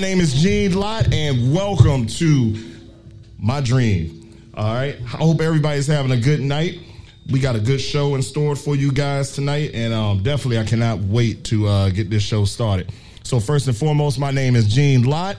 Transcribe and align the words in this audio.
name 0.00 0.20
is 0.20 0.32
Gene 0.32 0.72
Lott, 0.72 1.12
and 1.12 1.52
welcome 1.52 2.06
to 2.06 2.56
my 3.38 3.60
dream. 3.60 4.50
All 4.54 4.72
right. 4.72 4.96
I 4.96 5.18
hope 5.18 5.42
everybody's 5.42 5.86
having 5.86 6.10
a 6.10 6.16
good 6.16 6.40
night. 6.40 6.78
We 7.30 7.38
got 7.38 7.54
a 7.54 7.60
good 7.60 7.82
show 7.82 8.14
in 8.14 8.22
store 8.22 8.56
for 8.56 8.74
you 8.74 8.92
guys 8.92 9.32
tonight, 9.32 9.72
and 9.74 9.92
um, 9.92 10.22
definitely 10.22 10.58
I 10.58 10.64
cannot 10.64 11.00
wait 11.00 11.44
to 11.44 11.66
uh, 11.66 11.90
get 11.90 12.08
this 12.08 12.22
show 12.22 12.46
started. 12.46 12.90
So, 13.24 13.40
first 13.40 13.66
and 13.68 13.76
foremost, 13.76 14.18
my 14.18 14.30
name 14.30 14.56
is 14.56 14.66
Gene 14.68 15.02
Lott, 15.02 15.36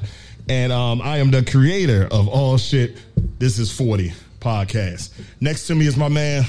and 0.48 0.72
um, 0.72 1.02
I 1.02 1.18
am 1.18 1.32
the 1.32 1.44
creator 1.44 2.08
of 2.12 2.28
Aww 2.28 2.60
Shit 2.60 2.98
This 3.40 3.58
is 3.58 3.72
40 3.72 4.14
podcast. 4.40 5.10
Next 5.40 5.66
to 5.68 5.76
me 5.76 5.88
is 5.88 5.98
my 5.98 6.08
man. 6.08 6.44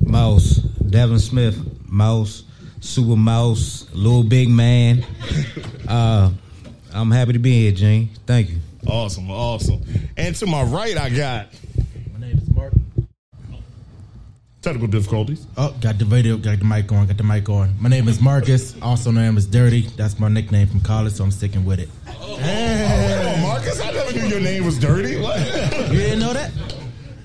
Mouse, 0.00 0.56
Devin 0.56 1.20
Smith, 1.20 1.56
Mouse, 1.88 2.42
Super 2.82 3.16
Mouse, 3.16 3.86
Little 3.92 4.24
Big 4.24 4.48
Man. 4.48 5.04
Uh, 5.88 6.30
I'm 6.92 7.10
happy 7.10 7.32
to 7.32 7.38
be 7.38 7.62
here, 7.62 7.72
Gene. 7.72 8.10
Thank 8.26 8.50
you. 8.50 8.56
Awesome, 8.86 9.30
awesome. 9.30 9.80
And 10.16 10.34
to 10.36 10.46
my 10.46 10.62
right, 10.64 10.96
I 10.98 11.08
got 11.08 11.46
My 12.12 12.26
name 12.26 12.36
is 12.38 12.50
Mark. 12.54 12.72
technical 14.60 14.88
difficulties. 14.88 15.46
Oh, 15.56 15.74
got 15.80 15.98
the 15.98 16.04
video, 16.04 16.36
got 16.36 16.58
the 16.58 16.64
mic 16.64 16.90
on, 16.90 17.06
got 17.06 17.16
the 17.16 17.22
mic 17.22 17.48
on. 17.48 17.72
My 17.80 17.88
name 17.88 18.08
is 18.08 18.20
Marcus, 18.20 18.74
also 18.82 19.12
known 19.12 19.36
as 19.36 19.46
Dirty. 19.46 19.82
That's 19.96 20.18
my 20.18 20.28
nickname 20.28 20.66
from 20.66 20.80
college, 20.80 21.12
so 21.14 21.22
I'm 21.24 21.30
sticking 21.30 21.64
with 21.64 21.78
it. 21.78 21.88
Oh, 22.08 23.38
Marcus, 23.42 23.80
I 23.80 23.92
never 23.92 24.12
knew 24.12 24.26
your 24.26 24.40
name 24.40 24.64
was 24.64 24.78
Dirty. 24.78 25.16
What? 25.22 25.38
You 25.88 25.98
didn't 25.98 26.18
know 26.18 26.32
that? 26.32 26.50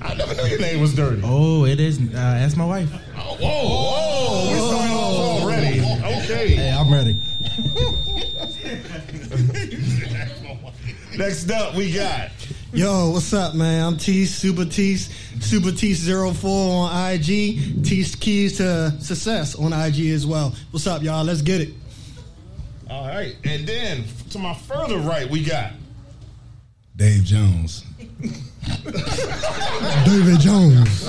I 0.01 0.13
never 0.13 0.35
knew 0.35 0.45
your 0.45 0.59
name 0.59 0.79
was 0.79 0.93
Dirty. 0.93 1.21
Oh, 1.25 1.65
it 1.65 1.79
is. 1.79 1.99
Uh, 1.99 2.17
ask 2.17 2.55
my 2.55 2.65
wife. 2.65 2.89
Oh, 3.17 3.35
whoa, 3.39 3.67
whoa, 3.67 4.96
Hey, 6.27 6.69
I'm 6.69 6.91
ready. 6.91 7.13
Next 11.17 11.49
up, 11.49 11.73
we 11.73 11.93
got 11.93 12.31
Yo, 12.73 13.11
what's 13.11 13.33
up, 13.33 13.55
man? 13.55 13.81
I'm 13.81 13.95
Tease, 13.95 14.35
Super 14.35 14.65
Tease, 14.65 15.07
Super 15.39 15.69
Tease04 15.69 16.43
on 16.43 17.11
IG, 17.13 17.81
Tease 17.85 18.13
Keys 18.15 18.57
to 18.57 18.91
Success 18.99 19.55
on 19.55 19.71
IG 19.71 20.07
as 20.07 20.27
well. 20.27 20.53
What's 20.71 20.85
up, 20.85 21.01
y'all? 21.01 21.23
Let's 21.23 21.41
get 21.41 21.61
it. 21.61 21.69
all 22.89 23.07
right, 23.07 23.37
and 23.45 23.65
then 23.65 24.03
to 24.31 24.37
my 24.37 24.53
further 24.53 24.97
right, 24.97 25.29
we 25.29 25.45
got 25.45 25.71
Dave 26.97 27.23
Jones. 27.23 27.85
David 30.05 30.41
Jones. 30.41 31.05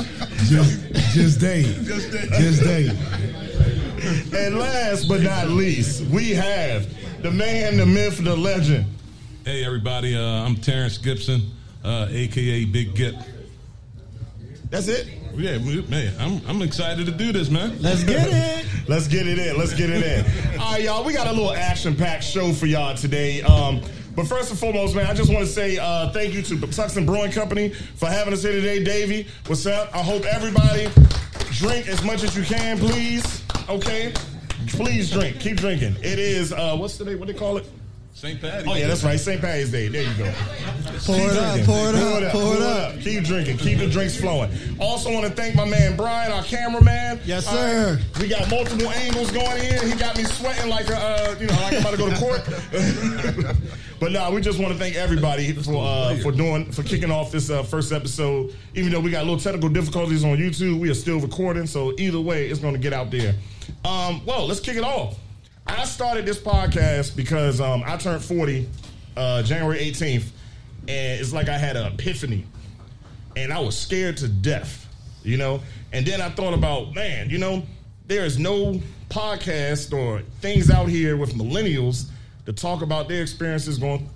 Just, 0.49 0.95
just 1.12 1.41
Dave. 1.41 1.85
Just 1.85 2.62
Dave. 2.62 3.48
And 4.09 4.59
last 4.59 5.07
but 5.07 5.21
not 5.21 5.49
least, 5.49 6.01
we 6.07 6.31
have 6.31 6.89
the 7.23 7.31
man, 7.31 7.77
the 7.77 7.85
myth, 7.85 8.17
the 8.25 8.35
legend. 8.35 8.87
Hey 9.45 9.63
everybody, 9.67 10.17
uh, 10.17 10.47
I'm 10.47 10.57
Terrence 10.57 10.97
Gibson, 10.97 11.51
uh, 11.85 12.07
aka 12.09 12.65
Big 12.65 12.95
Gip. 12.95 13.17
That's 14.71 14.89
it. 14.89 15.09
Yeah, 15.35 15.59
man, 15.59 16.15
I'm 16.19 16.41
I'm 16.49 16.63
excited 16.63 17.05
to 17.05 17.13
do 17.13 17.33
this, 17.33 17.51
man. 17.51 17.83
Let's 17.83 18.03
get 18.03 18.27
it. 18.31 18.67
Let's 18.89 19.09
get 19.09 19.27
it 19.27 19.39
in. 19.39 19.59
Let's 19.59 19.75
get 19.75 19.91
it 19.91 20.03
in. 20.03 20.59
All 20.61 20.73
right, 20.73 20.83
y'all. 20.83 21.05
We 21.05 21.13
got 21.13 21.27
a 21.27 21.33
little 21.33 21.53
action-packed 21.53 22.25
show 22.25 22.55
for 22.55 22.65
y'all 22.65 22.97
today. 22.97 23.43
Um, 23.43 23.83
but 24.17 24.27
first 24.27 24.49
and 24.49 24.59
foremost, 24.59 24.97
man, 24.97 25.07
I 25.07 25.13
just 25.13 25.31
want 25.31 25.45
to 25.45 25.53
say 25.53 25.77
uh, 25.77 26.09
thank 26.13 26.33
you 26.33 26.41
to 26.41 26.57
Patuxent 26.57 27.05
Brewing 27.05 27.31
Company 27.31 27.69
for 27.69 28.07
having 28.07 28.33
us 28.33 28.43
here 28.43 28.53
today. 28.53 28.83
Davey, 28.83 29.29
what's 29.47 29.67
up? 29.67 29.95
I 29.95 30.03
hope 30.03 30.25
everybody 30.25 30.89
drink 31.51 31.89
as 31.89 32.03
much 32.03 32.23
as 32.23 32.35
you 32.35 32.43
can, 32.43 32.79
please. 32.79 33.45
Okay, 33.69 34.15
please 34.69 35.11
drink. 35.11 35.39
Keep 35.41 35.59
drinking. 35.59 35.97
It 36.03 36.19
is 36.19 36.55
uh, 36.55 36.75
what's 36.75 36.97
the 36.97 37.05
name? 37.05 37.19
What 37.19 37.27
do 37.27 37.34
they 37.34 37.39
call 37.39 37.59
it? 37.59 37.67
St. 38.19 38.41
Patty. 38.41 38.69
Oh 38.69 38.75
yeah, 38.75 38.89
that's 38.89 39.05
right. 39.05 39.21
St. 39.21 39.41
Patty's 39.41 39.71
Day. 39.71 39.87
There 39.87 40.03
you 40.03 40.12
go. 40.15 40.25
Pour 41.05 41.15
Keep 41.15 41.25
it 41.25 41.37
up, 41.37 41.65
pour 41.65 41.89
it 41.89 41.95
up, 41.95 42.33
pour 42.33 42.56
it 42.56 42.62
up. 42.62 42.99
Keep 42.99 43.23
drinking. 43.23 43.59
Keep 43.59 43.79
the 43.79 43.89
drinks 43.89 44.17
flowing. 44.17 44.51
Also, 44.81 45.12
want 45.12 45.25
to 45.25 45.31
thank 45.31 45.55
my 45.55 45.65
man 45.65 45.97
Brian, 45.97 46.33
our 46.33 46.43
cameraman. 46.43 47.21
Yes, 47.25 47.47
sir. 47.47 47.95
right. 47.95 48.19
We 48.21 48.27
got 48.27 48.51
multiple 48.51 48.89
angles 48.89 49.31
going 49.31 49.62
here. 49.62 49.87
He 49.87 49.95
got 49.95 50.17
me 50.17 50.25
sweating 50.25 50.69
like 50.69 50.89
a, 50.89 50.97
uh, 50.97 51.37
you 51.39 51.47
know, 51.47 51.55
like 51.62 51.75
I'm 51.75 51.81
about 51.81 51.91
to 51.93 51.97
go 51.97 52.11
to 52.11 52.17
court. 52.17 53.56
but 54.01 54.11
no, 54.11 54.29
we 54.33 54.41
just 54.41 54.59
want 54.59 54.73
to 54.73 54.79
thank 54.81 54.97
everybody 54.97 55.53
for 55.53 55.77
uh, 55.77 56.17
for 56.17 56.33
doing 56.33 56.73
for 56.73 56.83
kicking 56.83 57.12
off 57.12 57.31
this 57.31 57.50
uh, 57.50 57.62
first 57.62 57.93
episode. 57.93 58.53
Even 58.75 58.91
though 58.91 59.00
we 59.00 59.12
got 59.12 59.27
little 59.27 59.39
technical 59.39 59.69
difficulties 59.69 60.25
on 60.25 60.39
YouTube, 60.39 60.81
we 60.81 60.91
are 60.91 60.95
still 60.95 61.21
recording. 61.21 61.69
So 61.69 61.95
either 61.99 62.21
way, 62.21 62.49
it's 62.49 62.59
going 62.59 62.75
to 62.75 62.81
get 62.81 62.93
out 62.93 63.12
there. 63.12 63.37
Um, 63.85 64.27
well, 64.27 64.45
let's 64.45 64.59
kick 64.59 64.77
it 64.77 64.83
off. 64.83 65.17
I 65.69 65.84
started 65.84 66.25
this 66.25 66.39
podcast 66.39 67.15
because 67.15 67.61
um, 67.61 67.84
I 67.87 67.97
turned 67.99 68.25
40 68.25 68.69
uh, 69.17 69.43
January 69.43 69.79
18th, 69.79 70.31
and 70.89 71.21
it's 71.21 71.33
like 71.33 71.49
I 71.49 71.59
had 71.59 71.77
an 71.77 71.93
epiphany, 71.93 72.47
and 73.37 73.53
I 73.53 73.61
was 73.61 73.77
scared 73.79 74.17
to 74.19 74.29
death, 74.29 74.89
you 75.23 75.37
know. 75.37 75.61
And 75.93 76.06
then 76.06 76.23
I 76.23 76.31
thought 76.31 76.55
about, 76.55 76.95
man, 76.95 77.29
you 77.29 77.39
know, 77.39 77.65
there 78.06 78.25
is 78.25 78.39
no 78.39 78.81
podcast 79.11 79.93
or 79.93 80.23
things 80.41 80.71
out 80.71 80.89
here 80.89 81.17
with 81.17 81.34
millennials 81.34 82.09
to 82.47 82.53
talk 82.55 82.81
about 82.81 83.09
their 83.09 83.21
experiences 83.21 83.77
going 83.77 84.09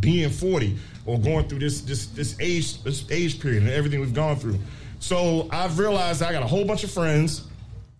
being 0.00 0.28
40 0.28 0.76
or 1.06 1.18
going 1.18 1.48
through 1.48 1.60
this 1.60 1.80
this 1.80 2.06
this 2.08 2.36
age 2.38 2.82
this 2.82 3.10
age 3.10 3.40
period 3.40 3.62
and 3.62 3.72
everything 3.72 4.00
we've 4.00 4.14
gone 4.14 4.36
through. 4.36 4.58
So 5.00 5.48
I've 5.50 5.78
realized 5.78 6.22
I 6.22 6.32
got 6.32 6.42
a 6.42 6.46
whole 6.46 6.66
bunch 6.66 6.84
of 6.84 6.90
friends 6.90 7.46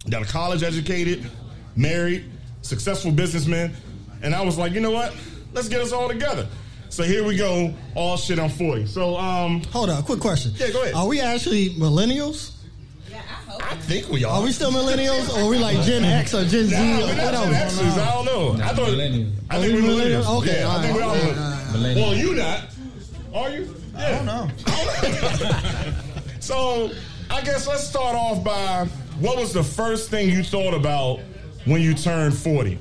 that 0.07 0.21
are 0.21 0.27
college 0.27 0.63
educated, 0.63 1.29
married, 1.75 2.31
successful 2.69 3.11
businessmen, 3.11 3.75
and 4.23 4.35
I 4.35 4.43
was 4.43 4.59
like, 4.59 4.73
you 4.73 4.81
know 4.81 4.91
what? 4.91 5.15
Let's 5.53 5.69
get 5.69 5.81
us 5.81 5.93
all 5.93 6.09
together. 6.09 6.47
So 6.91 7.03
here 7.03 7.25
we 7.25 7.37
go, 7.37 7.75
all 7.95 8.17
shit 8.17 8.39
on 8.39 8.51
40. 8.51 8.87
So 8.87 9.17
um 9.17 9.63
Hold 9.73 9.91
on, 9.91 10.03
quick 10.03 10.21
question. 10.21 10.53
Yeah, 10.57 10.71
go 10.71 10.83
ahead. 10.83 10.95
Are 10.95 11.07
we 11.07 11.21
actually 11.21 11.71
millennials? 11.71 12.53
I 13.61 13.75
think 13.75 14.09
we 14.09 14.25
are. 14.25 14.33
Are 14.35 14.43
we 14.43 14.53
still 14.53 14.71
millennials, 14.71 15.29
or 15.35 15.41
are 15.47 15.49
we 15.49 15.59
like 15.59 15.81
Gen 15.83 16.05
X 16.05 16.33
or 16.33 16.45
Gen 16.45 16.65
Z 16.67 16.75
Nah, 16.77 16.81
or 16.81 17.07
we're 17.07 17.17
not 17.17 17.33
Gen 17.33 17.49
whatever? 17.49 18.01
I 18.01 18.15
don't 18.15 18.25
know. 18.25 18.65
I 18.65 18.69
thought 18.69 18.89
millennials. 18.89 19.33
I 19.51 19.61
think 19.61 19.75
we 19.75 19.83
we're 19.83 19.89
millennials? 19.89 20.25
millennials. 20.25 20.39
Okay, 20.43 20.61
yeah, 20.61 20.69
I 20.69 20.71
all 20.71 20.81
think 20.83 20.97
we're 20.97 21.03
all 21.03 21.15
right, 21.15 21.67
millennials. 21.73 21.97
Well, 21.97 22.15
you 22.15 22.35
not. 22.35 22.61
Are 23.35 23.51
you? 23.51 23.75
Yeah. 23.95 23.99
I 23.99 24.11
don't 24.13 24.27
know. 24.27 24.49
So 26.41 26.91
I 27.31 27.43
guess 27.43 27.67
let's 27.67 27.87
start 27.87 28.15
off 28.17 28.43
by 28.43 28.87
what 29.21 29.37
was 29.37 29.53
the 29.53 29.65
first 29.65 30.09
thing 30.09 30.31
you 30.31 30.43
thought 30.43 30.73
about 30.73 31.21
when 31.69 31.81
you 31.83 31.95
turn 31.95 32.33
40? 32.33 32.79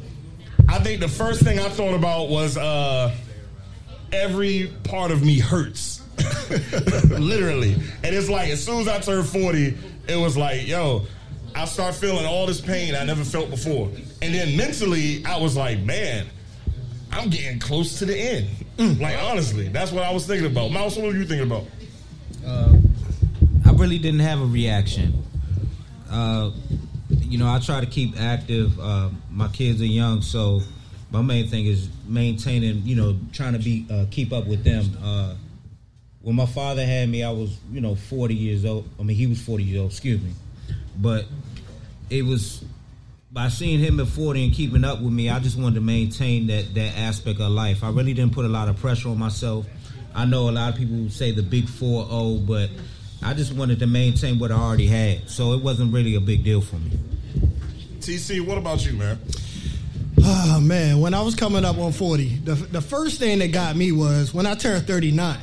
I 0.69 0.79
think 0.79 1.00
the 1.00 1.07
first 1.07 1.41
thing 1.41 1.59
I 1.59 1.69
thought 1.69 1.94
about 1.94 2.29
was 2.29 2.57
uh, 2.57 3.13
every 4.12 4.71
part 4.83 5.12
of 5.12 5.23
me 5.23 5.39
hurts. 5.39 6.01
Literally. 7.09 7.73
And 8.03 8.15
it's 8.15 8.29
like 8.29 8.50
as 8.50 8.63
soon 8.63 8.81
as 8.81 8.88
I 8.88 9.00
turned 9.00 9.27
40, 9.27 9.77
it 10.07 10.15
was 10.15 10.35
like, 10.35 10.67
yo, 10.67 11.06
I 11.56 11.65
start 11.65 11.95
feeling 11.95 12.25
all 12.25 12.45
this 12.45 12.62
pain 12.62 12.95
I 12.95 13.03
never 13.03 13.23
felt 13.23 13.50
before. 13.50 13.89
And 14.21 14.33
then 14.33 14.57
mentally, 14.57 15.25
I 15.25 15.38
was 15.38 15.56
like, 15.56 15.79
man, 15.79 16.27
I'm 17.12 17.29
getting 17.29 17.59
close 17.59 18.00
to 18.00 18.06
the 18.06 18.17
end. 18.17 19.00
Like 19.00 19.17
honestly, 19.17 19.69
that's 19.69 19.91
what 19.91 20.03
I 20.03 20.13
was 20.13 20.27
thinking 20.27 20.45
about. 20.45 20.71
Mouse, 20.71 20.95
what 20.97 21.07
were 21.07 21.15
you 21.15 21.25
thinking 21.25 21.47
about? 21.47 21.65
I 23.65 23.71
really 23.71 23.97
didn't 23.97 24.19
have 24.21 24.39
a 24.41 24.45
reaction. 24.45 25.23
Uh, 26.09 26.51
you 27.09 27.38
know, 27.38 27.48
I 27.48 27.59
try 27.59 27.80
to 27.80 27.86
keep 27.86 28.19
active. 28.19 28.80
Uh, 28.80 29.09
my 29.31 29.48
kids 29.48 29.81
are 29.81 29.86
young, 29.86 30.21
so 30.21 30.62
my 31.12 31.21
main 31.21 31.48
thing 31.48 31.65
is 31.65 31.89
maintaining. 32.07 32.83
You 32.83 32.95
know, 32.95 33.18
trying 33.33 33.54
to 33.54 33.59
be 33.59 33.86
uh, 33.89 34.06
keep 34.12 34.33
up 34.33 34.48
with 34.48 34.63
them. 34.63 34.86
Uh, 35.01 35.36
when 36.21 36.36
my 36.36 36.45
father 36.45 36.86
had 36.86 37.09
me, 37.09 37.24
I 37.24 37.31
was 37.31 37.57
you 37.71 37.81
know 37.81 37.95
forty 37.95 38.36
years 38.36 38.65
old. 38.65 38.89
I 39.00 39.04
mean, 39.04 39.18
he 39.18 39.27
was 39.27 39.42
forty 39.42 39.63
years 39.63 39.81
old. 39.81 39.92
Excuse 39.92 40.21
me, 40.21 40.33
but 40.98 41.25
it 42.09 42.24
was 42.24 42.63
by 43.31 43.50
seeing 43.50 43.80
him 43.80 44.00
at 44.00 44.07
40 44.07 44.45
and 44.45 44.53
keeping 44.53 44.83
up 44.83 45.01
with 45.01 45.12
me, 45.12 45.30
I 45.30 45.39
just 45.39 45.60
wanted 45.60 45.75
to 45.75 45.81
maintain 45.81 46.48
that 46.48 46.74
that 46.74 46.98
aspect 46.98 47.39
of 47.39 47.51
life. 47.51 47.83
I 47.83 47.89
really 47.89 48.13
didn't 48.13 48.33
put 48.33 48.45
a 48.45 48.50
lot 48.50 48.68
of 48.68 48.77
pressure 48.77 49.10
on 49.10 49.19
myself. 49.19 49.65
I 50.15 50.25
know 50.25 50.50
a 50.50 50.51
lot 50.51 50.74
of 50.74 50.80
people 50.80 51.10
say 51.10 51.31
the 51.31 51.44
big 51.44 51.65
4-0, 51.65 52.48
but 52.48 52.71
I 53.23 53.33
just 53.33 53.53
wanted 53.53 53.79
to 53.79 53.87
maintain 53.87 54.39
what 54.39 54.51
I 54.51 54.55
already 54.55 54.87
had. 54.87 55.29
So 55.29 55.53
it 55.53 55.61
wasn't 55.61 55.93
really 55.93 56.15
a 56.15 56.21
big 56.21 56.43
deal 56.43 56.61
for 56.61 56.77
me. 56.77 56.91
TC, 57.99 58.45
what 58.45 58.57
about 58.57 58.85
you, 58.85 58.93
man? 58.93 59.19
Oh 60.23 60.59
man, 60.59 60.99
when 60.99 61.13
I 61.13 61.21
was 61.21 61.35
coming 61.35 61.63
up 61.63 61.77
on 61.77 61.91
40, 61.91 62.37
the, 62.37 62.55
the 62.55 62.81
first 62.81 63.19
thing 63.19 63.39
that 63.39 63.51
got 63.51 63.75
me 63.75 63.91
was 63.91 64.33
when 64.33 64.45
I 64.45 64.55
turned 64.55 64.87
39. 64.87 65.37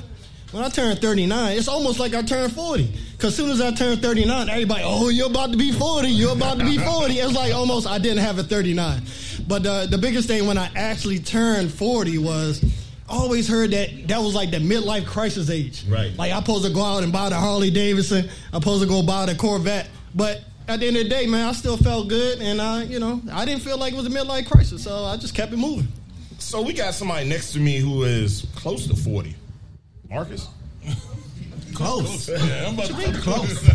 When 0.51 0.63
I 0.63 0.69
turned 0.69 1.01
39, 1.01 1.57
it's 1.57 1.69
almost 1.69 1.99
like 1.99 2.15
I 2.15 2.23
turned 2.23 2.53
40. 2.53 2.93
Cause 3.19 3.31
as 3.31 3.37
soon 3.37 3.51
as 3.51 3.61
I 3.61 3.73
turned 3.73 4.03
39, 4.03 4.49
everybody, 4.49 4.83
oh, 4.85 5.09
you're 5.09 5.29
about 5.29 5.51
to 5.53 5.57
be 5.59 5.73
40, 5.73 6.09
you're 6.09 6.33
about 6.33 6.59
to 6.59 6.65
be 6.65 6.79
40. 6.79 7.15
It's 7.15 7.35
like 7.35 7.53
almost 7.53 7.87
I 7.87 7.99
didn't 7.99 8.19
have 8.19 8.39
a 8.39 8.45
39. 8.45 9.03
But 9.49 9.67
uh, 9.67 9.87
the 9.87 9.99
biggest 9.99 10.29
thing 10.29 10.47
when 10.47 10.59
I 10.59 10.71
actually 10.77 11.19
turned 11.19 11.73
40 11.73 12.19
was 12.19 12.63
I 12.63 12.84
always 13.09 13.49
heard 13.49 13.71
that 13.73 14.09
that 14.09 14.19
was 14.19 14.35
like 14.35 14.51
the 14.51 14.59
midlife 14.59 15.07
crisis 15.07 15.51
age. 15.51 15.85
Right. 15.89 16.17
Like 16.17 16.33
I'm 16.33 16.43
supposed 16.43 16.65
to 16.65 16.73
go 16.73 16.83
out 16.83 17.03
and 17.03 17.13
buy 17.13 17.29
the 17.29 17.37
Harley 17.37 17.71
Davidson. 17.71 18.29
I'm 18.53 18.61
supposed 18.61 18.83
to 18.83 18.89
go 18.89 19.03
buy 19.03 19.27
the 19.27 19.35
Corvette. 19.35 19.89
But 20.15 20.43
at 20.69 20.81
the 20.81 20.87
end 20.87 20.97
of 20.97 21.05
the 21.05 21.09
day, 21.09 21.27
man, 21.27 21.49
I 21.49 21.53
still 21.53 21.77
felt 21.77 22.09
good, 22.09 22.41
and 22.41 22.61
I, 22.61 22.85
you 22.85 22.99
know, 22.99 23.21
I 23.33 23.45
didn't 23.45 23.63
feel 23.63 23.77
like 23.79 23.93
it 23.93 23.97
was 23.97 24.07
a 24.07 24.11
midlife 24.11 24.49
crisis, 24.49 24.83
so 24.83 25.05
I 25.05 25.17
just 25.17 25.35
kept 25.35 25.53
it 25.53 25.59
moving. 25.59 25.89
So 26.39 26.63
we 26.63 26.73
got 26.73 26.95
somebody 26.95 27.29
next 27.29 27.53
to 27.53 27.61
me 27.61 27.79
who 27.79 28.05
is 28.05 28.47
close 28.55 28.87
to 28.87 28.97
40. 28.97 29.35
Marcus? 30.09 30.49
Close. 31.75 32.29
Yeah, 32.29 32.69
I'm 32.69 32.75
about 32.75 32.87
to 32.87 33.13
Close. 33.21 33.71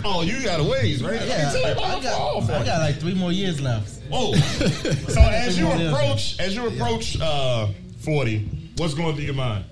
Oh, 0.04 0.22
you 0.22 0.42
got 0.42 0.58
a 0.58 0.64
ways, 0.64 1.02
right? 1.02 1.20
Yeah, 1.24 1.52
I, 1.54 1.70
I 1.70 1.74
how 1.74 2.00
far 2.00 2.36
off 2.36 2.48
got, 2.48 2.62
I 2.62 2.64
got 2.64 2.80
like 2.80 2.96
three 2.96 3.14
more 3.14 3.30
years 3.30 3.60
left. 3.60 4.02
Whoa. 4.08 4.34
so 4.34 5.20
as 5.20 5.56
you 5.58 5.70
approach, 5.70 6.38
as 6.40 6.56
you 6.56 6.66
approach 6.66 7.18
uh, 7.20 7.68
40, 8.00 8.63
what's 8.76 8.94
going 8.94 9.14
through 9.14 9.24
your 9.24 9.34
mind? 9.34 9.64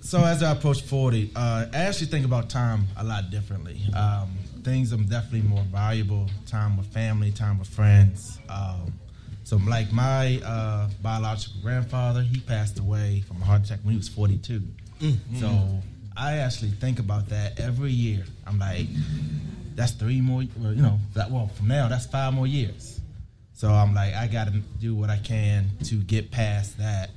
So 0.00 0.24
as 0.24 0.42
I 0.42 0.52
approach 0.52 0.82
40, 0.82 1.32
uh, 1.34 1.66
I 1.72 1.76
actually 1.78 2.06
think 2.06 2.24
about 2.24 2.48
time 2.48 2.86
a 2.96 3.04
lot 3.04 3.30
differently. 3.30 3.80
Um, 3.94 4.36
things 4.62 4.92
are 4.92 4.96
definitely 4.96 5.42
more 5.42 5.64
valuable. 5.64 6.28
Time 6.46 6.76
with 6.76 6.86
family, 6.86 7.32
time 7.32 7.58
with 7.58 7.68
friends. 7.68 8.38
Um, 8.48 8.92
so 9.42 9.56
like 9.58 9.92
my 9.92 10.40
uh, 10.44 10.88
biological 11.02 11.60
grandfather, 11.62 12.22
he 12.22 12.40
passed 12.40 12.78
away 12.78 13.22
from 13.26 13.42
a 13.42 13.44
heart 13.44 13.64
attack 13.64 13.80
when 13.82 13.92
he 13.92 13.98
was 13.98 14.08
42. 14.08 14.62
So 15.38 15.80
I 16.16 16.38
actually 16.38 16.70
think 16.70 16.98
about 16.98 17.28
that 17.28 17.60
every 17.60 17.90
year. 17.92 18.24
I'm 18.46 18.58
like, 18.58 18.86
that's 19.74 19.92
three 19.92 20.20
more, 20.20 20.42
well, 20.58 20.72
you 20.72 20.82
know, 20.82 20.98
that 21.14 21.30
well 21.30 21.48
from 21.48 21.68
now 21.68 21.88
that's 21.88 22.06
five 22.06 22.32
more 22.32 22.46
years. 22.46 23.00
So 23.52 23.70
I'm 23.70 23.94
like, 23.94 24.14
I 24.14 24.26
got 24.26 24.46
to 24.46 24.58
do 24.80 24.94
what 24.94 25.10
I 25.10 25.18
can 25.18 25.70
to 25.84 25.96
get 25.96 26.30
past 26.30 26.78
that. 26.78 27.10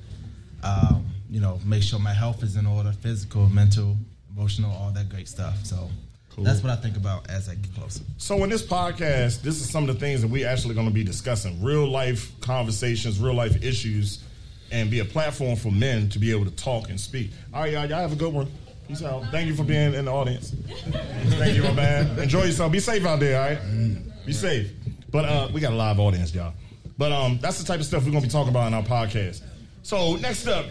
Um, 0.63 1.05
you 1.29 1.39
know, 1.39 1.59
make 1.65 1.83
sure 1.83 1.99
my 1.99 2.13
health 2.13 2.43
is 2.43 2.55
in 2.55 2.65
order, 2.65 2.91
physical, 2.91 3.47
mental, 3.49 3.97
emotional, 4.35 4.71
all 4.71 4.91
that 4.91 5.09
great 5.09 5.27
stuff. 5.27 5.63
So 5.65 5.89
that's 6.37 6.63
what 6.63 6.71
I 6.71 6.75
think 6.75 6.95
about 6.95 7.29
as 7.29 7.49
I 7.49 7.55
get 7.55 7.73
closer. 7.75 8.03
So 8.17 8.43
in 8.43 8.49
this 8.49 8.65
podcast, 8.65 9.41
this 9.41 9.61
is 9.61 9.69
some 9.69 9.87
of 9.87 9.93
the 9.93 9.99
things 9.99 10.21
that 10.21 10.29
we 10.29 10.45
actually 10.45 10.75
going 10.75 10.87
to 10.87 10.93
be 10.93 11.03
discussing: 11.03 11.61
real 11.63 11.87
life 11.87 12.31
conversations, 12.41 13.19
real 13.19 13.33
life 13.33 13.61
issues, 13.63 14.23
and 14.71 14.89
be 14.89 14.99
a 14.99 15.05
platform 15.05 15.55
for 15.55 15.71
men 15.71 16.09
to 16.09 16.19
be 16.19 16.31
able 16.31 16.45
to 16.45 16.55
talk 16.55 16.89
and 16.89 16.99
speak. 16.99 17.31
All 17.53 17.61
right, 17.61 17.73
y'all, 17.73 17.85
y'all 17.85 17.99
have 17.99 18.13
a 18.13 18.15
good 18.15 18.33
one. 18.33 18.47
Peace 18.87 19.03
out. 19.03 19.23
Thank 19.31 19.47
you 19.47 19.55
for 19.55 19.63
being 19.63 19.93
in 19.93 20.05
the 20.05 20.11
audience. 20.11 20.55
Thank 20.89 21.55
you, 21.55 21.63
my 21.63 21.73
man. 21.73 22.17
Enjoy 22.17 22.43
yourself. 22.43 22.71
Be 22.71 22.79
safe 22.79 23.05
out 23.05 23.19
there. 23.19 23.39
All 23.39 23.49
right. 23.49 24.25
Be 24.25 24.33
safe. 24.33 24.71
But 25.11 25.25
uh, 25.25 25.49
we 25.53 25.61
got 25.61 25.73
a 25.73 25.75
live 25.75 25.99
audience, 25.99 26.33
y'all. 26.33 26.53
But 26.97 27.11
um, 27.11 27.37
that's 27.39 27.59
the 27.59 27.65
type 27.65 27.79
of 27.79 27.85
stuff 27.85 28.03
we're 28.03 28.11
going 28.11 28.23
to 28.23 28.27
be 28.27 28.31
talking 28.31 28.49
about 28.49 28.67
in 28.67 28.73
our 28.73 28.83
podcast. 28.83 29.41
So 29.83 30.15
next 30.15 30.47
up, 30.47 30.65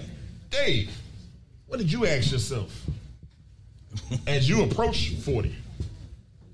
Dave, 0.51 0.91
what 1.67 1.79
did 1.79 1.91
you 1.93 2.07
ask 2.07 2.33
yourself 2.33 2.73
as 4.27 4.49
you 4.49 4.63
approach 4.63 5.15
forty? 5.17 5.51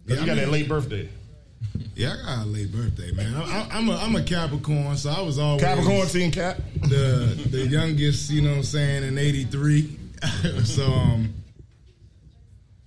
'Cause 0.06 0.16
Yeah, 0.16 0.20
you 0.20 0.26
got 0.26 0.32
I 0.32 0.34
mean- 0.34 0.36
that 0.44 0.50
late 0.50 0.68
birthday. 0.68 1.08
Yeah, 1.96 2.12
I 2.26 2.36
got 2.36 2.42
a 2.46 2.48
late 2.48 2.72
birthday, 2.72 3.10
man. 3.12 3.34
I, 3.34 3.42
I, 3.62 3.68
I'm 3.78 3.88
a 3.88 3.96
I'm 3.96 4.16
a 4.16 4.22
Capricorn, 4.22 4.96
so 4.96 5.10
I 5.10 5.20
was 5.22 5.38
always 5.38 5.62
Capricorn 5.62 6.06
team 6.08 6.30
cap. 6.30 6.60
the 6.82 7.38
the 7.50 7.66
youngest, 7.66 8.30
you 8.30 8.42
know 8.42 8.50
what 8.50 8.56
I'm 8.58 8.62
saying, 8.64 9.04
in 9.04 9.16
'83. 9.18 9.98
so 10.64 10.86
um, 10.86 11.32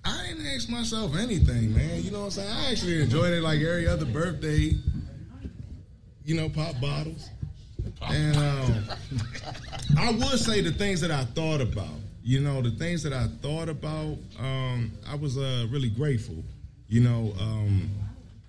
I 0.06 0.28
didn't 0.28 0.46
ask 0.48 0.70
myself 0.70 1.16
anything, 1.16 1.74
man. 1.76 2.04
You 2.04 2.12
know 2.12 2.20
what 2.20 2.26
I'm 2.26 2.32
saying? 2.32 2.50
I 2.52 2.72
actually 2.72 3.02
enjoyed 3.02 3.34
it 3.34 3.42
like 3.42 3.60
every 3.62 3.88
other 3.88 4.06
birthday. 4.06 4.74
You 6.26 6.36
know, 6.36 6.50
pop 6.50 6.80
bottles. 6.82 7.30
And 8.10 8.36
um, 8.38 8.84
I 9.98 10.12
would 10.12 10.40
say 10.40 10.62
the 10.62 10.72
things 10.72 11.02
that 11.02 11.12
I 11.12 11.24
thought 11.26 11.62
about. 11.62 11.88
You 12.24 12.42
know, 12.42 12.62
the 12.62 12.72
things 12.72 13.04
that 13.04 13.14
I 13.14 13.28
thought 13.42 13.70
about. 13.70 14.18
Um, 14.38 14.92
I 15.08 15.16
was 15.16 15.38
uh, 15.38 15.66
really 15.70 15.90
grateful. 15.90 16.44
You 16.90 17.02
know, 17.02 17.34
um, 17.40 17.90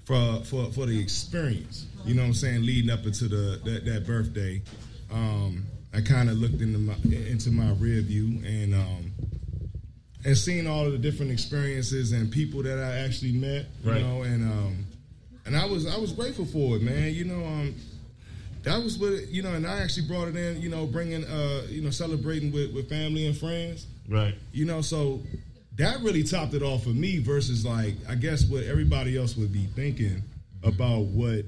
for 0.04 0.42
for 0.44 0.70
for 0.72 0.86
the 0.86 0.98
experience. 1.00 1.86
You 2.04 2.14
know 2.14 2.22
what 2.22 2.28
I'm 2.28 2.34
saying, 2.34 2.62
leading 2.66 2.90
up 2.90 3.04
into 3.06 3.28
the 3.28 3.60
that, 3.64 3.84
that 3.84 4.06
birthday. 4.06 4.62
Um, 5.12 5.64
I 5.94 6.00
kind 6.00 6.28
of 6.28 6.36
looked 6.38 6.60
into 6.60 6.78
my 6.78 6.94
into 7.04 7.50
my 7.50 7.70
rear 7.74 8.00
view 8.02 8.42
and 8.44 8.74
um, 8.74 9.12
and 10.24 10.36
seen 10.36 10.66
all 10.66 10.84
of 10.86 10.92
the 10.92 10.98
different 10.98 11.30
experiences 11.32 12.12
and 12.12 12.30
people 12.30 12.62
that 12.64 12.78
I 12.78 12.98
actually 13.04 13.32
met. 13.32 13.66
You 13.84 13.90
Right. 13.92 14.00
know, 14.02 14.22
and 14.22 14.42
um, 14.50 14.86
and 15.46 15.56
I 15.56 15.64
was 15.66 15.86
I 15.86 15.96
was 15.98 16.12
grateful 16.12 16.46
for 16.46 16.76
it, 16.76 16.82
man. 16.82 17.14
You 17.14 17.24
know, 17.26 17.44
um, 17.44 17.74
that 18.68 18.82
was 18.82 18.98
what 18.98 19.12
it, 19.12 19.28
you 19.30 19.42
know, 19.42 19.54
and 19.54 19.66
I 19.66 19.80
actually 19.80 20.06
brought 20.06 20.28
it 20.28 20.36
in. 20.36 20.60
You 20.60 20.68
know, 20.68 20.86
bringing 20.86 21.24
uh, 21.24 21.62
you 21.68 21.82
know, 21.82 21.90
celebrating 21.90 22.52
with 22.52 22.72
with 22.74 22.88
family 22.88 23.26
and 23.26 23.36
friends. 23.36 23.86
Right. 24.08 24.34
You 24.52 24.64
know, 24.64 24.82
so 24.82 25.22
that 25.76 26.00
really 26.00 26.22
topped 26.22 26.54
it 26.54 26.62
off 26.62 26.84
for 26.84 26.90
me 26.90 27.18
versus 27.18 27.64
like 27.64 27.94
I 28.08 28.14
guess 28.14 28.44
what 28.44 28.64
everybody 28.64 29.16
else 29.16 29.36
would 29.36 29.52
be 29.52 29.66
thinking 29.74 30.22
about 30.62 31.06
what 31.06 31.44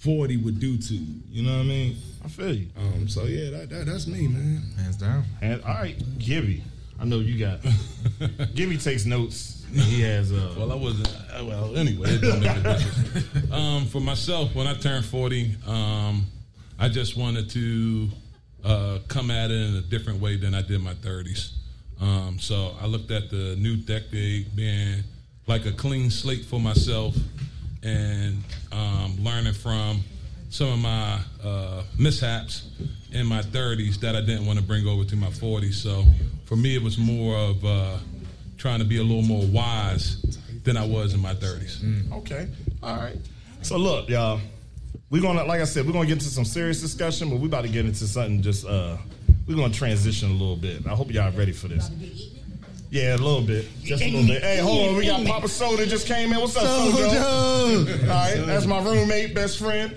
forty 0.00 0.36
would 0.36 0.58
do 0.58 0.78
to 0.78 0.94
you. 0.94 1.22
You 1.30 1.42
know 1.44 1.56
what 1.56 1.64
I 1.64 1.68
mean? 1.68 1.96
I 2.24 2.28
feel 2.28 2.54
you. 2.54 2.68
Um, 2.76 3.08
so 3.08 3.24
yeah, 3.24 3.50
that, 3.50 3.70
that 3.70 3.86
that's 3.86 4.06
me, 4.06 4.26
man. 4.26 4.62
Hands 4.78 4.96
down. 4.96 5.24
And 5.40 5.62
all 5.62 5.74
right, 5.74 5.96
Gibby. 6.18 6.62
I 7.00 7.04
know 7.04 7.20
you 7.20 7.38
got. 7.38 7.60
Gibby 8.54 8.76
takes 8.76 9.06
notes. 9.06 9.59
He 9.72 10.00
has. 10.02 10.32
Uh, 10.32 10.54
Well, 10.56 10.72
I 10.72 10.74
wasn't. 10.74 11.08
uh, 11.08 11.44
Well, 11.44 11.76
anyway, 11.76 12.10
it 12.10 12.20
don't 12.20 12.40
make 12.40 12.56
a 12.56 12.62
difference. 12.62 13.50
Um, 13.52 13.86
for 13.86 14.00
myself, 14.00 14.54
when 14.54 14.66
I 14.66 14.74
turned 14.74 15.04
forty, 15.04 15.56
um, 15.66 16.26
I 16.78 16.88
just 16.88 17.16
wanted 17.16 17.50
to 17.50 18.08
uh, 18.64 18.98
come 19.08 19.30
at 19.30 19.50
it 19.50 19.60
in 19.68 19.76
a 19.76 19.80
different 19.80 20.20
way 20.20 20.36
than 20.36 20.54
I 20.54 20.62
did 20.62 20.80
my 20.80 20.94
thirties. 20.94 21.52
Um, 22.00 22.38
so 22.38 22.74
I 22.80 22.86
looked 22.86 23.10
at 23.10 23.28
the 23.30 23.56
new 23.56 23.76
decade 23.76 24.54
being 24.56 25.02
like 25.46 25.66
a 25.66 25.72
clean 25.72 26.10
slate 26.10 26.44
for 26.44 26.60
myself, 26.60 27.16
and 27.82 28.42
um, 28.72 29.16
learning 29.20 29.52
from 29.54 30.02
some 30.48 30.68
of 30.72 30.78
my 30.78 31.20
uh, 31.44 31.82
mishaps 31.98 32.68
in 33.12 33.26
my 33.26 33.40
30s 33.42 33.98
that 34.00 34.16
I 34.16 34.20
didn't 34.20 34.46
want 34.46 34.58
to 34.58 34.64
bring 34.64 34.86
over 34.86 35.04
to 35.04 35.16
my 35.16 35.28
40s. 35.28 35.74
So 35.74 36.04
for 36.44 36.56
me, 36.56 36.74
it 36.76 36.82
was 36.82 36.98
more 36.98 37.36
of 37.36 37.64
uh, 37.64 37.98
trying 38.60 38.78
to 38.78 38.84
be 38.84 38.98
a 38.98 39.02
little 39.02 39.22
more 39.22 39.44
wise 39.46 40.20
than 40.64 40.76
I 40.76 40.86
was 40.86 41.14
in 41.14 41.20
my 41.20 41.34
30s. 41.34 42.12
okay. 42.18 42.46
All 42.82 42.96
right. 42.96 43.16
So 43.62 43.76
look, 43.76 44.08
y'all. 44.08 44.40
We're 45.08 45.22
gonna, 45.22 45.42
like 45.44 45.60
I 45.60 45.64
said, 45.64 45.86
we're 45.86 45.92
gonna 45.92 46.06
get 46.06 46.14
into 46.14 46.26
some 46.26 46.44
serious 46.44 46.80
discussion, 46.80 47.30
but 47.30 47.40
we're 47.40 47.46
about 47.46 47.62
to 47.62 47.68
get 47.68 47.84
into 47.84 48.06
something. 48.06 48.42
Just 48.42 48.64
uh, 48.64 48.96
we're 49.48 49.56
gonna 49.56 49.72
transition 49.74 50.30
a 50.30 50.34
little 50.34 50.54
bit. 50.54 50.86
I 50.86 50.90
hope 50.90 51.10
y'all 51.10 51.32
ready 51.32 51.50
for 51.50 51.66
this. 51.66 51.90
Yeah, 52.90 53.14
a 53.14 53.18
little 53.18 53.40
bit, 53.40 53.66
just 53.82 54.02
a 54.04 54.06
little 54.10 54.26
bit. 54.26 54.42
Hey, 54.42 54.58
hold 54.58 54.90
on, 54.90 54.96
we 54.96 55.06
got 55.06 55.24
Papa 55.26 55.48
Soda 55.48 55.84
just 55.86 56.06
came 56.06 56.32
in. 56.32 56.40
What's 56.40 56.56
up, 56.56 56.62
Sojo? 56.64 57.10
Sojo. 57.10 58.02
All 58.02 58.08
right, 58.08 58.46
that's 58.46 58.66
my 58.66 58.82
roommate, 58.82 59.34
best 59.34 59.58
friend, 59.58 59.92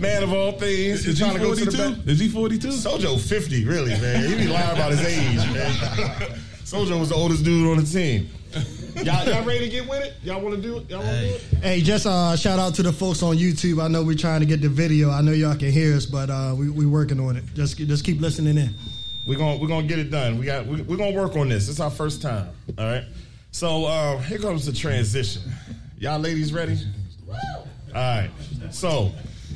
man 0.00 0.22
of 0.22 0.32
all 0.32 0.52
things. 0.52 1.04
He's 1.04 1.18
trying 1.18 1.34
to 1.34 1.40
go 1.40 1.54
to 1.54 1.64
the 1.64 1.76
back. 1.96 2.06
Is 2.06 2.20
he 2.20 2.28
42? 2.28 2.68
Sojo 2.68 3.18
50, 3.20 3.64
really, 3.64 3.90
man. 4.00 4.28
He 4.28 4.36
be 4.36 4.46
lying 4.48 4.70
about 4.76 4.92
his 4.92 5.04
age, 5.06 5.52
man. 5.52 6.40
Sojo 6.70 7.00
was 7.00 7.08
the 7.08 7.16
oldest 7.16 7.44
dude 7.44 7.66
on 7.66 7.78
the 7.78 7.82
team. 7.82 8.30
Y'all, 9.04 9.26
y'all 9.26 9.44
ready 9.44 9.60
to 9.60 9.68
get 9.68 9.88
with 9.88 10.04
it? 10.04 10.14
Y'all 10.22 10.40
want 10.40 10.54
to 10.54 10.60
do 10.60 10.76
it? 10.76 10.88
Y'all 10.90 11.00
want 11.00 11.10
to 11.10 11.28
do 11.28 11.34
it? 11.34 11.42
Hey, 11.62 11.80
just 11.80 12.06
uh, 12.06 12.36
shout 12.36 12.58
out 12.60 12.74
to 12.74 12.82
the 12.82 12.92
folks 12.92 13.22
on 13.22 13.36
YouTube. 13.36 13.82
I 13.82 13.88
know 13.88 14.04
we're 14.04 14.16
trying 14.16 14.40
to 14.40 14.46
get 14.46 14.60
the 14.60 14.68
video. 14.68 15.10
I 15.10 15.20
know 15.20 15.32
y'all 15.32 15.56
can 15.56 15.72
hear 15.72 15.96
us, 15.96 16.06
but 16.06 16.28
uh, 16.30 16.54
we 16.56 16.68
we 16.70 16.86
working 16.86 17.18
on 17.18 17.36
it. 17.36 17.44
Just 17.54 17.78
just 17.78 18.04
keep 18.04 18.20
listening 18.20 18.56
in. 18.56 18.74
We're 19.26 19.38
gonna 19.38 19.60
we're 19.60 19.68
gonna 19.68 19.86
get 19.86 19.98
it 19.98 20.10
done. 20.10 20.38
We 20.38 20.46
got 20.46 20.66
we, 20.66 20.82
we're 20.82 20.96
gonna 20.96 21.16
work 21.16 21.34
on 21.36 21.48
this. 21.48 21.68
It's 21.68 21.80
our 21.80 21.90
first 21.90 22.20
time. 22.20 22.50
All 22.78 22.84
right. 22.84 23.04
So 23.52 23.86
uh, 23.86 24.18
here 24.18 24.38
comes 24.38 24.66
the 24.66 24.72
transition. 24.72 25.42
Y'all 25.98 26.18
ladies 26.18 26.52
ready? 26.52 26.78
All 27.28 27.94
right. 27.94 28.30
So 28.70 29.12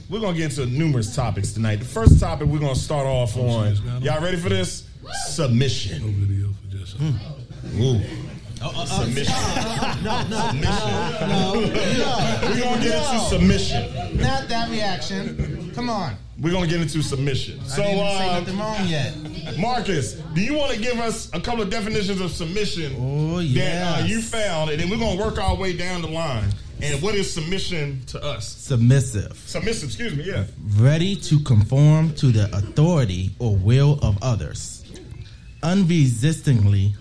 we're 0.08 0.20
gonna 0.20 0.36
get 0.36 0.56
into 0.56 0.66
numerous 0.66 1.14
topics 1.14 1.52
tonight. 1.52 1.76
The 1.76 1.84
first 1.84 2.18
topic 2.18 2.48
we're 2.48 2.60
gonna 2.60 2.74
start 2.74 3.06
off 3.06 3.36
on. 3.36 3.76
Y'all 4.00 4.22
ready 4.22 4.36
for 4.36 4.48
this? 4.48 4.88
Submission. 5.26 6.63
Video 6.98 7.12
for 7.20 7.68
just. 7.68 7.80
Ooh. 7.80 8.00
Submission. 8.86 9.34
We're 12.44 12.60
gonna 12.60 12.82
get 12.82 12.94
into 12.94 13.18
submission. 13.28 14.16
Not 14.18 14.48
that 14.48 14.70
reaction. 14.70 15.72
Come 15.74 15.90
on. 15.90 16.16
We're 16.40 16.52
gonna 16.52 16.66
get 16.66 16.80
into 16.80 17.02
submission. 17.02 17.60
So, 17.66 17.82
I 17.82 17.86
didn't 17.86 18.06
say 18.18 18.28
uh, 18.28 18.40
nothing 18.40 18.58
wrong 18.58 18.86
yet. 18.86 19.58
Marcus, 19.58 20.14
do 20.34 20.40
you 20.40 20.54
want 20.54 20.72
to 20.72 20.80
give 20.80 20.98
us 20.98 21.30
a 21.32 21.40
couple 21.40 21.62
of 21.62 21.70
definitions 21.70 22.20
of 22.20 22.30
submission 22.30 22.94
Oh, 22.98 23.42
that 23.42 24.02
uh, 24.02 24.04
you 24.06 24.20
found, 24.22 24.70
and 24.70 24.80
then 24.80 24.88
we're 24.90 24.98
gonna 24.98 25.20
work 25.20 25.38
our 25.38 25.54
way 25.56 25.76
down 25.76 26.00
the 26.02 26.08
line. 26.08 26.48
And 26.82 27.00
what 27.00 27.14
is 27.14 27.32
submission 27.32 28.04
to 28.06 28.22
us? 28.22 28.48
Submissive. 28.48 29.36
Submissive, 29.46 29.88
excuse 29.90 30.14
me, 30.16 30.24
yeah. 30.24 30.44
ready 30.76 31.14
to 31.16 31.38
conform 31.40 32.12
to 32.14 32.26
the 32.32 32.44
authority 32.56 33.30
or 33.38 33.54
will 33.56 33.98
of 34.02 34.18
others, 34.22 34.83
unresistingly 35.64 36.94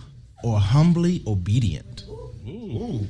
or 0.44 0.60
humbly 0.60 1.22
obedient. 1.28 2.06
Ooh, 2.48 3.06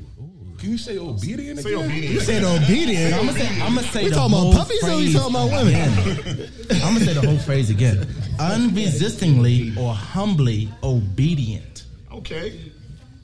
Can 0.58 0.72
you 0.72 0.78
say 0.78 0.98
obedient 0.98 1.60
say 1.60 1.74
again? 1.74 1.86
obedient. 1.86 2.22
Saying 2.24 2.46
obedient. 2.46 3.14
I'm 3.14 3.26
gonna 3.28 3.40
say, 3.40 3.62
I'm 3.62 3.76
gonna 3.76 3.88
say 3.88 4.04
We 4.04 4.10
the 4.10 4.16
talking 4.16 4.34
about 4.34 4.44
whole 4.44 4.54
puppies 4.54 4.84
or 4.84 4.88
we 4.98 5.04
phrase 5.04 5.14
talking 5.14 5.36
about 5.36 5.52
women? 5.52 5.74
again. 5.74 6.52
I'm 6.84 6.94
gonna 6.94 7.06
say 7.06 7.14
the 7.14 7.28
whole 7.28 7.38
phrase 7.38 7.70
again. 7.70 8.08
Unresistingly 8.40 9.74
or 9.78 9.94
humbly 9.94 10.70
obedient. 10.84 11.86
Okay. 12.12 12.60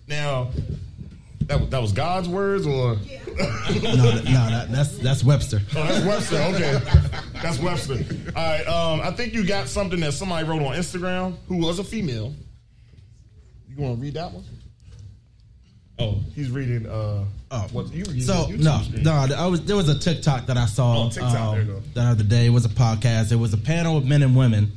Now, 0.07 0.50
That, 1.50 1.60
was- 1.60 1.70
that 1.72 1.82
was 1.82 1.91
God's 1.91 2.29
words, 2.29 2.65
or 2.68 2.96
no, 2.96 3.96
no, 3.96 4.22
that, 4.24 4.68
that's 4.70 4.98
that's 5.00 5.24
Webster. 5.24 5.60
oh, 5.75 5.84
that's 5.84 6.06
Webster. 6.06 6.36
Okay, 6.38 6.79
that's 7.41 7.58
Webster. 7.60 7.96
All 8.36 8.44
right. 8.44 8.68
Um, 8.68 9.01
I 9.01 9.10
think 9.12 9.34
you 9.34 9.44
got 9.46 9.68
something 9.68 10.00
that 10.01 10.13
somebody 10.13 10.48
wrote 10.48 10.62
on 10.62 10.75
Instagram 10.75 11.36
who 11.48 11.58
was 11.58 11.79
a 11.79 11.84
female. 11.84 12.36
You 13.68 13.77
want 13.77 13.96
to 13.98 14.01
read 14.01 14.13
that 14.13 14.32
one? 14.32 14.44
Oh, 15.98 16.20
he's 16.36 16.51
reading. 16.51 16.86
Uh, 16.88 17.25
Oh, 17.51 17.68
what 17.72 17.91
you 17.91 18.03
reading? 18.06 18.22
so 18.22 18.46
YouTube 18.46 18.60
no, 18.60 18.77
stream. 18.84 19.01
no. 19.03 19.12
I 19.36 19.48
was 19.48 19.65
there 19.65 19.75
was 19.75 19.89
a 19.89 19.98
TikTok 19.98 20.46
that 20.46 20.56
I 20.58 20.68
saw 20.68 21.06
Oh, 21.06 21.10
TikTok, 21.10 21.36
um, 21.36 21.56
there 21.65 21.75
the 21.96 22.01
other 22.12 22.24
day. 22.24 22.46
It 22.46 22.50
was 22.51 22.65
a 22.65 22.70
podcast. 22.70 23.32
It 23.32 23.38
was 23.38 23.53
a 23.53 23.58
panel 23.58 23.98
of 23.98 24.06
men 24.06 24.22
and 24.22 24.36
women, 24.38 24.72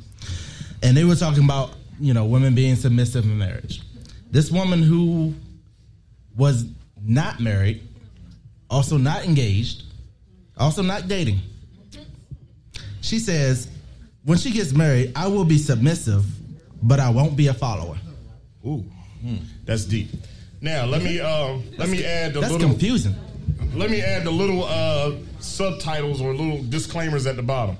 and 0.81 0.97
they 0.97 1.03
were 1.03 1.15
talking 1.15 1.43
about 1.43 1.75
you 1.99 2.15
know 2.15 2.25
women 2.25 2.55
being 2.55 2.75
submissive 2.75 3.25
in 3.25 3.37
marriage. 3.37 3.83
This 4.31 4.49
woman 4.49 4.81
who 4.81 5.35
was 6.35 6.65
not 7.01 7.39
married, 7.39 7.81
also 8.69 8.97
not 8.97 9.25
engaged, 9.25 9.83
also 10.57 10.81
not 10.81 11.07
dating. 11.07 11.39
She 13.01 13.19
says, 13.19 13.67
when 14.23 14.37
she 14.37 14.51
gets 14.51 14.71
married, 14.73 15.11
I 15.15 15.27
will 15.27 15.43
be 15.45 15.57
submissive, 15.57 16.25
but 16.81 16.99
I 16.99 17.09
won't 17.09 17.35
be 17.35 17.47
a 17.47 17.53
follower. 17.53 17.97
Ooh, 18.65 18.85
that's 19.65 19.83
deep. 19.85 20.09
Now 20.61 20.85
let 20.85 21.03
me 21.03 21.19
um, 21.19 21.63
let 21.77 21.89
me 21.89 22.05
add 22.05 22.33
the 22.33 22.39
That's 22.39 22.53
little 22.53 22.69
confusing. 22.69 23.13
let 23.75 23.89
me 23.89 24.01
add 24.01 24.23
the 24.23 24.31
little 24.31 24.63
uh, 24.63 25.11
subtitles 25.39 26.21
or 26.21 26.33
little 26.33 26.63
disclaimers 26.63 27.27
at 27.27 27.35
the 27.35 27.43
bottom. 27.43 27.75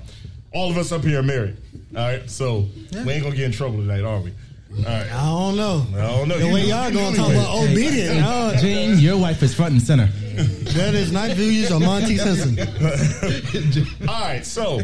All 0.52 0.70
of 0.70 0.76
us 0.76 0.92
up 0.92 1.02
here 1.02 1.20
are 1.20 1.22
married. 1.22 1.56
All 1.96 2.02
right, 2.02 2.28
so 2.28 2.68
we 2.92 3.12
ain't 3.12 3.22
gonna 3.24 3.34
get 3.34 3.46
in 3.46 3.52
trouble 3.52 3.78
tonight, 3.78 4.04
are 4.04 4.20
we? 4.20 4.32
All 4.78 4.82
right. 4.84 5.12
I 5.12 5.24
don't 5.24 5.56
know. 5.56 5.86
I 5.94 6.00
don't 6.02 6.28
know. 6.28 6.38
The 6.38 6.46
You 6.48 6.54
way 6.54 6.64
y'all 6.66 6.90
gonna 6.92 7.16
talk 7.16 7.28
anyway. 7.30 7.44
about 7.44 7.64
obedient, 7.70 8.24
uh, 8.24 8.56
Gene, 8.60 8.98
your 8.98 9.16
wife 9.18 9.42
is 9.42 9.54
front 9.54 9.72
and 9.72 9.82
center. 9.82 10.06
that 10.06 10.94
is 10.94 11.12
not 11.12 11.30
views 11.30 11.70
of 11.70 11.80
Monty 11.80 12.16
Simpson. 12.16 12.58
All 14.08 14.20
right, 14.20 14.44
so 14.44 14.80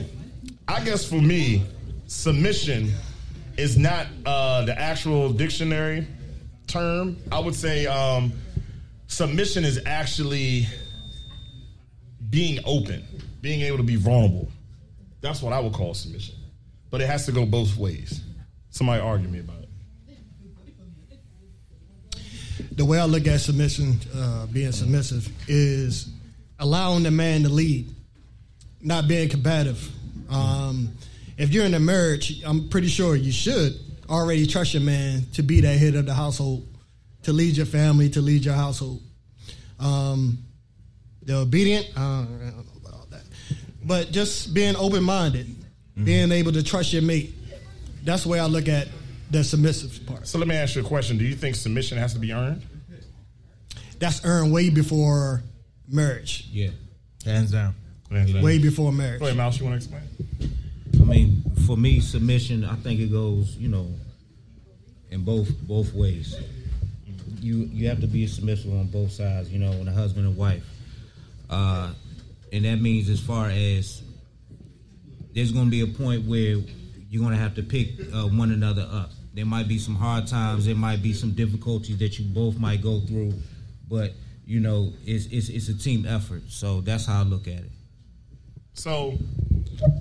I 0.69 0.83
guess 0.85 1.05
for 1.05 1.17
me, 1.21 1.65
submission 2.07 2.93
is 3.57 3.77
not 3.77 4.07
uh, 4.27 4.65
the 4.65 4.79
actual 4.79 5.33
dictionary 5.33 6.07
term. 6.67 7.17
I 7.33 7.41
would 7.41 7.55
say 7.57 7.87
um, 7.87 8.33
submission 9.09 9.65
is 9.65 9.81
actually 9.87 10.67
being 12.31 12.61
open, 12.65 13.05
being 13.41 13.63
able 13.63 13.79
to 13.79 13.83
be 13.83 13.97
vulnerable. 13.97 14.49
That's 15.21 15.43
what 15.43 15.53
I 15.53 15.59
would 15.61 15.73
call 15.73 15.95
submission. 15.95 16.37
But 16.91 17.01
it 17.01 17.07
has 17.09 17.27
to 17.27 17.33
go 17.33 17.45
both 17.45 17.77
ways. 17.77 18.21
Somebody 18.71 19.03
argue 19.03 19.29
me 19.29 19.41
about 19.41 19.59
it. 19.60 19.60
The 22.73 22.85
way 22.85 22.99
I 22.99 23.05
look 23.05 23.27
at 23.27 23.41
submission, 23.41 23.99
uh, 24.15 24.47
being 24.47 24.73
submissive, 24.73 25.29
is 25.49 26.09
allowing 26.59 27.03
the 27.03 27.11
man 27.11 27.43
to 27.43 27.49
lead, 27.49 27.89
not 28.81 29.09
being 29.09 29.29
combative. 29.29 29.91
Um, 30.29 30.93
if 31.37 31.53
you're 31.53 31.65
in 31.65 31.75
a 31.75 31.81
marriage, 31.81 32.43
I'm 32.45 32.69
pretty 32.69 32.89
sure 32.89 33.17
you 33.17 33.33
should 33.33 33.79
already 34.09 34.47
trust 34.47 34.75
your 34.75 34.83
man 34.83 35.25
to 35.35 35.43
be 35.43 35.61
that 35.61 35.79
head 35.79 35.95
of 35.95 36.07
the 36.07 36.15
household, 36.15 36.67
to 37.23 37.33
lead 37.33 37.57
your 37.57 37.67
family, 37.67 38.11
to 38.11 38.21
lead 38.21 38.45
your 38.45 38.55
household. 38.55 39.03
Um, 39.79 40.39
the 41.23 41.37
obedient, 41.37 41.89
uh, 41.97 42.27
but 43.85 44.11
just 44.11 44.53
being 44.53 44.77
open 44.77 45.03
minded, 45.03 45.55
being 46.03 46.33
able 46.33 46.53
to 46.53 46.63
trust 46.63 46.93
your 46.93 47.03
mate. 47.03 47.35
That's 48.05 48.23
the 48.25 48.29
way 48.31 48.41
I 48.41 48.47
look 48.47 48.69
at 48.69 48.89
the 49.31 49.45
submissive 49.45 50.07
part. 50.07 50.27
So 50.27 50.39
let 50.39 50.49
me 50.49 50.57
ask 50.57 50.75
you 50.75 50.83
a 50.83 50.85
question. 50.85 51.19
Do 51.19 51.25
you 51.25 51.35
think 51.35 51.55
submission 51.55 51.99
has 51.99 52.13
to 52.15 52.19
be 52.19 52.33
earned? 52.33 52.63
That's 53.99 54.25
earned 54.25 54.53
way 54.53 54.71
before 54.71 55.43
marriage. 55.89 56.49
Yeah. 56.51 56.71
Hands 57.25 57.51
down. 57.51 57.75
Way 58.11 58.59
before 58.59 58.93
marriage. 58.93 59.21
Go 59.21 59.27
ahead, 59.27 59.37
Mouse. 59.37 59.59
You 59.59 59.67
want 59.67 59.81
to 59.81 59.87
explain? 59.87 60.53
I 61.01 61.05
mean, 61.05 61.43
for 61.67 61.77
me, 61.77 62.01
submission. 62.01 62.65
I 62.65 62.75
think 62.75 62.99
it 62.99 63.13
goes, 63.13 63.57
you 63.57 63.69
know, 63.69 63.89
in 65.11 65.25
both 65.25 65.49
both 65.61 65.95
ways. 65.95 66.37
You 67.41 67.69
you 67.73 67.89
have 67.89 68.01
to 68.01 68.09
be 68.09 68.27
submissive 68.27 68.73
on 68.73 68.87
both 68.89 69.13
sides. 69.13 69.51
You 69.51 69.61
know, 69.61 69.71
when 69.71 69.87
a 69.87 69.93
husband 69.93 70.27
and 70.27 70.37
wife, 70.37 70.65
uh, 71.49 71.93
and 72.53 72.65
that 72.65 72.81
means 72.81 73.09
as 73.09 73.21
far 73.21 73.49
as 73.49 74.03
there's 75.33 75.53
going 75.53 75.67
to 75.67 75.71
be 75.71 75.83
a 75.83 75.87
point 75.87 76.27
where 76.27 76.57
you're 77.09 77.23
going 77.23 77.33
to 77.33 77.41
have 77.41 77.55
to 77.57 77.63
pick 77.63 78.01
uh, 78.13 78.27
one 78.27 78.51
another 78.51 78.89
up. 78.91 79.11
There 79.33 79.47
might 79.47 79.69
be 79.69 79.79
some 79.79 79.95
hard 79.95 80.27
times. 80.27 80.67
There 80.67 80.75
might 80.75 81.03
be 81.03 81.13
some 81.13 81.33
difficulties 81.33 81.99
that 81.99 82.19
you 82.19 82.25
both 82.25 82.59
might 82.59 82.83
go 82.83 83.01
through, 83.01 83.35
but 83.89 84.13
you 84.45 84.61
know, 84.61 84.93
it's 85.07 85.27
it's, 85.27 85.49
it's 85.49 85.69
a 85.69 85.79
team 85.79 86.05
effort. 86.07 86.43
So 86.49 86.81
that's 86.81 87.07
how 87.07 87.21
I 87.21 87.23
look 87.23 87.47
at 87.47 87.61
it. 87.61 87.71
So, 88.75 89.15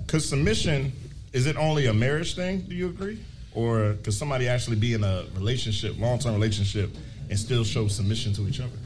because 0.04 0.28
submission 0.28 0.92
is 1.32 1.46
it 1.46 1.56
only 1.56 1.86
a 1.86 1.94
marriage 1.94 2.34
thing? 2.34 2.62
Do 2.62 2.74
you 2.74 2.88
agree, 2.88 3.20
or 3.54 3.94
could 4.02 4.14
somebody 4.14 4.48
actually 4.48 4.76
be 4.76 4.94
in 4.94 5.04
a 5.04 5.24
relationship, 5.34 5.98
long 5.98 6.18
term 6.18 6.34
relationship, 6.34 6.90
and 7.28 7.38
still 7.38 7.62
show 7.62 7.86
submission 7.86 8.32
to 8.34 8.48
each 8.48 8.60
other? 8.60 8.76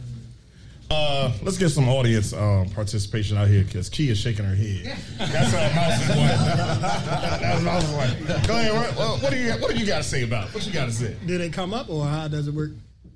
Uh, 0.95 1.33
let's 1.43 1.59
get 1.59 1.71
some 1.71 1.89
audience 1.89 2.33
um, 2.33 2.69
participation 2.71 3.37
out 3.37 3.49
here 3.49 3.65
because 3.65 3.89
Key 3.89 4.11
is 4.11 4.19
shaking 4.19 4.45
her 4.45 4.55
head. 4.55 4.97
That's 5.19 5.53
uh, 5.53 5.73
Mouse's 5.75 6.09
wife. 6.17 7.41
That's 7.41 7.63
Mouse's 7.63 7.93
wife. 7.95 8.47
Go 8.47 8.55
ahead. 8.57 8.73
What, 8.73 8.97
what, 8.97 9.23
what 9.23 9.31
do 9.33 9.37
you 9.39 9.51
What 9.55 9.71
do 9.73 9.77
you 9.81 9.87
got 9.87 9.99
to 9.99 10.03
say 10.05 10.23
about? 10.23 10.49
it? 10.49 10.55
What 10.55 10.65
you 10.67 10.73
got 10.73 10.85
to 10.87 10.93
say? 10.93 11.17
Did 11.27 11.41
it 11.41 11.53
come 11.53 11.75
up 11.75 11.91
or 11.91 12.07
how 12.07 12.29
does 12.29 12.47
it 12.47 12.55
work? 12.55 12.71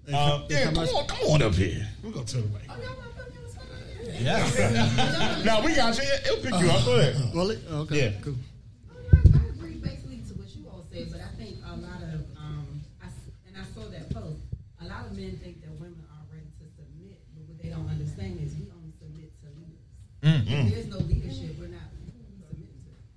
They 0.07 0.13
Uh, 0.13 0.39
come- 0.39 0.49
they 0.49 0.55
yeah, 0.57 0.65
come 0.65 0.75
come 0.75 0.89
on, 0.97 1.07
come 1.07 1.19
on 1.31 1.43
up 1.43 1.55
here. 1.55 1.89
We're 2.03 2.11
gonna 2.11 2.27
turn 2.27 2.43
away. 2.43 2.63
Yeah. 4.21 5.43
Now 5.45 5.63
we 5.65 5.75
got 5.77 5.97
you. 5.97 6.03
It'll 6.25 6.37
pick 6.43 6.61
you 6.61 6.71
up. 6.71 6.85
Go 6.85 6.99
ahead. 6.99 7.33
Will 7.35 7.51
it? 7.51 7.61
Okay, 7.71 7.97
Yeah. 8.11 8.21
cool. 8.23 8.35
I 9.15 9.39
agree 9.55 9.75
basically 9.79 10.19
to 10.27 10.35
what 10.35 10.49
you 10.57 10.67
all 10.69 10.83
said, 10.91 11.07
but 11.13 11.21
I 11.21 11.31
think 11.39 11.59
a 11.65 11.77
lot 11.77 12.03
of, 12.03 12.27
um, 12.37 12.67
I 13.01 13.07
s 13.07 13.13
and 13.47 13.55
I 13.55 13.63
saw 13.71 13.87
that 13.95 14.11
post. 14.11 14.43
A 14.83 14.87
lot 14.91 15.07
of 15.07 15.13
men 15.15 15.39
think 15.39 15.63
that 15.63 15.71
women 15.79 16.03
are 16.11 16.25
ready 16.35 16.51
to 16.59 16.67
submit, 16.75 17.21
but 17.37 17.47
what 17.47 17.63
they 17.63 17.69
don't 17.71 17.87
understand 17.87 18.41
is 18.43 18.59
we 18.59 18.67
only 18.75 18.91
submit 18.99 19.31
to 19.47 19.49
Mm. 20.23 20.47
leaders. 20.47 20.49
If 20.49 20.49
mm. 20.49 20.71
there's 20.71 20.87
no 20.87 20.99
leadership, 20.99 21.57
we're 21.59 21.69
not 21.69 21.81
submitting 21.93 22.27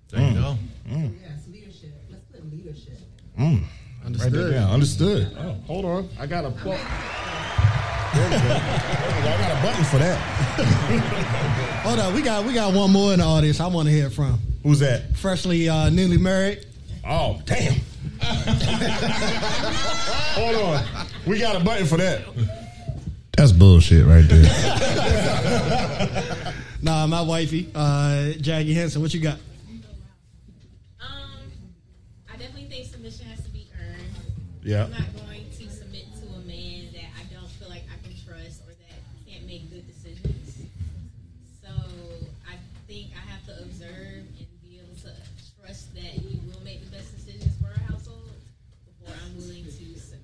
to. 0.10 0.16
There 0.16 0.22
you 0.22 0.28
mm. 0.28 0.42
go. 0.42 0.58
Yes, 1.22 1.48
leadership. 1.52 1.94
Let's 2.10 2.26
put 2.26 2.52
leadership. 2.52 3.00
Write 3.38 3.64
that 4.02 4.06
Understood. 4.06 4.54
down. 4.54 4.72
Understood. 4.72 5.38
Oh, 5.38 5.56
hold 5.68 5.86
on. 5.86 6.10
I 6.20 6.26
got 6.28 6.46
a 6.46 6.52
plug. 6.52 6.80
There 8.14 8.30
we 8.30 8.36
go. 8.36 8.40
There 8.40 8.58
we 9.16 9.24
go. 9.24 9.30
I 9.30 9.38
got 9.38 9.52
a 9.52 9.62
button 9.64 9.86
for 9.86 9.98
that. 9.98 10.18
Hold 11.84 12.00
on, 12.00 12.14
we 12.14 12.22
got 12.22 12.46
we 12.46 12.54
got 12.54 12.74
one 12.74 12.92
more 12.92 13.14
in 13.14 13.20
the 13.20 13.26
audience. 13.26 13.60
I 13.62 13.68
want 13.68 13.88
to 13.88 13.94
hear 13.94 14.10
from 14.10 14.38
Who's 14.64 14.80
that? 14.80 15.16
freshly 15.16 15.70
uh, 15.70 15.90
newly 15.90 16.18
married. 16.18 16.66
Oh, 17.08 17.42
damn. 17.46 17.80
Hold 20.36 20.56
on. 20.56 20.84
We 21.26 21.40
got 21.40 21.56
a 21.56 21.64
button 21.64 21.88
for 21.88 21.98
that. 21.98 22.22
That's 23.38 23.52
bullshit 23.54 24.06
right 24.06 24.28
there. 24.28 24.44
Nah, 26.84 27.06
my 27.06 27.22
wifey, 27.22 27.70
uh, 27.76 28.32
Jackie 28.42 28.74
Henson. 28.74 29.02
What 29.04 29.14
you 29.14 29.20
got? 29.22 29.38
Um, 31.00 31.46
I 32.28 32.36
definitely 32.38 32.66
think 32.70 32.88
submission 32.88 33.28
has 33.28 33.44
to 33.44 33.52
be 33.52 33.68
earned. 33.80 34.16
Yeah. 34.64 34.86
I'm 34.86 34.92
not 34.92 35.16
going 35.16 35.46
to 35.60 35.70
submit 35.70 36.06
to 36.16 36.26
a 36.34 36.40
man 36.48 36.90
that 36.94 37.06
I 37.20 37.32
don't 37.32 37.48
feel 37.52 37.70
like 37.70 37.84
I 37.86 38.02
can 38.04 38.16
trust 38.26 38.64
or 38.66 38.74
that 38.74 38.98
can't 39.30 39.46
make 39.46 39.70
good 39.70 39.86
decisions. 39.86 40.66
So 41.62 41.70
I 42.50 42.56
think 42.88 43.12
I 43.16 43.30
have 43.30 43.46
to 43.46 43.62
observe 43.62 44.26
and 44.40 44.48
be 44.68 44.80
able 44.80 44.96
to 45.04 45.14
trust 45.62 45.94
that 45.94 46.02
he 46.02 46.42
will 46.48 46.64
make 46.64 46.84
the 46.84 46.90
best 46.98 47.16
decisions 47.16 47.54
for 47.62 47.68
our 47.68 47.88
household 47.92 48.32
before 48.88 49.16
I'm 49.24 49.38
willing 49.38 49.66
to 49.66 49.70
submit. 49.70 50.20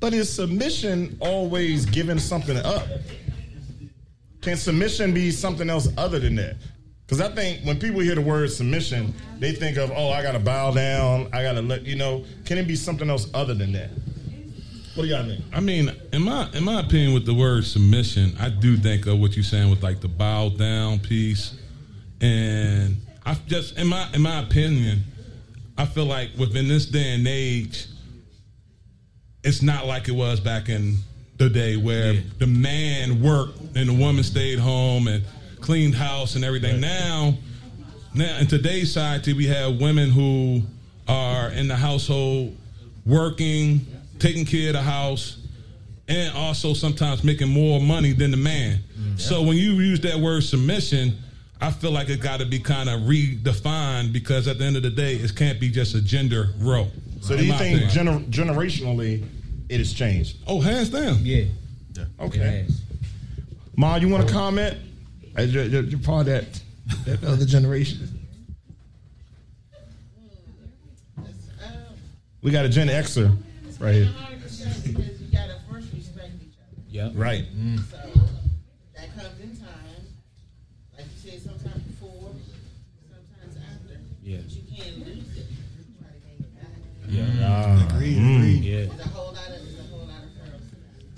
But 0.00 0.14
is 0.14 0.32
submission 0.32 1.16
always 1.20 1.86
giving 1.86 2.18
something 2.18 2.56
up? 2.56 2.88
Can 4.44 4.58
submission 4.58 5.14
be 5.14 5.30
something 5.30 5.70
else 5.70 5.88
other 5.96 6.18
than 6.18 6.34
that? 6.34 6.56
Because 7.06 7.22
I 7.22 7.34
think 7.34 7.64
when 7.64 7.80
people 7.80 8.00
hear 8.00 8.14
the 8.14 8.20
word 8.20 8.50
submission, 8.50 9.14
they 9.38 9.52
think 9.52 9.78
of, 9.78 9.90
oh, 9.90 10.10
I 10.10 10.22
got 10.22 10.32
to 10.32 10.38
bow 10.38 10.70
down. 10.70 11.30
I 11.32 11.42
got 11.42 11.54
to 11.54 11.62
let, 11.62 11.86
you 11.86 11.96
know, 11.96 12.26
can 12.44 12.58
it 12.58 12.68
be 12.68 12.76
something 12.76 13.08
else 13.08 13.26
other 13.32 13.54
than 13.54 13.72
that? 13.72 13.88
What 14.94 15.04
do 15.04 15.08
y'all 15.08 15.24
think? 15.24 15.42
I 15.50 15.60
mean, 15.60 15.90
in 16.12 16.22
my 16.22 16.48
in 16.52 16.62
my 16.62 16.80
opinion, 16.80 17.14
with 17.14 17.24
the 17.24 17.32
word 17.32 17.64
submission, 17.64 18.36
I 18.38 18.50
do 18.50 18.76
think 18.76 19.06
of 19.06 19.18
what 19.18 19.34
you're 19.34 19.42
saying 19.42 19.70
with 19.70 19.82
like 19.82 20.00
the 20.00 20.08
bow 20.08 20.50
down 20.50 21.00
piece, 21.00 21.54
and 22.20 22.98
I 23.24 23.34
just 23.48 23.76
in 23.76 23.88
my 23.88 24.08
in 24.12 24.22
my 24.22 24.40
opinion, 24.40 25.02
I 25.76 25.86
feel 25.86 26.04
like 26.04 26.30
within 26.38 26.68
this 26.68 26.86
day 26.86 27.14
and 27.14 27.26
age, 27.26 27.86
it's 29.42 29.62
not 29.62 29.86
like 29.86 30.06
it 30.06 30.14
was 30.14 30.38
back 30.38 30.68
in 30.68 30.98
the 31.36 31.48
day 31.48 31.76
where 31.76 32.14
the 32.38 32.46
man 32.46 33.22
worked 33.22 33.58
and 33.74 33.88
the 33.88 33.92
woman 33.92 34.22
stayed 34.22 34.58
home 34.58 35.08
and 35.08 35.24
cleaned 35.60 35.94
house 35.94 36.36
and 36.36 36.44
everything. 36.44 36.80
Now, 36.80 37.34
now 38.14 38.38
in 38.38 38.46
today's 38.46 38.88
society, 38.92 39.32
we 39.32 39.46
have 39.46 39.80
women 39.80 40.10
who 40.10 40.62
are 41.08 41.50
in 41.50 41.68
the 41.68 41.76
household 41.76 42.56
working, 43.04 43.86
taking 44.18 44.44
care 44.44 44.68
of 44.68 44.74
the 44.74 44.82
house, 44.82 45.38
and 46.08 46.36
also 46.36 46.74
sometimes 46.74 47.24
making 47.24 47.48
more 47.48 47.80
money 47.80 48.12
than 48.12 48.30
the 48.30 48.36
man. 48.36 48.78
Mm-hmm. 48.78 49.16
So 49.16 49.42
when 49.42 49.56
you 49.56 49.72
use 49.72 50.00
that 50.00 50.16
word 50.16 50.44
submission, 50.44 51.16
I 51.60 51.70
feel 51.70 51.92
like 51.92 52.10
it 52.10 52.20
got 52.20 52.40
to 52.40 52.46
be 52.46 52.58
kind 52.58 52.88
of 52.88 53.02
redefined 53.02 54.12
because 54.12 54.46
at 54.48 54.58
the 54.58 54.64
end 54.64 54.76
of 54.76 54.82
the 54.82 54.90
day, 54.90 55.14
it 55.14 55.34
can't 55.34 55.58
be 55.58 55.70
just 55.70 55.94
a 55.94 56.02
gender 56.02 56.50
role. 56.58 56.90
So 57.20 57.36
do 57.36 57.44
you 57.44 57.54
think 57.54 57.80
gener- 57.84 58.24
generationally 58.26 59.26
it 59.74 59.78
has 59.78 59.92
changed? 59.92 60.36
oh, 60.46 60.60
hands 60.60 60.88
down. 60.90 61.18
Yeah. 61.22 61.44
yeah. 61.94 62.04
Okay. 62.20 62.64
Yes. 62.68 62.80
Ma, 63.76 63.96
you 63.96 64.08
want 64.08 64.26
to 64.26 64.32
comment? 64.32 64.78
Uh, 65.36 65.42
you're, 65.42 65.64
you're- 65.64 65.86
you're 65.86 65.98
part 66.00 66.28
of 66.28 66.32
that, 66.32 66.60
that 67.06 67.24
other 67.24 67.44
generation. 67.44 68.08
We 72.42 72.50
got 72.50 72.66
a 72.66 72.68
Gen 72.68 72.88
Xer 72.88 73.34
right 73.80 73.94
here. 73.94 74.10
Because 74.84 75.20
you 75.20 75.32
gotta 75.32 75.56
first 75.70 75.88
respect 75.94 76.30
each 76.46 77.00
other. 77.02 77.18
Right. 77.18 77.46
So 77.90 77.96
that 78.94 79.14
comes 79.16 79.40
in 79.40 79.56
time. 79.56 79.68
Like 80.96 81.06
you 81.24 81.30
said, 81.30 81.40
sometimes 81.40 81.82
before, 81.84 82.32
sometimes 83.10 83.56
after. 83.56 83.98
Yeah. 84.22 84.36
But 84.44 84.50
you 84.52 84.62
can't 84.76 84.98
lose 85.06 85.36
it. 85.38 85.46
You 85.48 85.84
try 85.98 86.10
to 86.12 86.20
gain 86.20 86.38
it 86.38 86.54
back. 86.54 86.68
Yeah. 87.08 87.86
Agreed, 87.96 88.18
agreed. 88.18 88.62
Mm. 88.62 88.88
Yeah. 88.88 89.04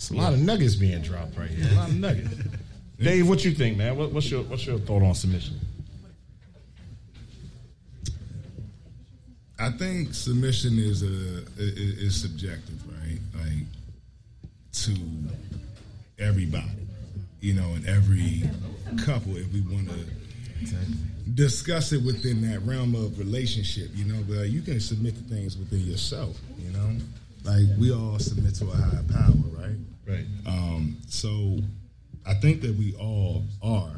It's 0.07 0.15
a 0.15 0.23
lot 0.23 0.33
of 0.35 0.39
nuggets 0.39 0.77
being 0.77 1.03
dropped 1.03 1.37
right 1.37 1.51
here. 1.51 1.69
A 1.69 1.75
lot 1.75 1.89
of 1.89 1.97
nuggets. 1.97 2.29
Dave, 3.01 3.29
what 3.29 3.45
you 3.45 3.51
think, 3.51 3.77
man? 3.77 3.97
What, 3.97 4.13
what's 4.13 4.31
your 4.31 4.45
what's 4.45 4.65
your 4.65 4.79
thought 4.79 5.03
on 5.03 5.17
submission? 5.17 5.59
I 9.59 9.71
think 9.71 10.15
submission 10.15 10.79
is 10.79 11.03
a 11.03 11.43
is, 11.61 11.99
is 11.99 12.21
subjective, 12.23 12.81
right? 12.87 13.19
Like 13.35 13.65
to 14.75 14.97
everybody, 16.21 16.87
you 17.41 17.55
know, 17.55 17.75
in 17.75 17.85
every 17.89 18.49
couple. 19.05 19.37
If 19.37 19.53
we 19.53 19.63
want 19.63 19.89
to 19.89 20.77
discuss 21.35 21.93
it 21.93 22.05
within 22.05 22.49
that 22.49 22.61
realm 22.61 22.95
of 22.95 23.19
relationship, 23.19 23.91
you 23.93 24.05
know, 24.05 24.23
but 24.29 24.51
you 24.51 24.63
can 24.63 24.79
submit 24.79 25.17
to 25.17 25.23
things 25.23 25.57
within 25.57 25.81
yourself, 25.81 26.39
you 26.61 26.71
know. 26.71 26.97
Like 27.43 27.65
we 27.77 27.93
all 27.93 28.21
submit 28.21 28.55
to 28.57 28.71
a 28.71 28.77
higher 28.77 29.03
power, 29.13 29.35
right? 29.59 29.77
Right. 30.07 30.25
Um, 30.47 30.97
so 31.09 31.59
I 32.25 32.35
think 32.35 32.63
that 32.63 32.75
we 32.77 32.95
all 32.95 33.45
are 33.63 33.91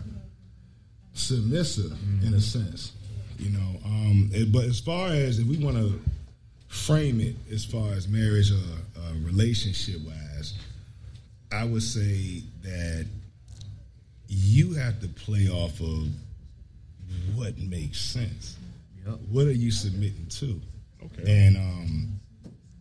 submissive 1.14 1.92
in 2.26 2.34
a 2.34 2.40
sense, 2.40 2.92
you 3.38 3.50
know. 3.50 3.80
Um, 3.84 4.30
it- 4.32 4.52
but 4.52 4.64
as 4.64 4.80
far 4.80 5.08
as 5.12 5.38
if 5.38 5.46
we 5.46 5.56
want 5.58 5.76
to 5.76 6.00
frame 6.68 7.20
it 7.20 7.34
as 7.50 7.64
far 7.64 7.92
as 7.92 8.08
marriage 8.08 8.50
or 8.52 8.56
uh, 9.00 9.12
relationship 9.22 10.00
wise, 10.02 10.54
I 11.50 11.64
would 11.64 11.82
say 11.82 12.42
that 12.62 13.06
you 14.28 14.74
have 14.74 15.00
to 15.00 15.08
play 15.08 15.48
off 15.48 15.80
of 15.80 16.08
what 17.34 17.58
makes 17.58 18.00
sense. 18.00 18.56
What 19.30 19.46
are 19.46 19.52
you 19.52 19.70
submitting 19.70 20.26
to? 20.30 20.60
Okay. 21.04 21.46
And 21.46 21.56
um, 21.56 22.20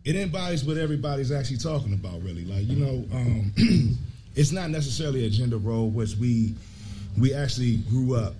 it 0.08 0.16
embodies 0.16 0.64
what 0.64 0.78
everybody's 0.78 1.34
actually 1.34 1.58
talking 1.58 1.94
about, 1.94 2.24
really. 2.24 2.46
Like, 2.46 2.66
you 2.66 2.78
know, 2.78 3.06
um, 3.14 3.52
it's 4.36 4.54
not 4.54 4.70
necessarily 4.70 5.26
a 5.26 5.30
gender 5.30 5.58
role, 5.58 5.90
which 5.90 6.16
we 6.16 6.56
we 7.18 7.34
actually 7.34 7.78
grew 7.90 8.16
up 8.16 8.34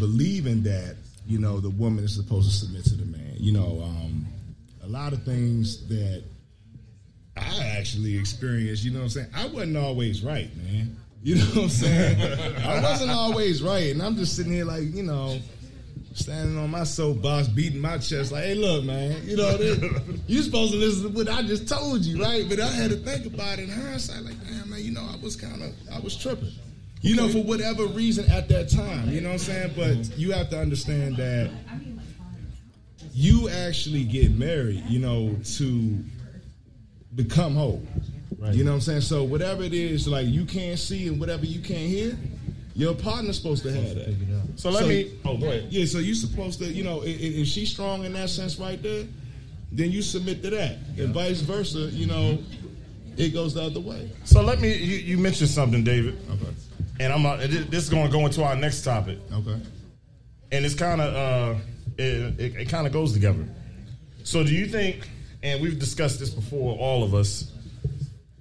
believing 0.00 0.64
that, 0.64 0.96
you 1.24 1.38
know, 1.38 1.60
the 1.60 1.70
woman 1.70 2.02
is 2.02 2.16
supposed 2.16 2.50
to 2.50 2.56
submit 2.56 2.84
to 2.86 2.96
the 2.96 3.04
man. 3.04 3.34
You 3.36 3.52
know, 3.52 3.80
um, 3.84 4.26
a 4.82 4.88
lot 4.88 5.12
of 5.12 5.22
things 5.22 5.86
that 5.86 6.24
I 7.36 7.64
actually 7.78 8.18
experienced, 8.18 8.84
you 8.84 8.90
know 8.90 8.98
what 8.98 9.04
I'm 9.04 9.10
saying? 9.10 9.28
I 9.36 9.46
wasn't 9.46 9.76
always 9.76 10.24
right, 10.24 10.50
man. 10.56 10.96
You 11.22 11.36
know 11.36 11.44
what 11.44 11.62
I'm 11.62 11.68
saying? 11.68 12.58
I 12.66 12.82
wasn't 12.82 13.12
always 13.12 13.62
right. 13.62 13.92
And 13.92 14.02
I'm 14.02 14.16
just 14.16 14.34
sitting 14.34 14.52
here 14.52 14.64
like, 14.64 14.92
you 14.92 15.04
know, 15.04 15.38
standing 16.14 16.58
on 16.58 16.70
my 16.70 16.84
soapbox, 16.84 17.48
beating 17.48 17.80
my 17.80 17.98
chest, 17.98 18.32
like, 18.32 18.44
hey, 18.44 18.54
look, 18.54 18.84
man, 18.84 19.20
you 19.24 19.36
know, 19.36 19.56
this, 19.56 19.78
you 20.26 20.42
supposed 20.42 20.72
to 20.72 20.78
listen 20.78 21.02
to 21.04 21.08
what 21.08 21.28
I 21.28 21.42
just 21.42 21.68
told 21.68 22.04
you, 22.04 22.22
right? 22.22 22.48
But 22.48 22.60
I 22.60 22.68
had 22.68 22.90
to 22.90 22.96
think 22.96 23.26
about 23.26 23.58
it 23.58 23.64
in 23.64 23.70
hindsight, 23.70 24.22
like, 24.22 24.38
damn, 24.46 24.70
man, 24.70 24.80
you 24.82 24.92
know, 24.92 25.06
I 25.10 25.16
was 25.22 25.36
kind 25.36 25.62
of, 25.62 25.72
I 25.92 26.00
was 26.00 26.16
tripping. 26.16 26.52
You 27.00 27.16
know, 27.16 27.28
for 27.28 27.42
whatever 27.42 27.86
reason 27.86 28.30
at 28.30 28.48
that 28.50 28.68
time, 28.70 29.10
you 29.10 29.20
know 29.20 29.30
what 29.30 29.34
I'm 29.34 29.38
saying? 29.38 29.72
But 29.76 30.16
you 30.16 30.30
have 30.32 30.50
to 30.50 30.60
understand 30.60 31.16
that 31.16 31.50
you 33.12 33.48
actually 33.48 34.04
get 34.04 34.30
married, 34.30 34.84
you 34.86 35.00
know, 35.00 35.36
to 35.56 36.04
become 37.16 37.56
whole. 37.56 37.82
You 38.50 38.64
know 38.64 38.72
what 38.72 38.76
I'm 38.76 38.80
saying? 38.80 39.00
So 39.02 39.22
whatever 39.24 39.62
it 39.62 39.74
is, 39.74 40.08
like 40.08 40.26
you 40.26 40.44
can't 40.44 40.78
see 40.78 41.06
and 41.06 41.20
whatever 41.20 41.46
you 41.46 41.60
can't 41.60 41.88
hear, 41.88 42.16
your 42.74 42.94
partner's 42.94 43.36
supposed 43.36 43.62
to 43.64 43.72
have 43.72 43.94
that. 43.94 44.16
So 44.56 44.70
let 44.70 44.86
me. 44.86 45.12
Oh, 45.24 45.36
go 45.36 45.46
ahead. 45.48 45.66
Yeah, 45.70 45.84
so 45.84 45.98
you're 45.98 46.14
supposed 46.14 46.58
to, 46.60 46.66
you 46.66 46.82
know, 46.84 47.02
i- 47.02 47.06
i- 47.06 47.34
if 47.42 47.48
she's 47.48 47.70
strong 47.70 48.04
in 48.04 48.12
that 48.14 48.30
sense 48.30 48.58
right 48.58 48.82
there, 48.82 49.04
then 49.70 49.90
you 49.90 50.02
submit 50.02 50.42
to 50.42 50.50
that. 50.50 50.78
And 50.98 51.12
vice 51.14 51.40
versa, 51.40 51.90
you 51.92 52.06
know, 52.06 52.38
it 53.16 53.30
goes 53.34 53.54
the 53.54 53.62
other 53.62 53.80
way. 53.80 54.08
So 54.24 54.42
let 54.42 54.60
me. 54.60 54.74
You, 54.74 54.96
you 54.96 55.18
mentioned 55.18 55.50
something, 55.50 55.84
David, 55.84 56.18
Okay. 56.30 56.52
and 57.00 57.12
I'm. 57.12 57.26
Uh, 57.26 57.36
this 57.46 57.66
this 57.66 57.84
is 57.84 57.90
going 57.90 58.06
to 58.06 58.12
go 58.12 58.24
into 58.26 58.42
our 58.42 58.56
next 58.56 58.82
topic, 58.82 59.18
Okay. 59.32 59.60
and 60.52 60.64
it's 60.64 60.74
kind 60.74 61.00
of. 61.00 61.14
Uh, 61.14 61.60
it 61.98 62.40
it, 62.40 62.56
it 62.56 62.68
kind 62.70 62.86
of 62.86 62.92
goes 62.92 63.12
together. 63.12 63.46
So 64.24 64.42
do 64.44 64.54
you 64.54 64.66
think? 64.66 65.08
And 65.42 65.60
we've 65.60 65.78
discussed 65.78 66.20
this 66.20 66.30
before, 66.30 66.76
all 66.78 67.02
of 67.02 67.14
us, 67.14 67.50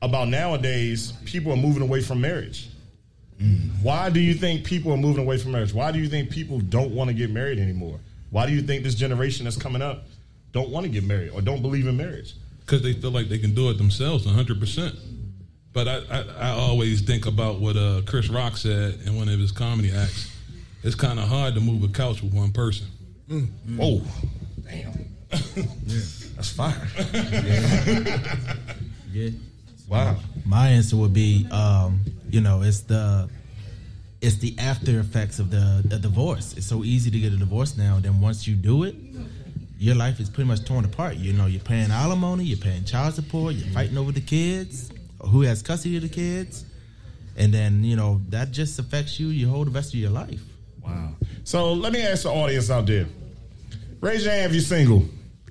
about 0.04 0.30
nowadays 0.30 1.14
people 1.26 1.52
are 1.52 1.56
moving 1.58 1.82
away 1.82 2.02
from 2.02 2.22
marriage. 2.22 2.70
Why 3.82 4.10
do 4.10 4.20
you 4.20 4.34
think 4.34 4.64
people 4.66 4.92
are 4.94 4.98
moving 4.98 5.24
away 5.24 5.38
from 5.38 5.52
marriage? 5.52 5.74
Why 5.74 5.92
do 5.92 6.00
you 6.00 6.08
think 6.08 6.30
people 6.30 6.60
don't 6.60 6.92
want 6.92 7.10
to 7.10 7.14
get 7.14 7.30
married 7.32 7.60
anymore? 7.60 8.00
Why 8.30 8.46
do 8.46 8.54
you 8.54 8.62
think 8.62 8.84
this 8.84 8.96
generation 8.96 9.46
that's 9.46 9.58
coming 9.58 9.82
up 9.82 10.06
don't 10.52 10.70
want 10.70 10.86
to 10.86 10.92
get 10.92 11.04
married 11.04 11.32
or 11.32 11.42
don't 11.42 11.62
believe 11.62 11.88
in 11.88 11.98
marriage? 11.98 12.36
because 12.72 12.84
they 12.84 12.94
feel 12.94 13.12
like 13.12 13.28
they 13.28 13.38
can 13.38 13.54
do 13.54 13.70
it 13.70 13.78
themselves 13.78 14.26
100%. 14.26 14.98
But 15.74 15.88
I, 15.90 15.98
I, 16.10 16.24
I 16.40 16.50
always 16.52 17.02
think 17.02 17.26
about 17.26 17.60
what 17.60 17.76
uh, 17.76 18.02
Chris 18.06 18.30
Rock 18.30 18.56
said 18.56 18.98
in 19.06 19.18
one 19.18 19.28
of 19.28 19.38
his 19.40 19.52
comedy 19.52 19.92
acts. 19.92 20.32
It's 20.82 20.96
kind 20.96 21.20
of 21.20 21.28
hard 21.28 21.54
to 21.56 21.60
move 21.60 21.84
a 21.84 21.90
couch 21.90 22.24
with 22.24 22.34
one 22.34 22.54
person. 22.54 22.88
Oh, 23.78 24.02
damn. 24.64 24.94
yeah. 25.56 26.02
That's 26.36 26.50
fire. 26.52 26.88
Yeah. 29.12 29.30
Wow. 29.90 30.16
My 30.46 30.70
answer 30.70 30.96
would 30.98 31.14
be, 31.14 31.48
um, 31.52 32.00
you 32.30 32.42
know, 32.42 32.62
it's 32.62 32.82
the 32.82 33.30
it's 34.22 34.38
the 34.38 34.56
after 34.60 35.00
effects 35.00 35.40
of 35.40 35.50
the, 35.50 35.82
the 35.84 35.98
divorce. 35.98 36.54
It's 36.56 36.68
so 36.68 36.84
easy 36.84 37.10
to 37.10 37.20
get 37.20 37.34
a 37.34 37.38
divorce 37.38 37.76
now. 37.76 38.00
Then 38.00 38.22
once 38.22 38.48
you 38.48 38.56
do 38.56 38.84
it, 38.84 38.96
your 39.80 39.96
life 39.96 40.20
is 40.20 40.30
pretty 40.30 40.48
much 40.48 40.64
torn 40.64 40.86
apart. 40.86 41.16
You 41.16 41.34
know, 41.34 41.48
you're 41.48 41.60
paying 41.60 41.90
alimony, 41.90 42.44
you're 42.44 42.60
paying 42.60 42.86
child 42.86 43.16
support, 43.16 43.56
you're 43.56 43.74
fighting 43.74 43.98
over 43.98 44.12
the 44.12 44.22
kids, 44.22 44.92
who 45.20 45.42
has 45.42 45.64
custody 45.64 45.96
of 45.98 46.04
the 46.04 46.10
kids, 46.10 46.66
and 47.36 47.52
then 47.52 47.84
you 47.84 47.96
know 47.96 48.22
that 48.30 48.52
just 48.52 48.78
affects 48.78 49.20
you 49.20 49.28
your 49.28 49.50
whole 49.50 49.66
the 49.66 49.72
rest 49.72 49.94
of 49.94 50.00
your 50.00 50.12
life. 50.12 50.42
Wow. 50.84 51.16
So 51.44 51.74
let 51.74 51.92
me 51.92 52.02
ask 52.02 52.24
the 52.24 52.30
audience 52.30 52.70
out 52.70 52.86
there. 52.86 53.08
Raise 54.02 54.24
your 54.24 54.34
hand 54.34 54.48
if 54.48 54.54
you're 54.54 54.62
single. 54.62 55.06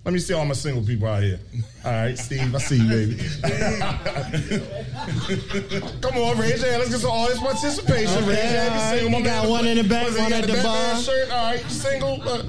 Let 0.04 0.14
me 0.14 0.18
see 0.18 0.32
all 0.32 0.46
my 0.46 0.54
single 0.54 0.82
people 0.82 1.06
out 1.08 1.22
here. 1.22 1.38
All 1.84 1.92
right, 1.92 2.18
Steve, 2.18 2.54
I 2.54 2.58
see 2.58 2.76
you, 2.76 2.88
baby. 2.88 3.16
Come 6.00 6.16
on, 6.16 6.38
raise 6.38 6.62
your 6.62 6.70
hand. 6.70 6.78
Let's 6.80 6.90
get 6.90 7.00
some 7.00 7.10
audience 7.10 7.40
participation. 7.40 8.24
raise 8.26 8.38
your 8.38 8.46
hand 8.46 8.72
if 8.72 8.72
you're 8.72 8.72
all 8.72 8.80
right. 8.80 8.98
single. 8.98 9.10
My 9.10 9.18
You 9.18 9.24
got 9.24 9.46
one 9.48 9.66
in 9.66 9.76
the 9.76 9.84
back, 9.84 10.04
what 10.04 10.12
is 10.12 10.16
it, 10.16 10.22
one 10.22 10.32
at 10.32 10.46
the 10.46 10.62
bar. 10.62 10.96
Shirt. 10.96 11.30
All 11.30 11.44
right, 11.52 11.60
single. 11.70 12.22
Uh, 12.22 12.42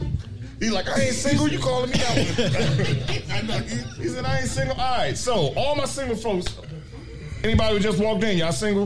he's 0.59 0.71
like, 0.71 0.87
I 0.87 1.01
ain't 1.01 1.15
single. 1.15 1.49
You 1.49 1.59
calling 1.59 1.89
me 1.91 1.99
out? 1.99 2.09
I 3.31 3.41
know. 3.41 3.57
He, 3.59 3.75
he 4.01 4.07
said, 4.07 4.23
I 4.23 4.37
ain't 4.39 4.47
single. 4.47 4.79
All 4.79 4.97
right, 4.99 5.17
so 5.17 5.51
all 5.57 5.75
my 5.75 5.83
single 5.85 6.15
folks. 6.15 6.45
Anybody 7.43 7.73
who 7.73 7.79
just 7.81 7.99
walked 7.99 8.23
in, 8.23 8.37
y'all 8.37 8.53
single? 8.53 8.85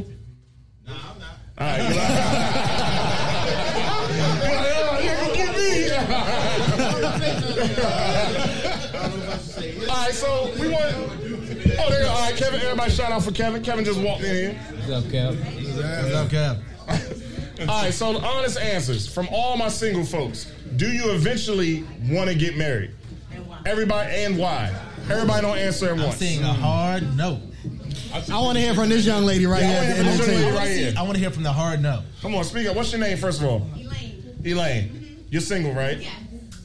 No, 0.87 0.93
I'm 0.93 1.19
not. 1.19 1.37
All 1.59 1.67
right. 1.67 1.81
All 9.89 9.95
right, 10.01 10.11
so 10.13 10.51
we 10.59 10.67
want. 10.69 10.93
Oh, 10.95 11.89
there 11.89 11.99
you 11.99 12.05
go. 12.05 12.09
All 12.09 12.21
right, 12.29 12.35
Kevin. 12.35 12.59
Everybody, 12.61 12.91
shout 12.91 13.11
out 13.11 13.23
for 13.23 13.31
Kevin. 13.31 13.63
Kevin 13.63 13.85
just 13.85 13.99
walked 14.01 14.23
in 14.23 14.35
here. 14.35 14.53
What's 14.75 14.89
up, 14.89 15.03
Kev? 15.05 15.37
What's 16.03 16.13
up, 16.15 16.27
Kev? 16.27 17.69
All 17.69 17.81
right, 17.83 17.93
so 17.93 18.13
the 18.13 18.19
honest 18.25 18.59
answers 18.59 19.07
from 19.07 19.27
all 19.31 19.55
my 19.55 19.69
single 19.69 20.03
folks. 20.03 20.51
Do 20.75 20.87
you 20.91 21.11
eventually 21.11 21.83
want 22.09 22.29
to 22.29 22.35
get 22.35 22.57
married? 22.57 22.91
Everybody, 23.65 24.11
and 24.23 24.37
why? 24.37 24.77
Everybody 25.09 25.41
don't 25.41 25.57
answer 25.57 25.85
at 25.85 25.91
I'm 25.93 26.01
once. 26.03 26.17
saying 26.17 26.43
a 26.43 26.47
hard 26.53 27.15
no. 27.15 27.41
I 28.13 28.39
want 28.39 28.57
to 28.57 28.61
hear 28.63 28.73
from 28.73 28.89
this 28.89 29.05
young 29.05 29.23
lady 29.23 29.45
right 29.45 29.61
Yeah, 29.61 29.69
I 29.69 29.71
here 29.71 29.79
wanna 29.81 29.89
at 29.91 29.95
hear 29.95 30.05
from 30.05 30.17
this 30.17 30.27
young 30.27 30.41
lady 30.43 30.57
right 30.57 30.67
here. 30.77 30.93
I 30.97 31.01
want 31.03 31.13
to 31.13 31.19
hear 31.19 31.31
from 31.31 31.43
the 31.43 31.51
hard 31.53 31.81
no. 31.81 32.03
Come 32.21 32.35
on, 32.35 32.43
speak 32.43 32.67
up. 32.67 32.75
What's 32.75 32.91
your 32.91 32.99
name, 33.01 33.17
first 33.17 33.39
of 33.41 33.47
all? 33.47 33.67
Elaine. 33.75 34.39
Elaine. 34.43 34.89
Mm-hmm. 34.89 35.15
You're 35.29 35.41
single, 35.41 35.73
right? 35.73 35.97
Yes. 35.99 36.13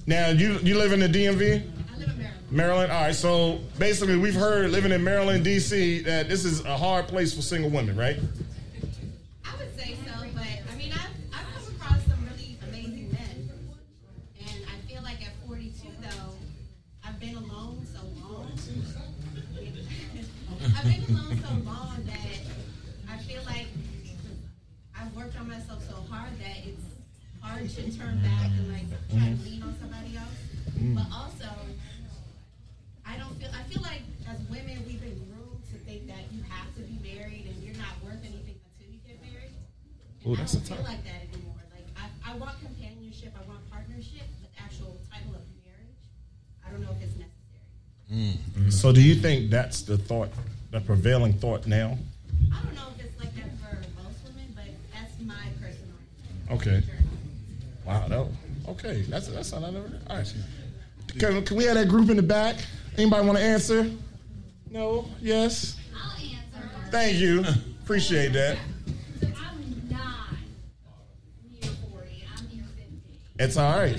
Now, 0.07 0.29
you 0.31 0.59
you 0.63 0.77
live 0.79 0.93
in 0.93 1.01
the 1.01 1.09
DMV? 1.09 1.63
I 1.93 1.97
live 1.99 2.09
in 2.11 2.19
Maryland. 2.19 2.51
Maryland. 2.51 2.93
All 2.93 3.03
right. 3.03 3.15
So 3.15 3.61
basically, 3.79 4.17
we've 4.17 4.35
heard 4.35 4.71
living 4.71 4.93
in 4.93 5.05
Maryland, 5.05 5.45
D.C., 5.45 6.01
that 6.01 6.29
this 6.29 6.45
is 6.45 6.65
a 6.65 6.77
hard 6.77 7.07
place 7.07 7.35
for 7.35 7.43
single 7.43 7.71
women, 7.71 7.97
right? 7.97 8.17
I 9.45 9.57
would 9.59 9.79
say 9.79 9.97
so, 10.07 10.13
but 10.35 10.47
I 10.73 10.77
mean, 10.77 10.93
I've, 10.93 11.11
I've 11.33 11.47
come 11.55 11.75
across 11.77 12.05
some 12.07 12.19
really 12.25 12.59
amazing 12.69 13.11
men. 13.13 13.51
And 14.41 14.65
I 14.67 14.91
feel 14.91 15.03
like 15.03 15.23
at 15.25 15.33
42, 15.47 15.89
though, 16.01 16.33
I've 17.05 17.21
been 17.21 17.37
alone 17.37 17.87
so 17.93 18.01
long. 18.23 18.51
I've 20.77 20.85
been 20.85 21.17
alone 21.17 21.43
so 21.43 21.55
long 21.71 21.97
that 22.07 22.41
I 23.11 23.19
feel 23.19 23.43
like 23.45 23.67
I've 24.99 25.15
worked 25.15 25.39
on 25.39 25.49
myself 25.49 25.83
so 25.89 25.95
hard 26.11 26.31
that 26.41 26.57
it's 26.67 26.85
hard 27.41 27.69
to 27.69 27.83
turn 27.99 28.21
back 28.23 28.51
and 28.59 28.69
like 28.73 28.89
try 29.11 29.29
to 29.35 29.39
lean 29.45 29.63
on 29.63 29.75
somebody 29.81 30.17
else. 30.17 30.39
Mm. 30.79 30.95
But 30.95 31.07
also, 31.13 31.49
I 33.07 33.17
don't 33.17 33.35
feel, 33.41 33.51
I 33.53 33.63
feel 33.65 33.83
like 33.83 34.03
as 34.29 34.39
women, 34.49 34.83
we've 34.87 35.01
been 35.01 35.19
groomed 35.29 35.63
to 35.73 35.77
think 35.85 36.07
that 36.09 36.31
you 36.33 36.43
have 36.49 36.69
to 36.77 36.83
be 36.83 36.97
married 37.03 37.47
and 37.49 37.57
you're 37.63 37.77
not 37.77 37.95
worth 38.05 38.21
anything 38.23 38.57
until 38.61 38.89
you 38.93 39.01
get 39.07 39.19
married. 39.23 39.53
And 40.25 40.37
that's 40.37 40.55
I 40.55 40.59
a 40.59 40.61
don't 40.61 40.69
feel 40.69 40.77
tough- 40.79 40.89
like 40.89 41.05
that 41.05 41.21
anymore. 41.33 41.61
Like 41.75 41.87
I, 41.97 42.33
I 42.33 42.37
want 42.37 42.61
companionship, 42.61 43.33
I 43.37 43.43
want 43.49 43.61
partnership, 43.71 44.27
the 44.43 44.51
actual 44.63 44.97
title 45.13 45.35
of 45.35 45.43
marriage, 45.65 46.01
I 46.67 46.71
don't 46.71 46.83
know 46.83 46.93
if 46.97 47.03
it's 47.03 47.17
necessary. 47.17 47.37
Mm. 48.69 48.73
So 48.73 48.93
do 48.93 49.03
you 49.03 49.15
think 49.17 49.51
that's 49.51 49.83
the 49.83 49.99
thought, 49.99 50.31
the 50.71 50.81
prevailing 50.81 51.33
thought 51.35 51.67
now? 51.67 51.99
I 52.53 52.63
don't 52.63 52.75
know 52.75 52.89
if 52.97 53.05
it's 53.05 53.19
like 53.19 53.35
that 53.37 53.51
for 53.61 53.75
most 54.03 54.19
women, 54.25 54.53
but 54.55 54.65
that's 54.93 55.13
my 55.23 55.47
personal. 55.61 55.99
Okay. 56.53 56.83
Wow. 57.85 58.09
That, 58.09 58.27
okay. 58.69 59.03
That's 59.03 59.29
that's 59.29 59.49
something 59.49 59.77
I 59.77 59.79
never. 59.81 60.01
All 60.09 60.17
right. 60.17 60.35
Can, 61.19 61.45
can 61.45 61.57
we 61.57 61.65
have 61.65 61.75
that 61.75 61.89
group 61.89 62.09
in 62.11 62.17
the 62.17 62.23
back? 62.23 62.57
Anybody 62.97 63.27
want 63.27 63.39
to 63.39 63.45
answer? 63.45 63.91
No. 64.71 65.09
Yes. 65.21 65.77
I'll 65.95 66.13
answer. 66.13 66.71
Thank 66.91 67.17
you. 67.19 67.45
Appreciate 67.83 68.33
that. 68.35 68.59
So 69.21 69.27
I'm 69.27 69.89
not 69.91 70.29
near 71.51 71.71
40. 71.91 72.25
I'm 72.37 72.57
near 72.57 72.65
50. 72.77 73.19
It's 73.39 73.57
all 73.57 73.79
right. 73.79 73.97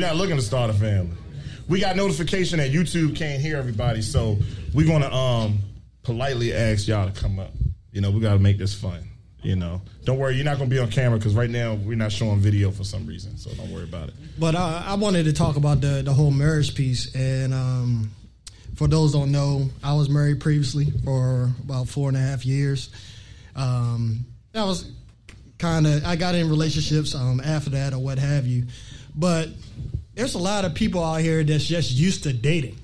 You're 0.00 0.08
not 0.08 0.16
looking 0.16 0.36
to 0.36 0.42
start 0.42 0.70
a 0.70 0.72
family. 0.72 1.14
We 1.68 1.78
got 1.78 1.94
notification 1.94 2.58
that 2.58 2.70
YouTube 2.70 3.14
can't 3.16 3.38
hear 3.38 3.58
everybody, 3.58 4.00
so 4.00 4.38
we're 4.72 4.86
gonna 4.86 5.14
um 5.14 5.58
politely 6.04 6.54
ask 6.54 6.88
y'all 6.88 7.10
to 7.10 7.20
come 7.20 7.38
up. 7.38 7.50
You 7.92 8.00
know, 8.00 8.10
we 8.10 8.18
gotta 8.20 8.38
make 8.38 8.56
this 8.56 8.72
fun. 8.72 9.04
You 9.42 9.56
know, 9.56 9.82
don't 10.04 10.18
worry, 10.18 10.36
you're 10.36 10.44
not 10.46 10.56
gonna 10.56 10.70
be 10.70 10.78
on 10.78 10.90
camera 10.90 11.18
because 11.18 11.34
right 11.34 11.50
now 11.50 11.74
we're 11.74 11.98
not 11.98 12.12
showing 12.12 12.38
video 12.38 12.70
for 12.70 12.82
some 12.82 13.04
reason, 13.06 13.36
so 13.36 13.50
don't 13.52 13.70
worry 13.70 13.84
about 13.84 14.08
it. 14.08 14.14
But 14.38 14.54
uh, 14.54 14.84
I 14.86 14.94
wanted 14.94 15.24
to 15.24 15.34
talk 15.34 15.56
about 15.56 15.82
the 15.82 16.00
the 16.02 16.14
whole 16.14 16.30
marriage 16.30 16.74
piece, 16.74 17.14
and 17.14 17.52
um, 17.52 18.10
for 18.76 18.88
those 18.88 19.12
don't 19.12 19.30
know, 19.30 19.68
I 19.84 19.92
was 19.92 20.08
married 20.08 20.40
previously 20.40 20.86
for 21.04 21.50
about 21.62 21.88
four 21.88 22.08
and 22.08 22.16
a 22.16 22.20
half 22.20 22.46
years. 22.46 22.88
Um, 23.54 24.24
that 24.52 24.64
was 24.64 24.90
kind 25.58 25.86
of 25.86 26.06
I 26.06 26.16
got 26.16 26.34
in 26.34 26.48
relationships 26.48 27.14
um, 27.14 27.42
after 27.44 27.68
that 27.68 27.92
or 27.92 27.98
what 27.98 28.18
have 28.18 28.46
you, 28.46 28.64
but 29.14 29.50
there's 30.20 30.34
a 30.34 30.38
lot 30.38 30.66
of 30.66 30.74
people 30.74 31.02
out 31.02 31.22
here 31.22 31.42
that's 31.42 31.64
just 31.64 31.92
used 31.92 32.24
to 32.24 32.32
dating, 32.34 32.76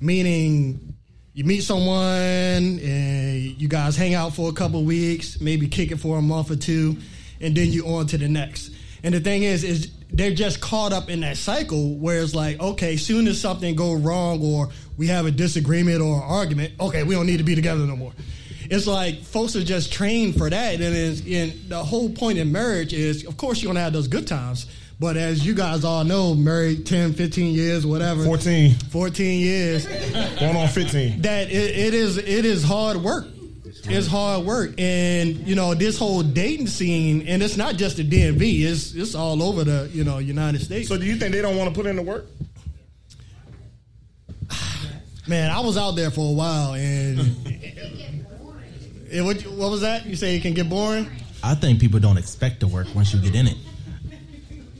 meaning 0.00 0.94
you 1.32 1.42
meet 1.42 1.64
someone 1.64 2.78
and 2.78 3.60
you 3.60 3.66
guys 3.66 3.96
hang 3.96 4.14
out 4.14 4.34
for 4.34 4.48
a 4.48 4.52
couple 4.52 4.84
weeks, 4.84 5.40
maybe 5.40 5.66
kick 5.66 5.90
it 5.90 5.96
for 5.96 6.16
a 6.16 6.22
month 6.22 6.52
or 6.52 6.56
two, 6.56 6.96
and 7.40 7.56
then 7.56 7.72
you 7.72 7.88
on 7.88 8.06
to 8.06 8.16
the 8.16 8.28
next. 8.28 8.70
And 9.02 9.12
the 9.12 9.18
thing 9.18 9.42
is, 9.42 9.64
is 9.64 9.90
they're 10.12 10.32
just 10.32 10.60
caught 10.60 10.92
up 10.92 11.10
in 11.10 11.20
that 11.22 11.38
cycle 11.38 11.96
where 11.96 12.20
it's 12.20 12.36
like, 12.36 12.60
okay, 12.60 12.96
soon 12.96 13.26
as 13.26 13.40
something 13.40 13.74
go 13.74 13.94
wrong 13.94 14.40
or 14.40 14.68
we 14.96 15.08
have 15.08 15.26
a 15.26 15.32
disagreement 15.32 16.00
or 16.00 16.22
argument, 16.22 16.72
okay, 16.78 17.02
we 17.02 17.16
don't 17.16 17.26
need 17.26 17.38
to 17.38 17.44
be 17.44 17.56
together 17.56 17.84
no 17.84 17.96
more. 17.96 18.12
It's 18.70 18.86
like 18.86 19.22
folks 19.22 19.56
are 19.56 19.64
just 19.64 19.92
trained 19.92 20.36
for 20.36 20.48
that, 20.48 20.80
and, 20.80 21.26
and 21.26 21.68
the 21.68 21.82
whole 21.82 22.10
point 22.10 22.38
in 22.38 22.52
marriage 22.52 22.92
is, 22.92 23.26
of 23.26 23.36
course, 23.36 23.60
you're 23.60 23.70
gonna 23.70 23.80
have 23.80 23.92
those 23.92 24.06
good 24.06 24.28
times. 24.28 24.66
But 25.00 25.16
as 25.16 25.46
you 25.46 25.54
guys 25.54 25.84
all 25.84 26.02
know, 26.02 26.34
married 26.34 26.84
10, 26.84 27.12
15 27.12 27.54
years, 27.54 27.86
whatever. 27.86 28.24
14. 28.24 28.74
14 28.74 29.40
years. 29.40 29.86
Going 30.40 30.56
on 30.56 30.68
15. 30.68 31.22
That 31.22 31.48
it, 31.50 31.76
it 31.76 31.94
is 31.94 32.18
it 32.18 32.44
is 32.44 32.64
hard 32.64 32.96
work. 32.96 33.26
It's 33.90 34.06
hard 34.06 34.44
work, 34.44 34.74
and 34.76 35.36
you 35.46 35.54
know 35.54 35.72
this 35.72 35.98
whole 35.98 36.22
dating 36.22 36.66
scene, 36.66 37.26
and 37.26 37.42
it's 37.42 37.56
not 37.56 37.76
just 37.76 37.96
the 37.96 38.04
DMV. 38.04 38.64
It's 38.64 38.92
it's 38.92 39.14
all 39.14 39.42
over 39.42 39.64
the 39.64 39.88
you 39.94 40.04
know 40.04 40.18
United 40.18 40.60
States. 40.60 40.88
So 40.88 40.98
do 40.98 41.06
you 41.06 41.16
think 41.16 41.32
they 41.32 41.40
don't 41.40 41.56
want 41.56 41.72
to 41.72 41.74
put 41.74 41.88
in 41.88 41.96
the 41.96 42.02
work? 42.02 42.26
Man, 45.26 45.50
I 45.50 45.60
was 45.60 45.78
out 45.78 45.92
there 45.92 46.10
for 46.10 46.28
a 46.28 46.34
while, 46.34 46.74
and 46.74 47.18
it, 49.10 49.24
what, 49.24 49.40
what 49.42 49.70
was 49.70 49.80
that? 49.80 50.04
You 50.04 50.16
say 50.16 50.36
it 50.36 50.42
can 50.42 50.52
get 50.52 50.68
boring? 50.68 51.08
I 51.42 51.54
think 51.54 51.80
people 51.80 52.00
don't 52.00 52.18
expect 52.18 52.60
to 52.60 52.66
work 52.66 52.88
once 52.94 53.14
you 53.14 53.20
get 53.20 53.34
in 53.34 53.46
it. 53.46 53.56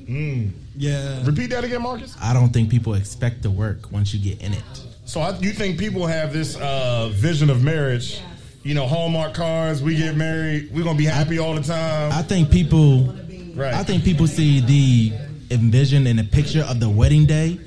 Yeah. 0.08 1.24
Repeat 1.24 1.50
that 1.50 1.64
again, 1.64 1.82
Marcus. 1.82 2.16
I 2.20 2.32
don't 2.32 2.50
think 2.50 2.70
people 2.70 2.94
expect 2.94 3.42
to 3.42 3.50
work 3.50 3.92
once 3.92 4.14
you 4.14 4.20
get 4.20 4.42
in 4.42 4.54
it. 4.54 4.64
So 5.04 5.20
I, 5.20 5.36
you 5.38 5.52
think 5.52 5.78
people 5.78 6.06
have 6.06 6.32
this 6.32 6.56
uh, 6.56 7.10
vision 7.12 7.50
of 7.50 7.62
marriage? 7.62 8.20
You 8.62 8.74
know, 8.74 8.86
Hallmark 8.86 9.34
cards. 9.34 9.82
We 9.82 9.96
get 9.96 10.16
married. 10.16 10.70
We're 10.72 10.84
gonna 10.84 10.98
be 10.98 11.04
happy 11.04 11.38
all 11.38 11.54
the 11.54 11.62
time. 11.62 12.12
I 12.12 12.22
think 12.22 12.50
people, 12.50 13.14
Right. 13.54 13.74
I 13.74 13.82
think 13.82 14.04
people 14.04 14.26
see 14.26 14.60
the 14.60 15.12
envision 15.54 16.06
and 16.06 16.18
the 16.18 16.24
picture 16.24 16.62
of 16.62 16.78
the 16.80 16.88
wedding 16.88 17.26
day, 17.26 17.58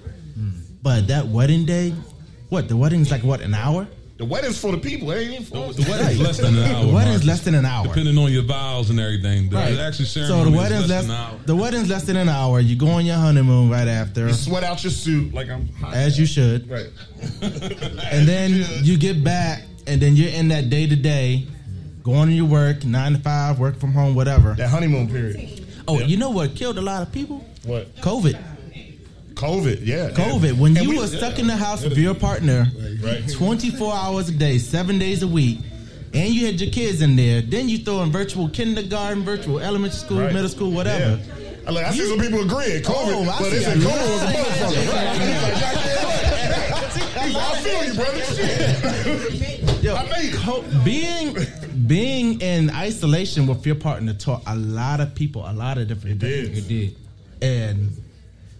but 0.83 1.07
that 1.07 1.27
wedding 1.27 1.65
day, 1.65 1.93
what 2.49 2.67
the 2.67 2.77
wedding's 2.77 3.11
like? 3.11 3.23
What 3.23 3.41
an 3.41 3.53
hour? 3.53 3.87
The 4.21 4.27
wedding's 4.27 4.59
for 4.59 4.71
the 4.71 4.77
people. 4.77 5.09
It 5.09 5.29
ain't 5.31 5.47
for 5.47 5.65
us. 5.69 5.75
The 5.75 5.89
wedding's 5.89 6.19
less 6.21 6.37
than 6.37 6.55
an 6.55 6.63
hour. 6.71 6.85
The 6.85 6.93
wedding's 6.93 7.25
less 7.25 7.41
than 7.41 7.55
an 7.55 7.65
hour. 7.65 7.87
Depending 7.87 8.15
on 8.19 8.31
your 8.31 8.43
vows 8.43 8.91
and 8.91 8.99
everything. 8.99 9.49
The 9.49 9.55
Right. 9.55 9.79
actual 9.79 10.05
So 10.05 10.27
ceremony 10.27 10.43
the 10.43 10.49
is 10.51 10.57
wedding's 10.61 10.81
less 10.81 10.89
less. 10.89 11.01
than 11.07 11.11
an 11.15 11.17
hour. 11.17 11.39
The 11.47 11.55
wedding's 11.55 11.89
less 11.89 12.03
than 12.03 12.15
an 12.17 12.29
hour. 12.29 12.59
You 12.59 12.75
go 12.75 12.87
on 12.89 13.03
your 13.07 13.15
honeymoon 13.15 13.71
right 13.71 13.87
after, 13.87 14.27
You 14.27 14.33
sweat 14.35 14.63
out 14.63 14.83
your 14.83 14.91
suit 14.91 15.33
like 15.33 15.49
I'm 15.49 15.67
hot. 15.73 15.95
as 15.95 16.19
you 16.19 16.27
should, 16.27 16.69
Right. 16.69 16.85
and 17.41 18.27
then 18.27 18.63
you 18.83 18.95
get 18.97 19.23
back, 19.23 19.63
and 19.87 19.99
then 19.99 20.15
you're 20.15 20.29
in 20.29 20.49
that 20.49 20.69
day 20.69 20.85
to 20.85 20.95
day, 20.95 21.47
going 22.03 22.29
to 22.29 22.35
your 22.35 22.45
work, 22.45 22.85
nine 22.85 23.13
to 23.13 23.19
five, 23.19 23.57
work 23.57 23.79
from 23.79 23.91
home, 23.91 24.13
whatever. 24.13 24.53
That 24.53 24.69
honeymoon 24.69 25.07
period. 25.09 25.65
Oh, 25.87 25.97
Yeah. 25.99 26.05
you 26.05 26.17
know 26.17 26.29
what 26.29 26.53
killed 26.53 26.77
a 26.77 26.81
lot 26.81 27.01
of 27.01 27.11
people? 27.11 27.43
What? 27.63 27.95
COVID. 28.01 28.37
COVID. 29.41 29.79
Yeah. 29.85 30.09
COVID. 30.11 30.57
When 30.57 30.77
And 30.77 30.85
you 30.85 30.91
we- 30.91 30.97
were 30.99 31.07
stuck 31.07 31.39
in 31.39 31.47
the 31.47 31.55
house 31.57 31.83
with 31.83 31.97
your 31.97 32.13
partner, 32.13 32.67
Right. 33.03 33.27
24 33.31 33.93
hours 33.93 34.29
a 34.29 34.33
day, 34.33 34.57
seven 34.59 34.99
days 34.99 35.23
a 35.23 35.27
week, 35.27 35.59
and 36.13 36.33
you 36.33 36.45
had 36.45 36.61
your 36.61 36.69
kids 36.69 37.01
in 37.01 37.15
there, 37.15 37.41
then 37.41 37.67
you 37.69 37.79
throw 37.79 38.03
in 38.03 38.11
virtual 38.11 38.47
kindergarten, 38.49 39.23
virtual 39.23 39.59
elementary 39.59 39.97
school, 39.99 40.19
Right. 40.19 40.33
middle 40.33 40.49
school, 40.49 40.71
whatever. 40.71 41.17
Yeah. 41.17 41.67
I, 41.67 41.71
like, 41.71 41.85
I 41.85 41.91
see 41.91 41.97
You- 41.99 42.09
some 42.09 42.19
people 42.19 42.41
agreeing. 42.41 42.81
COVID, 42.83 43.15
Oh, 43.15 43.21
I 43.23 43.25
but 43.25 43.37
see 43.43 43.49
they 43.49 43.63
said 43.63 43.77
a 43.77 43.79
COVID 43.81 44.11
was 44.11 44.21
a 44.21 44.25
lot. 44.25 44.35
motherfucker. 44.35 44.93
Right. 44.93 45.17
He's 47.23 47.33
like, 47.35 47.43
I 47.43 47.61
feel 47.61 47.83
you, 47.85 47.93
brother. 47.93 48.23
Shit. 49.37 49.83
Yo, 49.83 49.95
I 49.95 50.03
made 50.09 50.33
it. 50.33 50.35
co- 50.35 50.63
being 50.83 51.37
being 51.87 52.39
in 52.41 52.69
isolation 52.69 53.47
with 53.47 53.65
your 53.65 53.75
partner 53.75 54.13
taught 54.13 54.43
a 54.47 54.55
lot 54.55 54.99
of 55.01 55.13
people 55.15 55.43
a 55.47 55.53
lot 55.53 55.77
of 55.79 55.87
different 55.87 56.21
It 56.23 56.27
did. 56.27 56.45
things. 56.53 56.57
It 56.59 56.67
did. 56.67 56.95
And 57.41 57.91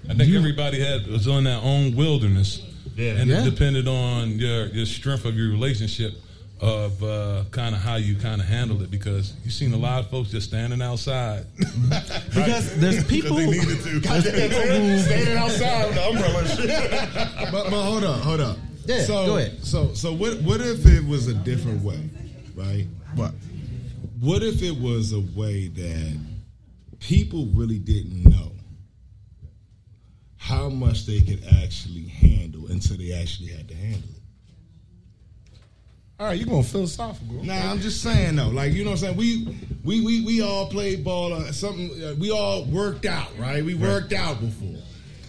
I 0.09 0.13
think 0.13 0.33
everybody 0.33 0.79
had 0.79 1.07
was 1.07 1.27
on 1.27 1.43
their 1.45 1.59
own 1.61 1.95
wilderness, 1.95 2.61
Yeah. 2.97 3.13
and 3.17 3.29
Yeah. 3.29 3.41
it 3.45 3.49
depended 3.49 3.87
on 3.87 4.37
your 4.39 4.67
your 4.67 4.85
strength 4.85 5.25
of 5.25 5.35
your 5.37 5.49
relationship 5.49 6.13
of 6.59 7.01
uh, 7.03 7.43
kind 7.49 7.73
of 7.73 7.81
how 7.81 7.95
you 7.95 8.15
kind 8.15 8.39
of 8.39 8.47
handle 8.47 8.81
it 8.83 8.91
because 8.91 9.33
you've 9.43 9.53
seen 9.53 9.73
a 9.73 9.77
lot 9.77 9.99
of 10.03 10.09
folks 10.11 10.29
just 10.29 10.47
standing 10.47 10.79
outside. 10.81 11.45
because 11.57 12.75
there's 12.79 13.03
people 13.07 13.35
Because 13.37 13.51
they 13.51 13.59
needed 13.59 13.83
to. 13.83 13.99
Goddamn, 14.07 14.99
standing 14.99 15.37
outside 15.37 15.85
with 15.87 15.95
the 15.95 16.03
umbrella 16.07 16.39
and 16.39 16.49
shit. 16.49 17.51
But, 17.51 17.69
but 17.71 17.81
hold 17.83 18.03
up, 18.03 18.21
hold 18.21 18.41
up. 18.41 18.57
Yeah, 18.85 19.03
so, 19.05 19.25
go 19.25 19.37
ahead. 19.37 19.63
So 19.63 19.93
so 19.93 20.13
what 20.13 20.41
what 20.41 20.61
if 20.61 20.85
it 20.85 21.05
was 21.05 21.27
a 21.27 21.33
different 21.33 21.83
way? 21.83 21.99
right? 22.55 22.85
What? 23.15 23.33
What 24.19 24.43
if 24.43 24.61
it 24.61 24.75
was 24.77 25.13
a 25.13 25.19
way 25.35 25.67
that 25.67 26.19
people 26.99 27.47
really 27.55 27.79
didn't 27.79 28.23
know 28.23 28.50
how 30.41 30.69
much 30.69 31.05
they 31.05 31.21
could 31.21 31.43
actually 31.61 32.07
handle 32.07 32.65
until 32.71 32.97
they 32.97 33.13
actually 33.13 33.49
had 33.49 33.67
to 33.67 33.75
handle 33.75 34.09
it? 34.09 35.59
All 36.19 36.25
right, 36.25 36.39
you 36.39 36.47
going 36.47 36.63
philosophical? 36.63 37.43
Nah, 37.43 37.71
I'm 37.71 37.79
just 37.79 38.01
saying 38.01 38.37
though, 38.37 38.47
like 38.47 38.73
you 38.73 38.83
know 38.83 38.89
what 38.89 39.03
I'm 39.03 39.15
saying. 39.15 39.17
We 39.17 39.55
we 39.83 40.01
we, 40.01 40.25
we 40.25 40.41
all 40.41 40.67
played 40.67 41.03
ball. 41.03 41.31
or 41.31 41.53
something 41.53 41.91
uh, 42.03 42.15
we 42.19 42.31
all 42.31 42.65
worked 42.65 43.05
out, 43.05 43.29
right? 43.37 43.63
We 43.63 43.75
worked 43.75 44.13
out 44.13 44.39
before. 44.39 44.81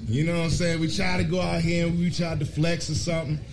You 0.08 0.24
know 0.24 0.38
what 0.38 0.44
I'm 0.44 0.50
saying? 0.50 0.80
We 0.80 0.88
tried 0.88 1.18
to 1.18 1.24
go 1.24 1.42
out 1.42 1.60
here 1.60 1.86
and 1.86 1.98
we 1.98 2.10
tried 2.10 2.40
to 2.40 2.46
flex 2.46 2.88
or 2.88 2.94
something. 2.94 3.38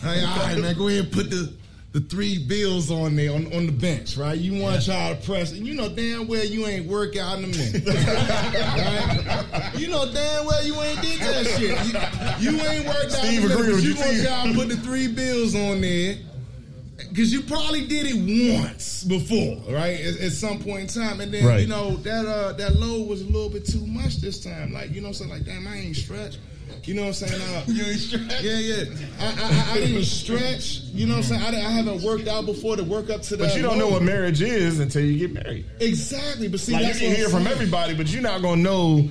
Hey, 0.00 0.24
all 0.24 0.36
right, 0.38 0.58
man, 0.58 0.76
go 0.78 0.88
ahead 0.88 1.04
and 1.04 1.12
put 1.12 1.28
the 1.30 1.52
the 1.94 2.00
three 2.00 2.44
bills 2.44 2.90
on 2.90 3.14
there 3.14 3.30
on, 3.32 3.46
on 3.54 3.66
the 3.66 3.72
bench, 3.72 4.16
right? 4.16 4.36
You 4.36 4.60
want 4.60 4.80
to 4.80 4.84
try 4.84 5.14
to 5.14 5.26
press, 5.26 5.52
and 5.52 5.64
you 5.64 5.74
know 5.76 5.88
damn 5.88 6.26
well 6.26 6.44
you 6.44 6.66
ain't 6.66 6.86
work 6.86 7.16
out 7.16 7.38
in 7.38 7.44
a 7.44 7.46
minute. 7.46 7.86
right? 7.86 9.70
You 9.76 9.88
know 9.88 10.04
damn 10.12 10.44
well 10.44 10.66
you 10.66 10.74
ain't 10.82 11.00
did 11.00 11.20
that 11.20 11.46
shit. 11.56 12.40
You, 12.42 12.50
you 12.50 12.60
ain't 12.66 12.86
worked 12.86 13.04
out 13.04 13.12
Steve 13.12 13.44
in 13.44 13.52
a 13.52 13.56
minute, 13.56 13.82
you 13.82 13.90
you, 13.90 13.94
gonna 13.94 14.24
try 14.24 14.46
to 14.48 14.54
put 14.54 14.68
the 14.70 14.76
three 14.78 15.06
bills 15.06 15.54
on 15.54 15.80
there. 15.80 16.16
Because 16.96 17.32
you 17.32 17.42
probably 17.42 17.86
did 17.86 18.06
it 18.08 18.60
once 18.60 19.04
before, 19.04 19.56
right? 19.72 20.00
At, 20.00 20.20
at 20.20 20.32
some 20.32 20.58
point 20.60 20.80
in 20.80 20.86
time, 21.02 21.20
and 21.20 21.32
then 21.32 21.44
Right. 21.46 21.60
you 21.60 21.68
know 21.68 21.96
that 21.98 22.26
uh, 22.26 22.52
that 22.54 22.74
load 22.76 23.08
was 23.08 23.22
a 23.22 23.26
little 23.26 23.50
bit 23.50 23.66
too 23.66 23.86
much 23.86 24.16
this 24.16 24.42
time. 24.42 24.72
Like 24.72 24.90
you 24.92 25.00
know, 25.00 25.12
saying 25.12 25.30
like, 25.30 25.44
damn, 25.44 25.66
I 25.68 25.76
ain't 25.76 25.96
stretched. 25.96 26.38
You 26.86 26.94
know 26.94 27.02
what 27.02 27.08
I'm 27.22 27.28
saying? 27.28 27.40
Uh, 27.42 27.64
you 27.66 27.82
ain't 27.84 27.98
stretched. 28.00 28.42
Yeah, 28.42 28.58
yeah. 28.58 28.84
I, 29.18 29.26
I, 29.26 29.72
I 29.72 29.80
didn't 29.80 30.04
stretch. 30.04 30.80
You 30.92 31.06
know 31.06 31.14
what 31.16 31.30
I'm 31.30 31.40
saying? 31.40 31.54
I, 31.54 31.66
I 31.66 31.70
haven't 31.70 32.02
worked 32.02 32.28
out 32.28 32.44
before 32.46 32.76
to 32.76 32.84
work 32.84 33.08
up 33.10 33.22
to 33.22 33.36
that. 33.36 33.44
But 33.48 33.56
you 33.56 33.62
don't 33.62 33.78
know 33.78 33.88
what 33.88 34.02
marriage 34.02 34.42
is 34.42 34.80
until 34.80 35.02
you 35.02 35.18
get 35.18 35.32
married. 35.32 35.64
exactly. 35.80 36.48
But 36.48 36.60
see, 36.60 36.72
like 36.74 36.82
you 36.86 36.92
can 36.94 37.08
what 37.08 37.16
hear 37.16 37.26
I'm 37.26 37.30
from 37.32 37.42
saying. 37.44 37.54
everybody, 37.54 37.94
but 37.94 38.08
you're 38.08 38.22
not 38.22 38.42
gonna 38.42 38.60
know. 38.62 39.08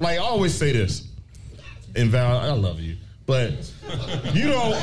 Like 0.00 0.18
I 0.18 0.22
always 0.22 0.52
say 0.54 0.72
this, 0.72 1.06
and 1.94 2.10
Val, 2.10 2.36
I 2.38 2.50
love 2.50 2.80
you, 2.80 2.96
but 3.26 3.52
you 4.32 4.48
don't, 4.48 4.74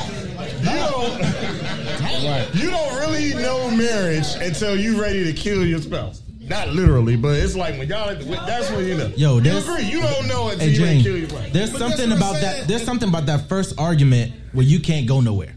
you 0.62 0.70
don't, 0.70 2.56
you 2.56 2.70
don't 2.70 3.00
really 3.00 3.34
know 3.36 3.70
marriage 3.72 4.28
until 4.40 4.80
you're 4.80 5.00
ready 5.00 5.26
to 5.26 5.34
kill 5.34 5.66
your 5.66 5.82
spouse. 5.82 6.22
Not 6.52 6.68
literally, 6.74 7.16
but 7.16 7.38
it's 7.40 7.56
like 7.56 7.78
when 7.80 7.88
y'all. 7.88 8.14
That's 8.14 8.70
when 8.72 8.86
you 8.86 8.96
know. 8.98 9.08
Yo, 9.16 9.40
you 9.40 9.58
agree. 9.58 9.84
You 9.86 10.02
don't 10.02 10.28
know 10.28 10.50
until 10.50 10.68
Hey 10.68 10.74
you 10.76 10.84
ready 10.84 11.02
kill 11.04 11.18
your 11.18 11.30
wife. 11.30 11.54
there's 11.54 11.72
But 11.72 11.80
something 11.80 12.10
that's 12.10 12.22
what 12.22 12.28
I'm 12.30 12.36
about 12.36 12.42
that. 12.42 12.68
There's 12.68 12.84
something 12.84 13.08
about 13.08 13.26
that 13.28 13.48
first 13.48 13.80
argument 13.80 14.34
where 14.52 14.66
you 14.66 14.82
can't 14.82 15.08
go 15.08 15.22
nowhere. 15.22 15.56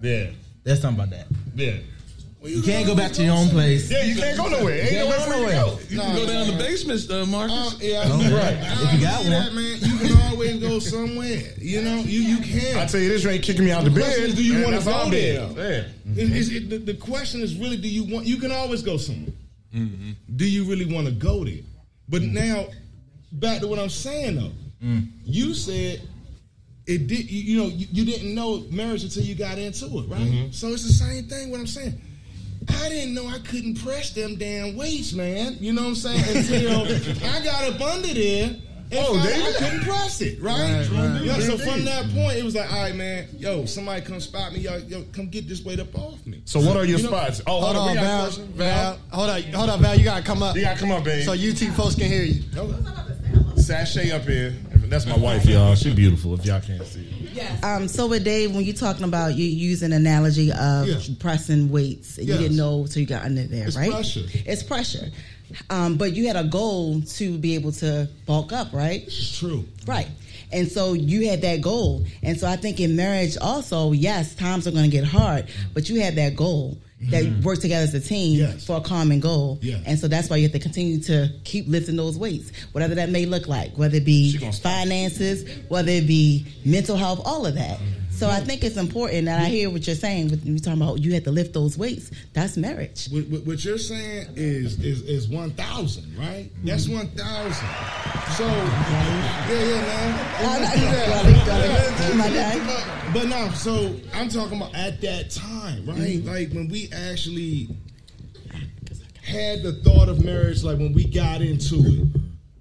Yeah, 0.00 0.30
There's 0.64 0.80
something 0.80 1.04
about 1.04 1.10
that. 1.10 1.26
yeah, 1.54 1.74
You 2.42 2.62
can't 2.62 2.86
go 2.86 2.94
back 2.96 3.12
to 3.12 3.22
your 3.22 3.34
own 3.36 3.48
place. 3.50 3.90
yeah. 3.90 4.02
You 4.04 4.16
can't 4.16 4.36
go 4.38 4.46
nowhere. 4.48 4.80
Ain't 4.80 4.88
can't 4.90 5.08
nowhere 5.10 5.18
go 5.18 5.24
for 5.24 5.38
you 5.40 5.46
to 5.46 5.52
go. 5.52 5.78
You 5.90 6.00
can 6.00 6.16
go 6.16 6.26
down 6.26 6.46
the 6.46 6.56
basement, 6.56 7.10
uh, 7.10 7.26
Marcus. 7.26 7.74
Uh, 7.74 7.78
yeah, 7.82 8.02
Oh, 8.06 8.18
right. 8.18 8.32
right. 8.32 8.56
If 8.84 8.92
you 8.94 9.00
got 9.06 9.24
that, 9.24 9.46
one. 9.48 9.56
man, 9.56 9.78
you 9.80 9.98
can 9.98 10.22
always 10.30 10.56
go 10.60 10.78
somewhere. 10.78 11.42
You 11.58 11.82
know, 11.82 11.96
you 11.98 12.20
you 12.20 12.38
can. 12.38 12.78
I 12.78 12.86
tell 12.86 13.00
you 13.00 13.08
this, 13.10 13.26
ain't 13.26 13.42
kicking 13.42 13.64
me 13.66 13.72
out 13.72 13.84
the 13.84 13.90
The 13.90 14.00
bed. 14.00 14.18
is, 14.20 14.34
do 14.36 14.42
you 14.44 14.62
wanna 14.64 14.70
that's 14.80 14.84
go 14.86 14.92
our 14.92 15.10
there? 15.10 15.48
bed. 15.48 15.94
Yeah. 16.14 16.22
It- 16.24 16.52
it- 16.56 16.70
the, 16.70 16.78
the 16.78 16.94
question 16.94 17.42
is 17.42 17.56
really, 17.56 17.76
do 17.76 17.88
you 17.88 18.04
want? 18.04 18.24
You 18.26 18.38
can 18.38 18.52
always 18.52 18.80
go 18.82 18.96
somewhere. 18.96 19.32
Mm-hmm. 19.74 20.10
Do 20.36 20.48
you 20.48 20.64
really 20.64 20.92
want 20.92 21.06
to 21.06 21.12
go 21.12 21.44
there? 21.44 21.62
But 22.08 22.22
now, 22.22 22.66
back 23.32 23.60
to 23.60 23.66
what 23.66 23.78
I'm 23.78 23.90
saying 23.90 24.36
though. 24.36 24.52
Mm. 24.82 25.08
You 25.24 25.54
said 25.54 26.02
it 26.86 27.06
did. 27.06 27.30
You, 27.30 27.42
you 27.42 27.62
know, 27.62 27.68
you, 27.68 27.86
you 27.90 28.04
didn't 28.04 28.34
know 28.34 28.64
marriage 28.70 29.04
until 29.04 29.22
you 29.22 29.34
got 29.34 29.58
into 29.58 29.86
it, 29.86 30.08
right? 30.08 30.20
Mm-hmm. 30.20 30.52
So 30.52 30.68
it's 30.68 30.84
the 30.84 30.92
same 30.92 31.24
thing. 31.24 31.50
What 31.50 31.60
I'm 31.60 31.66
saying. 31.66 32.00
I 32.68 32.88
didn't 32.88 33.14
know 33.14 33.26
I 33.26 33.38
couldn't 33.38 33.82
press 33.82 34.10
them 34.10 34.36
damn 34.36 34.76
weights, 34.76 35.12
man. 35.12 35.56
You 35.60 35.72
know 35.72 35.82
what 35.82 35.88
I'm 35.88 35.94
saying? 35.94 36.36
Until 36.36 37.30
I 37.30 37.42
got 37.42 37.64
up 37.64 37.80
under 37.80 38.12
there. 38.12 38.56
And 38.90 39.00
Oh, 39.00 39.14
found 39.14 39.18
out 39.18 39.24
David? 39.28 39.54
I 39.54 39.58
couldn't 39.58 39.80
press 39.84 40.20
it, 40.22 40.40
right? 40.42 40.88
Yeah, 41.22 41.38
so 41.40 41.58
from 41.58 41.84
that 41.84 42.04
point, 42.14 42.38
it 42.38 42.44
was 42.44 42.54
like, 42.54 42.72
all 42.72 42.80
right, 42.82 42.94
man, 42.94 43.28
yo, 43.36 43.66
somebody 43.66 44.00
come 44.00 44.18
spot 44.20 44.52
me, 44.52 44.60
yo, 44.60 44.76
yo, 44.78 45.04
come 45.12 45.28
get 45.28 45.46
this 45.48 45.62
weight 45.64 45.78
up 45.80 45.94
off 45.98 46.24
me. 46.26 46.40
So 46.46 46.58
what 46.60 46.76
are 46.76 46.84
your 46.86 46.98
You 46.98 47.04
know- 47.04 47.10
spots? 47.10 47.42
Oh, 47.46 47.60
Hold 47.60 47.64
hold, 47.64 47.76
on, 47.76 47.82
on, 47.82 47.88
we 47.88 47.94
got 48.00 48.38
a 48.38 48.40
Val. 48.40 48.46
Val. 48.54 48.98
Hold 49.10 49.30
on, 49.30 49.42
hold 49.52 49.70
on, 49.70 49.82
Val. 49.82 49.98
You 49.98 50.04
gotta 50.04 50.22
come 50.24 50.42
up. 50.42 50.56
You 50.56 50.62
gotta 50.62 50.80
come 50.80 50.90
up, 50.90 51.04
babe. 51.04 51.24
So 51.24 51.32
UT 51.32 51.58
folks 51.76 51.94
can 51.94 52.06
hear 52.06 52.22
you. 52.22 52.42
Sashay 53.56 54.10
up 54.12 54.22
here. 54.22 54.54
That's 54.88 55.04
my 55.04 55.18
wife, 55.18 55.44
y'all. 55.44 55.74
She 55.74 55.92
beautiful. 55.94 56.32
If 56.34 56.46
y'all 56.46 56.60
can't 56.62 56.86
see. 56.86 57.28
Yes. 57.34 57.62
Um, 57.62 57.88
so 57.88 58.06
with 58.06 58.24
Dave, 58.24 58.54
when 58.54 58.64
you're 58.64 58.74
talking 58.74 59.04
about 59.04 59.34
you 59.36 59.44
use 59.44 59.82
an 59.82 59.92
analogy 59.92 60.50
of 60.50 60.88
Yeah. 60.88 60.96
pressing 61.18 61.68
weights, 61.70 62.16
and 62.16 62.26
Yes. 62.26 62.36
you 62.36 62.42
didn't 62.44 62.56
know 62.56 62.86
till 62.86 63.00
you 63.02 63.06
got 63.06 63.24
under 63.24 63.46
there, 63.46 63.66
It's 63.66 63.76
right? 63.76 63.90
pressure. 63.90 64.22
It's 64.46 64.62
pressure. 64.62 65.10
Um, 65.70 65.96
but 65.96 66.12
you 66.12 66.26
had 66.26 66.36
a 66.36 66.44
goal 66.44 67.00
to 67.02 67.38
be 67.38 67.54
able 67.54 67.72
to 67.72 68.08
bulk 68.26 68.52
up, 68.52 68.72
right? 68.72 69.02
It's 69.06 69.38
true. 69.38 69.64
Right. 69.86 70.08
And 70.52 70.70
so 70.70 70.92
you 70.94 71.28
had 71.28 71.42
that 71.42 71.60
goal. 71.60 72.04
And 72.22 72.38
so 72.38 72.46
I 72.48 72.56
think 72.56 72.80
in 72.80 72.96
marriage 72.96 73.36
also, 73.40 73.92
yes, 73.92 74.34
times 74.34 74.66
are 74.66 74.70
going 74.70 74.84
to 74.84 74.96
get 74.96 75.04
hard, 75.04 75.46
but 75.74 75.88
you 75.88 76.00
had 76.00 76.16
that 76.16 76.36
goal 76.36 76.78
that 77.10 77.24
you 77.24 77.32
work 77.42 77.60
together 77.60 77.84
as 77.84 77.94
a 77.94 78.00
team 78.00 78.38
Yes. 78.40 78.66
for 78.66 78.78
a 78.78 78.80
common 78.80 79.20
goal. 79.20 79.58
Yes. 79.62 79.82
And 79.86 79.98
so 79.98 80.08
that's 80.08 80.28
why 80.28 80.36
you 80.36 80.42
have 80.44 80.52
to 80.52 80.58
continue 80.58 80.98
to 81.02 81.30
keep 81.44 81.68
lifting 81.68 81.94
those 81.96 82.18
weights, 82.18 82.50
whatever 82.72 82.96
that 82.96 83.08
may 83.10 83.24
look 83.24 83.46
like, 83.46 83.76
whether 83.78 83.98
it 83.98 84.04
be 84.04 84.32
She 84.32 84.38
gonna 84.38 84.52
stop. 84.52 84.72
finances, 84.72 85.48
whether 85.68 85.92
it 85.92 86.08
be 86.08 86.44
mental 86.64 86.96
health, 86.96 87.20
all 87.24 87.46
of 87.46 87.54
that. 87.54 87.78
So 88.18 88.28
I 88.28 88.40
think 88.40 88.64
it's 88.64 88.76
important, 88.76 89.26
that 89.26 89.40
I 89.40 89.44
hear 89.44 89.70
what 89.70 89.86
you're 89.86 89.94
saying 89.94 90.30
when 90.30 90.40
you're 90.42 90.58
talking 90.58 90.82
about 90.82 90.98
you 90.98 91.14
had 91.14 91.22
to 91.22 91.30
lift 91.30 91.54
those 91.54 91.78
weights. 91.78 92.10
That's 92.32 92.56
marriage. 92.56 93.06
What, 93.12 93.28
what, 93.28 93.46
what 93.46 93.64
you're 93.64 93.78
saying 93.78 94.30
is 94.34 94.80
is 94.80 95.02
is 95.02 95.28
one 95.28 95.52
thousand, 95.52 96.18
right? 96.18 96.50
That's 96.64 96.86
mm-hmm. 96.86 96.96
one 96.96 97.08
thousand. 97.10 97.68
So 98.34 98.44
yeah, 98.44 99.48
yeah, 99.48 99.82
man. 99.86 100.18
But, 102.66 103.14
but 103.14 103.28
no, 103.28 103.50
so 103.50 103.94
I'm 104.12 104.28
talking 104.28 104.56
about 104.60 104.74
at 104.74 105.00
that 105.02 105.30
time, 105.30 105.86
right? 105.86 105.98
Mm-hmm. 105.98 106.28
Like 106.28 106.50
when 106.50 106.66
we 106.68 106.88
actually 106.92 107.68
had 109.22 109.62
the 109.62 109.74
thought 109.84 110.08
of 110.08 110.24
marriage, 110.24 110.64
like 110.64 110.78
when 110.78 110.92
we 110.92 111.04
got 111.04 111.40
into 111.40 111.76
it, 111.76 112.08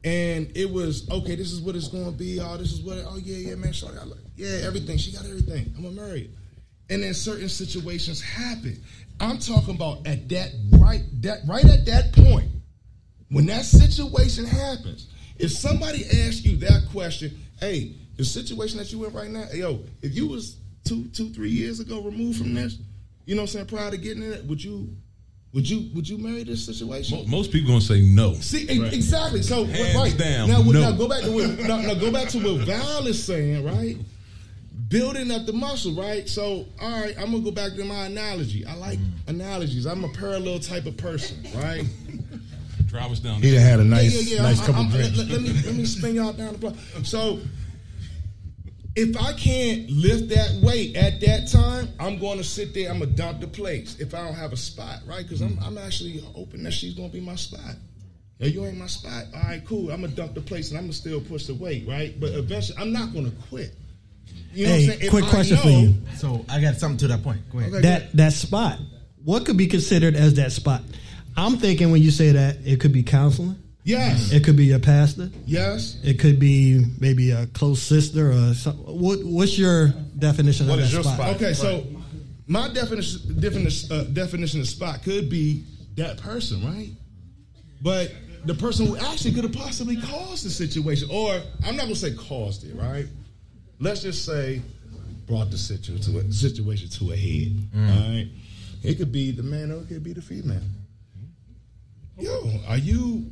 and 0.03 0.55
it 0.55 0.71
was 0.71 1.09
okay. 1.09 1.35
This 1.35 1.51
is 1.51 1.61
what 1.61 1.75
it's 1.75 1.87
going 1.87 2.05
to 2.05 2.11
be. 2.11 2.39
Oh, 2.39 2.57
this 2.57 2.73
is 2.73 2.81
what. 2.81 2.99
Oh 3.07 3.17
yeah, 3.17 3.49
yeah, 3.49 3.55
man. 3.55 3.73
Shorty, 3.73 3.97
I 3.97 4.03
like, 4.03 4.19
yeah, 4.37 4.65
everything. 4.65 4.97
She 4.97 5.11
got 5.11 5.25
everything. 5.25 5.73
I'm 5.75 5.83
gonna 5.83 5.95
marry 5.95 6.23
her. 6.25 6.29
And 6.89 7.03
then 7.03 7.13
certain 7.13 7.49
situations 7.49 8.21
happen. 8.21 8.81
I'm 9.19 9.39
talking 9.39 9.75
about 9.75 10.07
at 10.07 10.29
that 10.29 10.51
right 10.79 11.01
that 11.21 11.39
right 11.47 11.65
at 11.65 11.85
that 11.87 12.13
point 12.13 12.49
when 13.29 13.47
that 13.47 13.65
situation 13.65 14.45
happens. 14.45 15.07
If 15.37 15.51
somebody 15.51 16.05
asks 16.05 16.45
you 16.45 16.57
that 16.57 16.87
question, 16.91 17.37
hey, 17.59 17.93
the 18.15 18.25
situation 18.25 18.77
that 18.79 18.91
you 18.91 19.05
in 19.05 19.13
right 19.13 19.29
now, 19.29 19.45
yo, 19.53 19.81
if 20.01 20.15
you 20.15 20.27
was 20.27 20.57
two, 20.83 21.05
two, 21.09 21.29
three 21.29 21.49
years 21.51 21.79
ago 21.79 22.01
removed 22.01 22.39
from 22.39 22.53
this, 22.53 22.77
you 23.25 23.35
know 23.35 23.41
what 23.41 23.49
I'm 23.49 23.53
saying, 23.53 23.65
prior 23.67 23.91
to 23.91 23.97
getting 23.97 24.23
in 24.23 24.33
it, 24.33 24.45
would 24.45 24.63
you, 24.63 24.89
would 25.53 25.69
you, 25.69 25.91
would 25.93 26.09
you 26.09 26.17
marry 26.17 26.43
this 26.43 26.65
situation? 26.65 27.29
Most 27.29 27.51
people 27.51 27.69
gonna 27.69 27.81
say 27.81 28.01
no. 28.01 28.33
See 28.35 28.65
e- 28.69 28.85
exactly. 28.87 29.43
So 29.43 29.65
Hands 29.65 29.95
right 29.95 30.17
down, 30.17 30.49
now, 30.49 30.61
no. 30.63 30.71
now 30.71 30.91
go 30.93 31.07
back 31.07 31.21
to 31.23 31.31
what 31.31 31.59
now, 31.59 31.77
now 31.81 31.93
go 31.93 32.11
back 32.11 32.29
to 32.29 32.39
what 32.39 32.65
Val 32.65 33.05
is 33.05 33.23
saying, 33.23 33.63
right? 33.63 33.97
Building 34.89 35.31
up 35.31 35.45
the 35.45 35.53
muscle, 35.53 35.93
right? 35.93 36.27
So, 36.29 36.65
all 36.79 37.01
right, 37.01 37.13
I'm 37.17 37.31
gonna 37.31 37.43
go 37.43 37.51
back 37.51 37.73
to 37.73 37.83
my 37.83 38.05
analogy. 38.05 38.65
I 38.65 38.75
like 38.75 38.99
mm-hmm. 38.99 39.29
analogies. 39.29 39.85
I'm 39.85 40.03
a 40.03 40.09
parallel 40.09 40.59
type 40.59 40.85
of 40.85 40.95
person, 40.95 41.45
right? 41.55 41.83
Drive 42.85 43.11
us 43.11 43.19
down. 43.19 43.41
He 43.41 43.51
done 43.51 43.61
had 43.61 43.79
a 43.81 43.83
nice, 43.83 44.13
Yeah, 44.13 44.21
yeah, 44.21 44.35
yeah. 44.37 44.41
nice 44.43 44.59
I'm- 44.59 44.65
couple 44.67 44.81
I'm- 44.83 44.91
drinks. 44.91 45.17
Let, 45.17 45.27
let 45.27 45.41
me 45.41 45.49
let 45.65 45.75
me 45.75 45.85
spin 45.85 46.15
y'all 46.15 46.31
down 46.31 46.53
the 46.53 46.59
block. 46.59 46.75
So, 47.03 47.39
if 48.95 49.15
I 49.21 49.33
can't 49.33 49.89
lift 49.91 50.29
that 50.29 50.59
weight 50.63 50.95
at 50.95 51.19
that 51.21 51.47
time, 51.51 51.89
I'm 51.99 52.17
going 52.17 52.37
to 52.37 52.43
sit 52.43 52.73
there. 52.73 52.89
I'm 52.89 52.99
gonna 52.99 53.11
dump 53.11 53.41
the 53.41 53.47
place 53.47 53.99
if 53.99 54.15
I 54.15 54.23
don't 54.23 54.33
have 54.33 54.53
a 54.53 54.57
spot, 54.57 55.01
right? 55.05 55.23
Because 55.23 55.41
I'm 55.41 55.59
I'm 55.61 55.77
actually 55.77 56.19
hoping 56.19 56.63
that 56.63 56.71
she's 56.71 56.93
gonna 56.93 57.09
be 57.09 57.19
my 57.19 57.35
spot. 57.35 57.75
Now 58.39 58.47
you 58.47 58.65
ain't 58.65 58.77
my 58.77 58.87
spot. 58.87 59.25
All 59.35 59.41
right, 59.41 59.63
cool. 59.65 59.91
I'm 59.91 60.01
gonna 60.01 60.13
dump 60.13 60.33
the 60.33 60.41
place 60.41 60.69
and 60.69 60.77
I'm 60.77 60.85
gonna 60.85 60.93
still 60.93 61.19
push 61.19 61.45
the 61.47 61.55
weight, 61.55 61.87
right? 61.87 62.17
But 62.19 62.31
eventually, 62.31 62.77
I'm 62.79 62.93
not 62.93 63.13
gonna 63.13 63.31
quit. 63.49 63.75
You 64.53 64.65
know 64.65 64.71
what 64.71 64.75
I'm 64.75 64.81
Hey, 64.81 64.97
saying? 64.97 65.09
Quick 65.11 65.25
I 65.25 65.29
question 65.29 65.57
for 65.57 65.69
you. 65.69 65.95
So 66.17 66.45
I 66.49 66.59
got 66.61 66.75
something 66.77 66.97
to 66.99 67.07
that 67.09 67.23
point. 67.23 67.41
Go 67.51 67.59
ahead. 67.59 67.73
Okay, 67.73 67.81
That 67.81 68.13
that 68.13 68.33
spot. 68.33 68.79
What 69.23 69.45
could 69.45 69.57
be 69.57 69.67
considered 69.67 70.15
as 70.15 70.35
that 70.35 70.51
spot? 70.51 70.81
I'm 71.35 71.57
thinking 71.57 71.91
when 71.91 72.01
you 72.01 72.11
say 72.11 72.31
that, 72.31 72.57
it 72.65 72.79
could 72.79 72.93
be 72.93 73.03
counseling. 73.03 73.55
Yes. 73.83 74.31
It 74.33 74.43
could 74.43 74.57
be 74.57 74.71
a 74.73 74.79
pastor. 74.79 75.29
Yes. 75.45 75.97
It 76.03 76.19
could 76.19 76.39
be 76.39 76.83
maybe 76.99 77.31
a 77.31 77.47
close 77.47 77.81
sister 77.81 78.31
or 78.31 78.53
something. 78.53 78.83
What, 78.85 79.19
what's 79.23 79.57
your 79.57 79.89
definition 80.17 80.67
What 80.67 80.79
of 80.79 80.85
is 80.85 80.91
that 80.91 80.95
your 80.95 81.03
spot? 81.03 81.15
spot? 81.15 81.35
Okay, 81.35 81.53
so 81.53 81.85
my 82.47 82.67
definition 82.73 83.39
definition 83.39 83.91
uh, 83.91 84.03
definition 84.05 84.59
of 84.61 84.67
spot 84.67 85.03
could 85.03 85.29
be 85.29 85.63
that 85.95 86.17
person, 86.17 86.65
right? 86.65 86.89
But 87.81 88.11
the 88.45 88.53
person 88.55 88.87
who 88.87 88.97
actually 88.97 89.33
could 89.33 89.43
have 89.43 89.53
possibly 89.53 89.97
caused 90.01 90.45
the 90.45 90.49
situation, 90.49 91.09
or 91.11 91.39
I'm 91.65 91.75
not 91.75 91.83
gonna 91.83 91.95
say 91.95 92.13
caused 92.15 92.63
it, 92.65 92.75
right? 92.75 93.05
Let's 93.79 94.01
just 94.01 94.25
say 94.25 94.61
brought 95.27 95.51
the 95.51 95.57
situation 95.57 96.13
to 96.13 96.19
a, 96.19 96.31
situation 96.31 96.89
to 96.89 97.11
a 97.11 97.15
head, 97.15 97.67
all 97.75 98.09
right? 98.09 98.27
It 98.83 98.95
could 98.95 99.11
be 99.11 99.31
the 99.31 99.43
man 99.43 99.71
or 99.71 99.81
it 99.81 99.87
could 99.87 100.03
be 100.03 100.13
the 100.13 100.21
female. 100.21 100.61
Yo, 102.17 102.49
are 102.67 102.77
you 102.77 103.25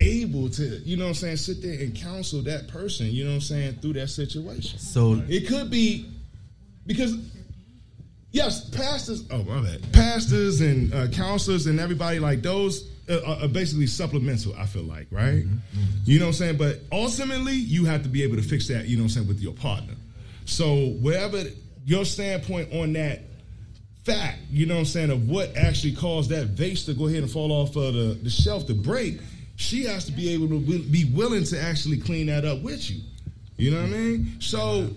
able 0.00 0.48
to, 0.48 0.62
you 0.62 0.96
know 0.96 1.04
what 1.04 1.08
I'm 1.10 1.14
saying, 1.14 1.36
sit 1.36 1.60
there 1.60 1.74
and 1.74 1.94
counsel 1.94 2.40
that 2.42 2.68
person, 2.68 3.06
you 3.06 3.24
know 3.24 3.30
what 3.30 3.34
I'm 3.36 3.40
saying, 3.42 3.72
through 3.82 3.94
that 3.94 4.08
situation? 4.08 4.78
So 4.78 5.22
It 5.28 5.46
could 5.46 5.70
be 5.70 6.06
because 6.86 7.16
yes, 8.30 8.70
pastors. 8.70 9.24
Oh 9.30 9.42
my 9.42 9.60
bad. 9.62 9.92
Pastors 9.92 10.60
and 10.60 10.94
uh, 10.94 11.08
counselors 11.08 11.66
and 11.66 11.78
everybody 11.78 12.18
like 12.18 12.42
those 12.42 12.88
uh, 13.10 13.46
basically 13.48 13.86
supplemental. 13.86 14.54
I 14.56 14.66
feel 14.66 14.84
like 14.84 15.08
right. 15.10 15.44
You 16.04 16.18
know 16.18 16.26
what 16.26 16.28
I'm 16.30 16.34
saying. 16.34 16.56
But 16.56 16.80
ultimately, 16.92 17.54
you 17.54 17.84
have 17.84 18.02
to 18.04 18.08
be 18.08 18.22
able 18.22 18.36
to 18.36 18.42
fix 18.42 18.68
that. 18.68 18.86
You 18.86 18.96
know 18.96 19.02
what 19.02 19.10
I'm 19.10 19.14
saying 19.14 19.28
with 19.28 19.40
your 19.40 19.54
partner. 19.54 19.94
So 20.44 20.90
wherever 21.00 21.44
your 21.84 22.04
standpoint 22.04 22.72
on 22.72 22.92
that 22.94 23.20
fact, 24.04 24.38
you 24.50 24.66
know 24.66 24.74
what 24.74 24.80
I'm 24.80 24.86
saying, 24.86 25.10
of 25.10 25.28
what 25.28 25.56
actually 25.56 25.94
caused 25.94 26.30
that 26.30 26.48
vase 26.48 26.84
to 26.86 26.94
go 26.94 27.06
ahead 27.06 27.22
and 27.22 27.30
fall 27.30 27.52
off 27.52 27.76
of 27.76 27.94
the, 27.94 28.18
the 28.22 28.30
shelf 28.30 28.66
to 28.66 28.74
break, 28.74 29.20
she 29.56 29.84
has 29.84 30.06
to 30.06 30.12
be 30.12 30.30
able 30.30 30.48
to 30.48 30.60
be 30.60 31.04
willing 31.12 31.44
to 31.44 31.60
actually 31.60 31.98
clean 31.98 32.26
that 32.26 32.44
up 32.44 32.62
with 32.62 32.90
you. 32.90 33.00
You 33.56 33.70
know 33.70 33.82
what 33.82 33.90
I 33.90 33.92
mean? 33.92 34.36
So, 34.40 34.90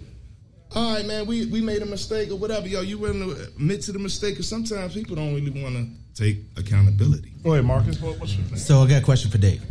all 0.74 0.94
right, 0.94 1.06
man, 1.06 1.26
we, 1.26 1.46
we 1.48 1.62
made 1.62 1.82
a 1.82 1.86
mistake 1.86 2.32
or 2.32 2.36
whatever. 2.36 2.68
Yo, 2.68 2.82
you 2.82 2.98
willing 2.98 3.20
to 3.20 3.44
admit 3.44 3.82
to 3.84 3.92
the 3.92 4.00
mistake? 4.00 4.36
Because 4.36 4.48
sometimes 4.48 4.94
people 4.94 5.16
don't 5.16 5.36
really 5.36 5.62
want 5.62 5.76
to 5.76 5.88
take 6.16 6.38
accountability. 6.58 7.32
Go 7.44 7.54
ahead, 7.54 7.66
Marcus. 7.66 8.00
What, 8.02 8.20
what's 8.20 8.36
your 8.36 8.46
thing? 8.46 8.58
So 8.58 8.82
I 8.82 8.88
got 8.88 9.02
a 9.02 9.06
question 9.06 9.32
for 9.32 9.38
Dave. 9.38 9.62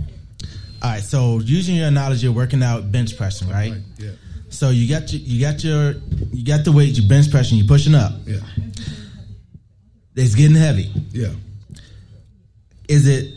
All 0.83 0.91
right, 0.91 1.03
so 1.03 1.39
using 1.39 1.77
your 1.77 1.87
analogy, 1.89 2.25
you're 2.27 2.33
working 2.35 2.63
out 2.63 2.91
bench 2.91 3.17
pressing, 3.17 3.49
right? 3.49 3.75
Yeah. 3.99 4.11
So 4.51 4.71
you 4.71 4.89
got 4.89 5.13
your, 5.13 5.23
you 5.23 5.41
got 5.41 5.63
your, 5.65 5.95
you 6.33 6.45
got 6.45 6.65
the 6.65 6.73
weight, 6.73 6.99
you 6.99 7.09
bench 7.09 7.31
pressing, 7.31 7.57
you 7.59 7.65
pushing 7.65 7.95
up. 7.95 8.13
Yeah. 8.27 8.39
It's 10.17 10.35
getting 10.35 10.57
heavy. 10.57 10.91
Yeah. 11.11 11.33
Is 12.89 13.07
it 13.07 13.35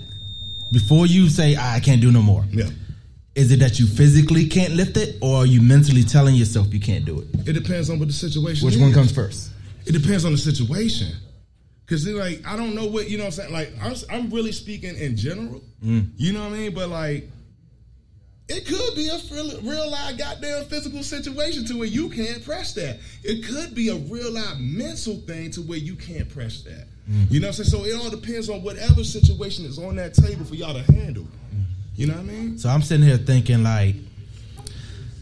before 0.73 1.05
you 1.05 1.29
say 1.29 1.55
"Ah, 1.57 1.73
I 1.75 1.79
can't 1.79 2.01
do 2.01 2.11
no 2.11 2.21
more? 2.21 2.43
Yeah. 2.49 2.65
Is 3.35 3.51
it 3.51 3.59
that 3.59 3.79
you 3.79 3.85
physically 3.87 4.47
can't 4.47 4.73
lift 4.73 4.97
it, 4.97 5.17
or 5.21 5.37
are 5.37 5.45
you 5.45 5.61
mentally 5.61 6.03
telling 6.03 6.35
yourself 6.35 6.73
you 6.73 6.79
can't 6.79 7.05
do 7.05 7.19
it? 7.21 7.47
It 7.47 7.53
depends 7.53 7.89
on 7.89 7.99
what 7.99 8.07
the 8.07 8.13
situation 8.13 8.65
Which 8.65 8.75
is. 8.75 8.81
one 8.81 8.91
comes 8.91 9.11
first? 9.11 9.51
It 9.85 9.91
depends 9.91 10.25
on 10.25 10.31
the 10.31 10.37
situation. 10.37 11.09
Cause 11.87 12.07
like 12.07 12.41
I 12.47 12.55
don't 12.55 12.73
know 12.73 12.85
what 12.87 13.09
you 13.09 13.17
know 13.17 13.25
what 13.25 13.37
I'm 13.39 13.51
saying. 13.51 13.53
Like 13.53 13.73
I'm, 13.81 13.95
I'm 14.09 14.29
really 14.31 14.51
speaking 14.51 14.95
in 14.95 15.15
general. 15.15 15.61
Mm. 15.83 16.09
You 16.17 16.33
know 16.33 16.41
what 16.43 16.53
I 16.53 16.57
mean? 16.57 16.73
But 16.73 16.89
like 16.89 17.29
it 18.47 18.65
could 18.67 18.95
be 18.95 19.07
a 19.09 19.17
real, 19.31 19.59
real 19.61 19.89
live 19.89 20.17
goddamn 20.17 20.65
physical 20.65 21.01
situation 21.01 21.65
to 21.65 21.77
where 21.77 21.87
you 21.87 22.09
can't 22.09 22.43
press 22.45 22.73
that. 22.73 22.99
It 23.23 23.43
could 23.43 23.73
be 23.73 23.89
a 23.89 23.95
real 23.95 24.31
live 24.31 24.59
mental 24.59 25.15
thing 25.21 25.49
to 25.51 25.61
where 25.61 25.79
you 25.79 25.95
can't 25.95 26.29
press 26.29 26.61
that. 26.63 26.87
Mm. 27.09 27.31
You 27.31 27.39
know 27.39 27.47
what 27.47 27.59
I'm 27.59 27.65
saying? 27.65 27.83
So 27.83 27.85
it 27.89 27.95
all 28.03 28.09
depends 28.11 28.49
on 28.49 28.61
whatever 28.61 29.03
situation 29.03 29.65
is 29.65 29.79
on 29.79 29.95
that 29.95 30.13
table 30.13 30.45
for 30.45 30.55
y'all 30.55 30.73
to 30.73 30.91
handle. 30.93 31.27
You 31.95 32.07
know 32.07 32.13
what 32.13 32.21
I 32.21 32.25
mean? 32.25 32.57
So 32.57 32.69
I'm 32.69 32.81
sitting 32.81 33.05
here 33.05 33.17
thinking 33.17 33.63
like, 33.63 33.95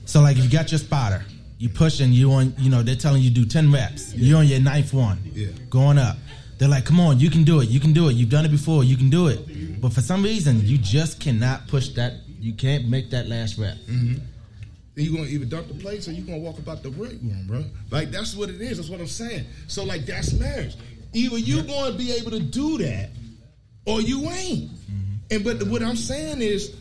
so 0.05 0.21
like 0.21 0.37
if 0.37 0.43
you 0.43 0.49
got 0.49 0.71
your 0.71 0.79
spotter, 0.79 1.23
you 1.59 1.69
pushing, 1.69 2.11
you 2.11 2.31
on, 2.33 2.53
you 2.57 2.69
know, 2.69 2.83
they're 2.83 2.95
telling 2.95 3.21
you 3.21 3.29
do 3.29 3.45
ten 3.45 3.71
reps. 3.71 4.13
You're 4.13 4.39
on 4.39 4.47
your 4.47 4.59
ninth 4.59 4.93
one, 4.93 5.19
Yeah. 5.33 5.47
going 5.69 5.97
up. 5.97 6.17
They're 6.63 6.69
like, 6.69 6.85
come 6.85 7.01
on, 7.01 7.19
you 7.19 7.29
can 7.29 7.43
do 7.43 7.59
it, 7.59 7.67
you 7.67 7.81
can 7.81 7.91
do 7.91 8.07
it. 8.07 8.13
You've 8.13 8.29
done 8.29 8.45
it 8.45 8.49
before, 8.49 8.85
you 8.85 8.95
can 8.95 9.09
do 9.09 9.27
it. 9.27 9.81
But 9.81 9.91
for 9.91 9.99
some 9.99 10.23
reason, 10.23 10.61
you 10.65 10.77
just 10.77 11.19
cannot 11.19 11.67
push 11.67 11.89
that. 11.95 12.13
You 12.39 12.53
can't 12.53 12.87
make 12.87 13.09
that 13.09 13.27
last 13.27 13.57
rep. 13.57 13.75
Mm-hmm. 13.79 14.13
Then 14.95 15.05
you 15.05 15.11
gonna 15.11 15.27
either 15.27 15.43
dump 15.43 15.67
the 15.67 15.73
plates 15.73 16.07
or 16.07 16.13
you're 16.13 16.25
gonna 16.25 16.37
walk 16.37 16.59
about 16.59 16.81
the 16.81 16.89
break 16.89 17.19
room, 17.21 17.47
bro. 17.47 17.65
Like 17.91 18.11
that's 18.11 18.33
what 18.33 18.49
it 18.49 18.61
is. 18.61 18.77
That's 18.77 18.87
what 18.87 19.01
I'm 19.01 19.07
saying. 19.07 19.45
So 19.67 19.83
like 19.83 20.05
that's 20.05 20.31
marriage. 20.31 20.77
Either 21.11 21.37
you're 21.37 21.65
gonna 21.65 21.97
be 21.97 22.13
able 22.13 22.31
to 22.31 22.39
do 22.39 22.77
that, 22.77 23.09
or 23.85 23.99
you 23.99 24.29
ain't. 24.29 24.71
And 25.31 25.43
but 25.43 25.63
what 25.63 25.83
I'm 25.83 25.97
saying 25.97 26.41
is, 26.41 26.73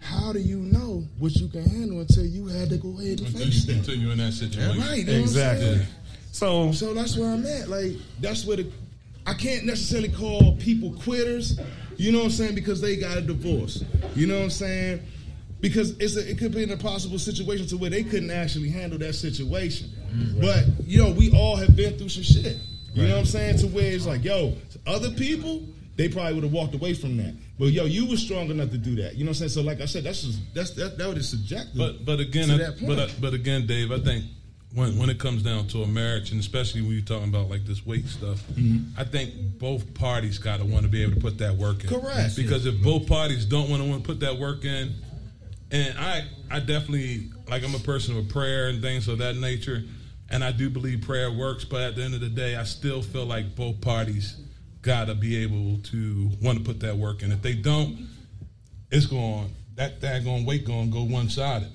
how 0.00 0.32
do 0.32 0.38
you 0.38 0.56
know 0.56 1.04
what 1.18 1.34
you 1.34 1.48
can 1.48 1.68
handle 1.68 2.00
until 2.00 2.24
you 2.24 2.46
had 2.46 2.70
to 2.70 2.78
go 2.78 2.98
ahead 2.98 3.18
and 3.18 3.26
Until 3.26 3.40
face 3.40 3.66
you, 3.66 3.74
that? 3.74 3.78
until 3.80 3.94
you're 3.96 4.12
in 4.12 4.18
that 4.18 4.32
situation. 4.32 4.80
Right, 4.80 5.00
you 5.00 5.04
know 5.04 5.12
what 5.12 5.18
I'm 5.18 5.22
Exactly. 5.24 5.86
So, 6.32 6.72
so 6.72 6.94
that's 6.94 7.16
where 7.16 7.30
I'm 7.30 7.46
at. 7.46 7.68
Like 7.68 7.92
that's 8.20 8.44
where 8.44 8.58
the 8.58 8.70
I 9.26 9.34
can't 9.34 9.64
necessarily 9.64 10.08
call 10.08 10.56
people 10.56 10.92
quitters. 10.92 11.58
You 11.96 12.12
know 12.12 12.18
what 12.18 12.26
I'm 12.26 12.30
saying? 12.30 12.54
Because 12.54 12.80
they 12.80 12.96
got 12.96 13.18
a 13.18 13.20
divorce. 13.20 13.84
You 14.14 14.26
know 14.26 14.36
what 14.36 14.44
I'm 14.44 14.50
saying? 14.50 15.02
Because 15.60 15.98
it's 15.98 16.16
a, 16.16 16.30
it 16.30 16.38
could 16.38 16.52
be 16.52 16.62
an 16.62 16.70
impossible 16.70 17.18
situation 17.18 17.66
to 17.68 17.76
where 17.76 17.90
they 17.90 18.04
couldn't 18.04 18.30
actually 18.30 18.70
handle 18.70 18.98
that 19.00 19.14
situation. 19.14 19.90
But 20.40 20.64
you 20.84 21.02
know, 21.02 21.10
we 21.10 21.30
all 21.32 21.56
have 21.56 21.76
been 21.76 21.98
through 21.98 22.08
some 22.08 22.22
shit. 22.22 22.56
You 22.94 23.06
know 23.06 23.14
what 23.14 23.20
I'm 23.20 23.26
saying? 23.26 23.58
To 23.58 23.66
where 23.66 23.92
it's 23.92 24.06
like, 24.06 24.24
yo, 24.24 24.54
other 24.86 25.10
people 25.10 25.62
they 25.98 26.08
probably 26.08 26.34
would 26.34 26.44
have 26.44 26.52
walked 26.52 26.74
away 26.74 26.94
from 26.94 27.16
that. 27.16 27.34
But 27.58 27.66
yo, 27.66 27.84
you 27.84 28.08
were 28.08 28.16
strong 28.16 28.50
enough 28.50 28.70
to 28.70 28.78
do 28.78 28.94
that. 29.02 29.16
You 29.16 29.24
know 29.24 29.30
what 29.30 29.40
I'm 29.40 29.48
saying? 29.48 29.50
So 29.50 29.62
like 29.62 29.80
I 29.80 29.86
said, 29.86 30.04
that's 30.04 30.22
just 30.22 30.38
that's 30.54 30.70
that 30.70 30.96
that 30.96 31.08
was 31.12 31.28
subjective. 31.28 31.76
But 31.76 32.04
but 32.04 32.20
again, 32.20 32.50
I, 32.50 32.70
but 32.86 32.98
uh, 32.98 33.08
but 33.20 33.34
again, 33.34 33.66
Dave, 33.66 33.90
I 33.90 33.98
think 33.98 34.24
when 34.74 34.98
when 34.98 35.08
it 35.08 35.18
comes 35.18 35.42
down 35.42 35.66
to 35.68 35.82
a 35.82 35.86
marriage, 35.86 36.30
and 36.30 36.40
especially 36.40 36.82
when 36.82 36.92
you're 36.92 37.00
talking 37.00 37.28
about 37.28 37.48
like 37.48 37.64
this 37.64 37.86
weight 37.86 38.06
stuff, 38.06 38.42
mm-hmm. 38.52 38.98
I 38.98 39.04
think 39.04 39.58
both 39.58 39.94
parties 39.94 40.38
got 40.38 40.58
to 40.58 40.64
want 40.64 40.82
to 40.82 40.88
be 40.88 41.02
able 41.02 41.14
to 41.14 41.20
put 41.20 41.38
that 41.38 41.56
work 41.56 41.84
in. 41.84 41.90
Correct. 41.90 42.36
Because 42.36 42.66
if 42.66 42.82
both 42.82 43.06
parties 43.06 43.44
don't 43.44 43.70
want 43.70 43.82
to 43.82 43.88
want 43.88 44.02
to 44.02 44.06
put 44.06 44.20
that 44.20 44.38
work 44.38 44.64
in, 44.64 44.94
and 45.70 45.98
I 45.98 46.24
I 46.50 46.60
definitely 46.60 47.30
like 47.48 47.64
I'm 47.64 47.74
a 47.74 47.80
person 47.80 48.16
of 48.18 48.28
prayer 48.28 48.68
and 48.68 48.82
things 48.82 49.08
of 49.08 49.18
that 49.18 49.36
nature, 49.36 49.82
and 50.30 50.44
I 50.44 50.52
do 50.52 50.68
believe 50.68 51.00
prayer 51.02 51.32
works. 51.32 51.64
But 51.64 51.82
at 51.82 51.96
the 51.96 52.02
end 52.02 52.14
of 52.14 52.20
the 52.20 52.28
day, 52.28 52.56
I 52.56 52.64
still 52.64 53.00
feel 53.02 53.24
like 53.24 53.56
both 53.56 53.80
parties 53.80 54.36
got 54.82 55.06
to 55.06 55.14
be 55.14 55.36
able 55.42 55.78
to 55.84 56.30
want 56.42 56.58
to 56.58 56.64
put 56.64 56.80
that 56.80 56.96
work 56.96 57.22
in. 57.22 57.32
If 57.32 57.42
they 57.42 57.54
don't, 57.54 58.06
it's 58.90 59.06
going 59.06 59.50
that 59.76 60.00
that 60.02 60.24
going 60.24 60.44
weight 60.44 60.66
going 60.66 60.86
to 60.86 60.92
go 60.92 61.02
one 61.04 61.30
sided. 61.30 61.70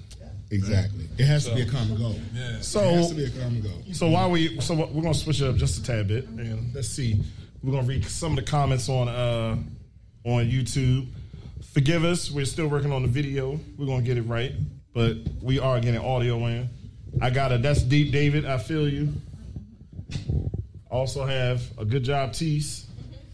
Exactly. 0.53 1.07
It 1.17 1.25
has 1.25 1.45
to 1.47 1.55
be 1.55 1.61
a 1.61 1.65
common 1.65 1.97
goal. 1.97 2.15
Yeah. 2.33 2.59
So- 2.61 2.81
it 2.81 2.93
has 2.95 3.09
to 3.09 3.15
be 3.15 3.25
a 3.25 3.29
common 3.29 3.61
goal. 3.61 3.83
So 3.93 4.09
while 4.09 4.29
we 4.29 4.59
so 4.61 4.75
we're 4.75 5.01
gonna 5.01 5.13
switch 5.13 5.41
it 5.41 5.47
up 5.47 5.55
just 5.55 5.79
a 5.79 5.83
tad 5.83 6.07
bit 6.07 6.27
and 6.27 6.73
let's 6.73 6.89
see. 6.89 7.19
We're 7.61 7.71
gonna 7.73 7.87
read 7.87 8.05
some 8.05 8.37
of 8.37 8.43
the 8.43 8.49
comments 8.49 8.89
on 8.89 9.07
uh 9.07 9.57
on 10.25 10.45
YouTube. 10.49 11.07
Forgive 11.73 12.03
us, 12.05 12.29
we're 12.29 12.45
still 12.45 12.67
working 12.67 12.91
on 12.91 13.01
the 13.01 13.07
video. 13.07 13.59
We're 13.77 13.87
gonna 13.87 14.03
get 14.03 14.17
it 14.17 14.23
right, 14.23 14.53
but 14.93 15.17
we 15.41 15.59
are 15.59 15.79
getting 15.79 15.99
audio 16.01 16.45
in. 16.47 16.69
I 17.21 17.29
got 17.29 17.51
a 17.51 17.57
that's 17.57 17.81
deep, 17.81 18.11
David. 18.11 18.45
I 18.45 18.57
feel 18.57 18.87
you. 18.87 19.13
Also 20.89 21.25
have 21.25 21.61
a 21.79 21.85
good 21.85 22.03
job, 22.03 22.33
Tease. 22.33 22.85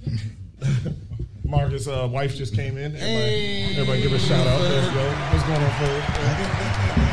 Marcus' 1.43 1.87
uh, 1.87 2.07
wife 2.09 2.35
just 2.35 2.55
came 2.55 2.77
in. 2.77 2.95
Everybody, 2.95 3.63
everybody 3.73 4.01
give 4.03 4.11
her 4.11 4.17
a 4.17 4.19
shout 4.19 4.45
out. 4.45 4.61
Let's 4.61 4.93
go. 4.93 5.09
What's 5.31 5.43
going 5.45 5.63
on, 5.63 6.95
Phil? 6.95 7.05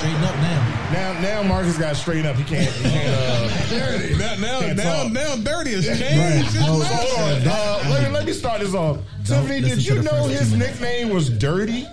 I 0.00 0.02
gotta 0.02 0.18
straighten 0.18 0.24
up 0.24 0.36
now. 0.36 0.90
Now, 0.92 1.20
now 1.20 1.42
Marcus 1.42 1.78
got 1.78 1.96
straightened 1.96 2.26
up. 2.28 2.36
He 2.36 2.44
can't. 2.44 2.70
He 2.72 2.82
can't. 2.90 3.14
Uh, 3.14 3.68
Dirty. 3.68 4.16
Now, 4.16 4.34
now, 4.36 4.60
Can't 4.60 4.76
now, 4.76 5.02
talk. 5.04 5.12
now, 5.12 5.36
dirty 5.36 5.72
has 5.72 5.88
Right. 5.88 5.98
changed. 5.98 6.56
Oh, 6.60 6.82
Hold 6.82 7.42
on. 7.42 7.48
Uh, 7.48 7.90
let, 7.90 8.02
me, 8.04 8.08
let 8.10 8.24
me 8.26 8.32
start 8.32 8.60
this 8.60 8.74
off. 8.74 8.98
Tiffany, 9.24 9.60
listen 9.60 9.62
did 9.62 9.74
to 9.76 9.80
you 9.82 9.94
the 9.96 10.02
know 10.02 10.24
first 10.24 10.38
his 10.40 10.50
two 10.52 10.56
minutes. 10.58 10.80
nickname 10.80 11.10
was 11.10 11.30
Dirty? 11.30 11.86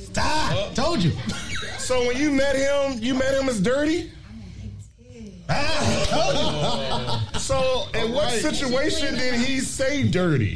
Stop! 0.00 0.74
Told 0.74 1.02
you. 1.02 1.12
So 1.78 2.06
when 2.06 2.16
you 2.16 2.30
met 2.32 2.56
him, 2.56 2.98
you 3.02 3.14
met 3.14 3.34
him 3.40 3.48
as 3.48 3.60
Dirty? 3.60 4.10
Ah, 5.48 7.28
So 7.38 7.86
in 7.94 8.12
what 8.12 8.30
situation 8.32 9.14
did 9.16 9.34
he 9.40 9.60
say 9.60 10.02
Dirty? 10.08 10.54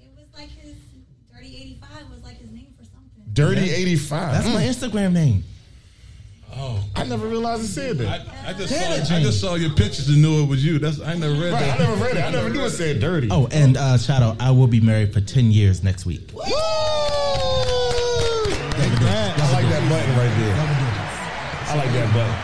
It 0.00 0.08
was 0.16 0.26
like 0.34 0.48
his 0.50 0.74
Dirty 1.34 1.56
85 1.56 2.10
was 2.10 2.22
like 2.22 2.38
his 2.38 2.50
name 2.50 2.66
for 3.36 3.42
something. 3.42 3.58
Dirty 3.64 3.70
85. 3.70 4.32
That's 4.32 4.48
my 4.54 4.62
Instagram 4.64 5.12
name. 5.12 5.44
Oh, 6.58 6.82
I 6.94 7.04
never 7.04 7.26
realized 7.26 7.60
he 7.62 7.68
said 7.68 7.98
that. 7.98 8.22
I 8.46 8.54
just 8.54 8.72
Damn 8.72 8.92
it, 8.92 9.04
saw, 9.04 9.14
I 9.16 9.20
just 9.20 9.40
saw 9.42 9.54
your 9.56 9.68
pictures 9.74 10.08
and 10.08 10.22
knew 10.22 10.42
it 10.42 10.46
was 10.48 10.64
you. 10.64 10.78
That's 10.78 10.98
I 11.00 11.12
never 11.14 11.34
read 11.34 11.52
Right, 11.52 11.62
I 11.62 11.66
that. 11.66 11.78
never 11.80 11.94
read 12.02 12.16
it. 12.16 12.24
I 12.24 12.30
never 12.30 12.48
knew 12.48 12.64
it 12.64 12.70
said 12.70 12.98
Dirty. 12.98 13.28
Oh, 13.30 13.46
and 13.52 13.76
uh, 13.76 13.98
shout 13.98 14.22
out, 14.22 14.40
I 14.40 14.52
will 14.52 14.66
be 14.66 14.80
married 14.80 15.12
for 15.12 15.20
10 15.20 15.52
years 15.52 15.82
next 15.84 16.06
week. 16.06 16.30
Woo! 16.32 16.40
I 16.44 16.48
like 19.52 19.68
that 19.68 19.86
button 19.88 20.16
right 20.16 20.34
there. 20.38 20.56
I 21.68 21.74
like 21.76 21.92
that 21.92 22.12
button. 22.14 22.36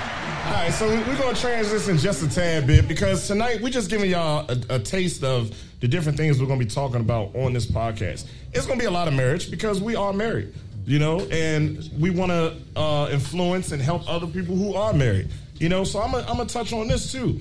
All 0.46 0.52
right, 0.54 0.72
so 0.72 0.88
we're 0.88 1.16
going 1.18 1.34
to 1.34 1.40
transition 1.40 1.96
just 1.96 2.22
a 2.22 2.28
tad 2.28 2.66
bit 2.66 2.86
because 2.88 3.26
tonight 3.26 3.60
we're 3.62 3.70
just 3.70 3.88
giving 3.88 4.10
y'all 4.10 4.44
a, 4.50 4.58
a 4.74 4.78
taste 4.78 5.24
of 5.24 5.56
the 5.80 5.88
different 5.88 6.18
things 6.18 6.38
we're 6.40 6.46
going 6.46 6.58
to 6.58 6.64
be 6.64 6.70
talking 6.70 7.00
about 7.00 7.34
on 7.34 7.52
this 7.52 7.66
podcast. 7.66 8.26
It's 8.52 8.66
going 8.66 8.78
to 8.78 8.82
be 8.82 8.86
a 8.86 8.90
lot 8.90 9.08
of 9.08 9.14
marriage 9.14 9.50
because 9.50 9.80
we 9.80 9.96
are 9.96 10.12
married, 10.12 10.52
you 10.84 10.98
know, 10.98 11.20
and 11.30 11.88
we 11.98 12.10
want 12.10 12.30
to 12.32 12.56
uh, 12.76 13.08
influence 13.10 13.72
and 13.72 13.80
help 13.80 14.08
other 14.08 14.26
people 14.26 14.56
who 14.56 14.74
are 14.74 14.92
married, 14.92 15.28
you 15.58 15.68
know. 15.68 15.84
So 15.84 16.00
I'm 16.00 16.12
going 16.12 16.46
to 16.46 16.52
touch 16.52 16.72
on 16.72 16.88
this 16.88 17.12
too. 17.12 17.40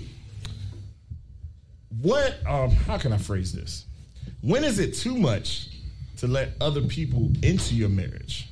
What, 2.02 2.36
um, 2.48 2.72
how 2.72 2.98
can 2.98 3.14
I 3.14 3.18
phrase 3.18 3.52
this? 3.54 3.86
When 4.42 4.64
is 4.64 4.80
it 4.80 4.94
too 4.96 5.16
much 5.18 5.70
to 6.18 6.28
let 6.28 6.54
other 6.62 6.82
people 6.82 7.32
into 7.44 7.76
your 7.76 7.90
marriage? 7.90 8.48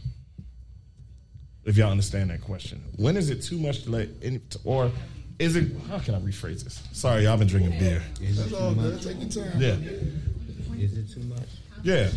If 1.66 1.78
y'all 1.78 1.92
understand 1.92 2.30
that 2.32 2.42
question, 2.42 2.84
when 2.98 3.16
is 3.18 3.30
it 3.30 3.42
too 3.44 3.58
much 3.58 3.84
to 3.84 3.92
let 3.92 4.10
any, 4.24 4.40
or 4.64 4.92
is 5.38 5.56
it? 5.56 5.72
How 5.90 6.00
can 6.00 6.16
I 6.16 6.20
rephrase 6.20 6.64
this? 6.64 6.82
Sorry, 6.94 7.24
y'all 7.24 7.38
been 7.38 7.48
drinking 7.48 7.78
beer. 7.80 8.02
That's 8.22 8.54
all 8.54 8.74
good. 8.74 9.02
Take 9.02 9.20
your 9.20 9.30
time. 9.46 9.62
Yeah, 9.62 9.76
Is 10.78 10.98
it 10.98 11.12
too 11.14 11.22
much? 11.28 11.48
yeah. 11.84 12.10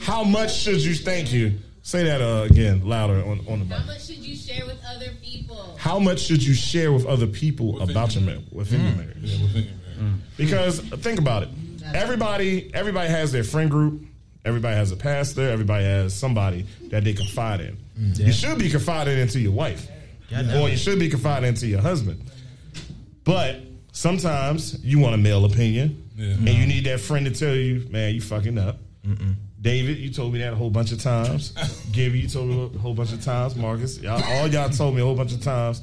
How 0.00 0.24
much 0.24 0.54
should 0.56 0.82
you? 0.82 0.94
Thank 0.94 1.32
you. 1.32 1.58
Say 1.86 2.02
that 2.02 2.20
uh, 2.20 2.48
again, 2.50 2.84
louder 2.84 3.24
on 3.24 3.46
on 3.46 3.60
the 3.60 3.64
mic. 3.64 3.78
How 3.78 3.86
much 3.86 4.06
should 4.06 4.18
you 4.18 4.34
share 4.34 4.66
with 4.66 4.84
other 4.84 5.12
people? 5.22 5.76
How 5.78 6.00
much 6.00 6.18
should 6.18 6.44
you 6.44 6.52
share 6.52 6.92
with 6.92 7.06
other 7.06 7.28
people 7.28 7.74
Within 7.74 7.90
about 7.90 8.12
your 8.12 8.24
your 8.24 8.32
marriage 8.32 8.50
within 8.50 8.80
your 8.80 8.90
mm. 8.90 8.96
marriage? 8.96 9.16
Yeah, 9.20 9.42
within 9.44 9.62
your 9.62 9.72
marriage. 9.72 9.98
Mm. 10.00 10.36
Because 10.36 10.92
uh, 10.92 10.96
think 10.96 11.20
about 11.20 11.44
it. 11.44 11.48
Everybody, 11.94 12.74
everybody 12.74 13.08
has 13.08 13.30
their 13.30 13.44
friend 13.44 13.70
group. 13.70 14.02
Everybody 14.44 14.74
has 14.74 14.90
a 14.90 14.96
pastor. 14.96 15.48
Everybody 15.48 15.84
has 15.84 16.12
somebody 16.12 16.66
that 16.90 17.04
they 17.04 17.12
confide 17.12 17.60
in. 17.60 17.76
Mm. 17.96 18.18
You 18.18 18.32
should 18.32 18.58
be 18.58 18.68
confided 18.68 19.20
into 19.20 19.38
your 19.38 19.52
wife, 19.52 19.88
or 20.56 20.68
you 20.68 20.76
should 20.76 20.98
be 20.98 21.08
confided 21.08 21.46
into 21.46 21.68
your 21.68 21.82
husband. 21.82 22.20
But 23.22 23.60
sometimes 23.92 24.84
you 24.84 24.98
want 24.98 25.14
a 25.14 25.18
male 25.18 25.44
opinion, 25.44 26.02
Yeah. 26.16 26.30
and 26.32 26.48
you 26.48 26.54
mm-hmm. 26.54 26.68
need 26.68 26.86
that 26.86 26.98
friend 26.98 27.26
to 27.26 27.32
tell 27.32 27.54
you, 27.54 27.86
"Man, 27.92 28.12
you 28.12 28.20
fucking 28.20 28.58
up." 28.58 28.80
David, 29.66 29.98
you 29.98 30.10
told 30.10 30.32
me 30.32 30.38
that 30.38 30.52
a 30.52 30.56
whole 30.56 30.70
bunch 30.70 30.92
of 30.92 31.02
times. 31.02 31.50
Gibby, 31.92 32.20
you 32.20 32.28
told 32.28 32.48
me 32.48 32.70
a 32.72 32.78
whole 32.78 32.94
bunch 32.94 33.12
of 33.12 33.20
times. 33.20 33.56
Marcus, 33.56 33.98
y'all, 33.98 34.22
all 34.22 34.46
y'all 34.46 34.68
told 34.68 34.94
me 34.94 35.00
a 35.00 35.04
whole 35.04 35.16
bunch 35.16 35.32
of 35.32 35.42
times. 35.42 35.82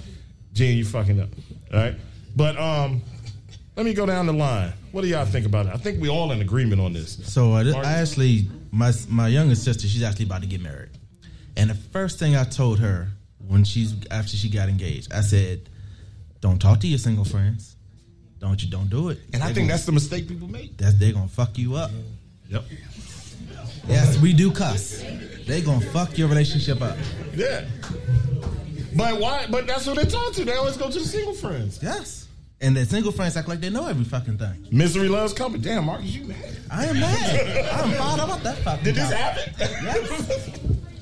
Gene, 0.53 0.77
you 0.77 0.85
fucking 0.85 1.19
up. 1.19 1.27
All 1.73 1.79
right, 1.79 1.95
but 2.33 2.57
um, 2.57 3.01
let 3.75 3.85
me 3.85 3.93
go 3.93 4.05
down 4.05 4.25
the 4.25 4.31
line. 4.31 4.71
What 4.93 5.01
do 5.01 5.09
y'all 5.09 5.25
think 5.25 5.45
about 5.45 5.65
it? 5.65 5.73
I 5.73 5.77
think 5.77 6.01
we 6.01 6.07
all 6.07 6.31
in 6.31 6.39
agreement 6.39 6.79
on 6.79 6.93
this. 6.93 7.19
So 7.25 7.51
uh, 7.51 7.63
this, 7.63 7.75
I 7.75 7.99
actually, 7.99 8.47
my 8.71 8.93
my 9.09 9.27
youngest 9.27 9.65
sister, 9.65 9.85
she's 9.85 10.01
actually 10.03 10.27
about 10.27 10.43
to 10.43 10.47
get 10.47 10.61
married, 10.61 10.91
and 11.57 11.69
the 11.69 11.75
first 11.75 12.19
thing 12.19 12.37
I 12.37 12.45
told 12.45 12.79
her 12.79 13.09
when 13.45 13.65
she's 13.65 13.93
after 14.09 14.37
she 14.37 14.47
got 14.49 14.69
engaged, 14.69 15.11
I 15.11 15.19
said, 15.19 15.67
"Don't 16.39 16.61
talk 16.61 16.79
to 16.79 16.87
your 16.87 16.99
single 16.99 17.25
friends. 17.25 17.75
Don't 18.39 18.63
you? 18.63 18.69
Don't 18.69 18.89
do 18.89 19.09
it." 19.09 19.19
And 19.33 19.43
I 19.43 19.47
think 19.47 19.55
gonna- 19.57 19.67
that's 19.73 19.85
the 19.85 19.91
mistake 19.91 20.29
people 20.29 20.47
make. 20.47 20.77
that's 20.77 20.93
they're 20.97 21.11
gonna 21.11 21.27
fuck 21.27 21.57
you 21.57 21.75
up. 21.75 21.91
Yep. 22.47 22.63
Yes, 23.87 24.19
we 24.19 24.33
do 24.33 24.51
cuss. 24.51 25.03
They 25.45 25.61
gonna 25.61 25.85
fuck 25.87 26.17
your 26.17 26.27
relationship 26.29 26.81
up. 26.81 26.97
Yeah. 27.35 27.65
But 28.95 29.19
why? 29.19 29.47
But 29.49 29.67
that's 29.67 29.85
what 29.87 29.97
they 29.97 30.05
talk 30.05 30.33
to. 30.33 30.45
They 30.45 30.53
always 30.55 30.77
go 30.77 30.89
to 30.89 30.99
the 30.99 31.05
single 31.05 31.33
friends. 31.33 31.79
Yes, 31.81 32.27
and 32.61 32.75
the 32.77 32.85
single 32.85 33.11
friends 33.11 33.35
act 33.35 33.47
like 33.47 33.59
they 33.59 33.69
know 33.69 33.87
every 33.87 34.05
fucking 34.05 34.37
thing. 34.37 34.67
Misery 34.71 35.09
loves 35.09 35.33
company. 35.33 35.63
Damn, 35.63 35.85
Marcus, 35.85 36.07
you 36.15 36.25
mad? 36.25 36.57
I 36.71 36.85
am 36.85 36.99
mad. 36.99 37.65
I'm 37.71 37.91
fired 37.91 38.19
up 38.19 38.29
about 38.29 38.43
that 38.43 38.57
fucking. 38.59 38.83
Did 38.83 38.95
this 38.95 39.09
topic. 39.09 39.55
happen? 39.55 39.83
Yes. 39.83 40.59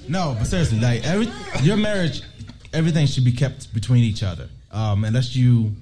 No, 0.07 0.35
but 0.37 0.47
seriously, 0.47 0.79
like 0.79 1.05
every 1.05 1.29
your 1.61 1.77
marriage, 1.77 2.23
everything 2.73 3.05
should 3.05 3.25
be 3.25 3.31
kept 3.31 3.73
between 3.73 4.03
each 4.03 4.23
other, 4.23 4.49
um, 4.71 5.03
unless 5.05 5.35
you 5.35 5.73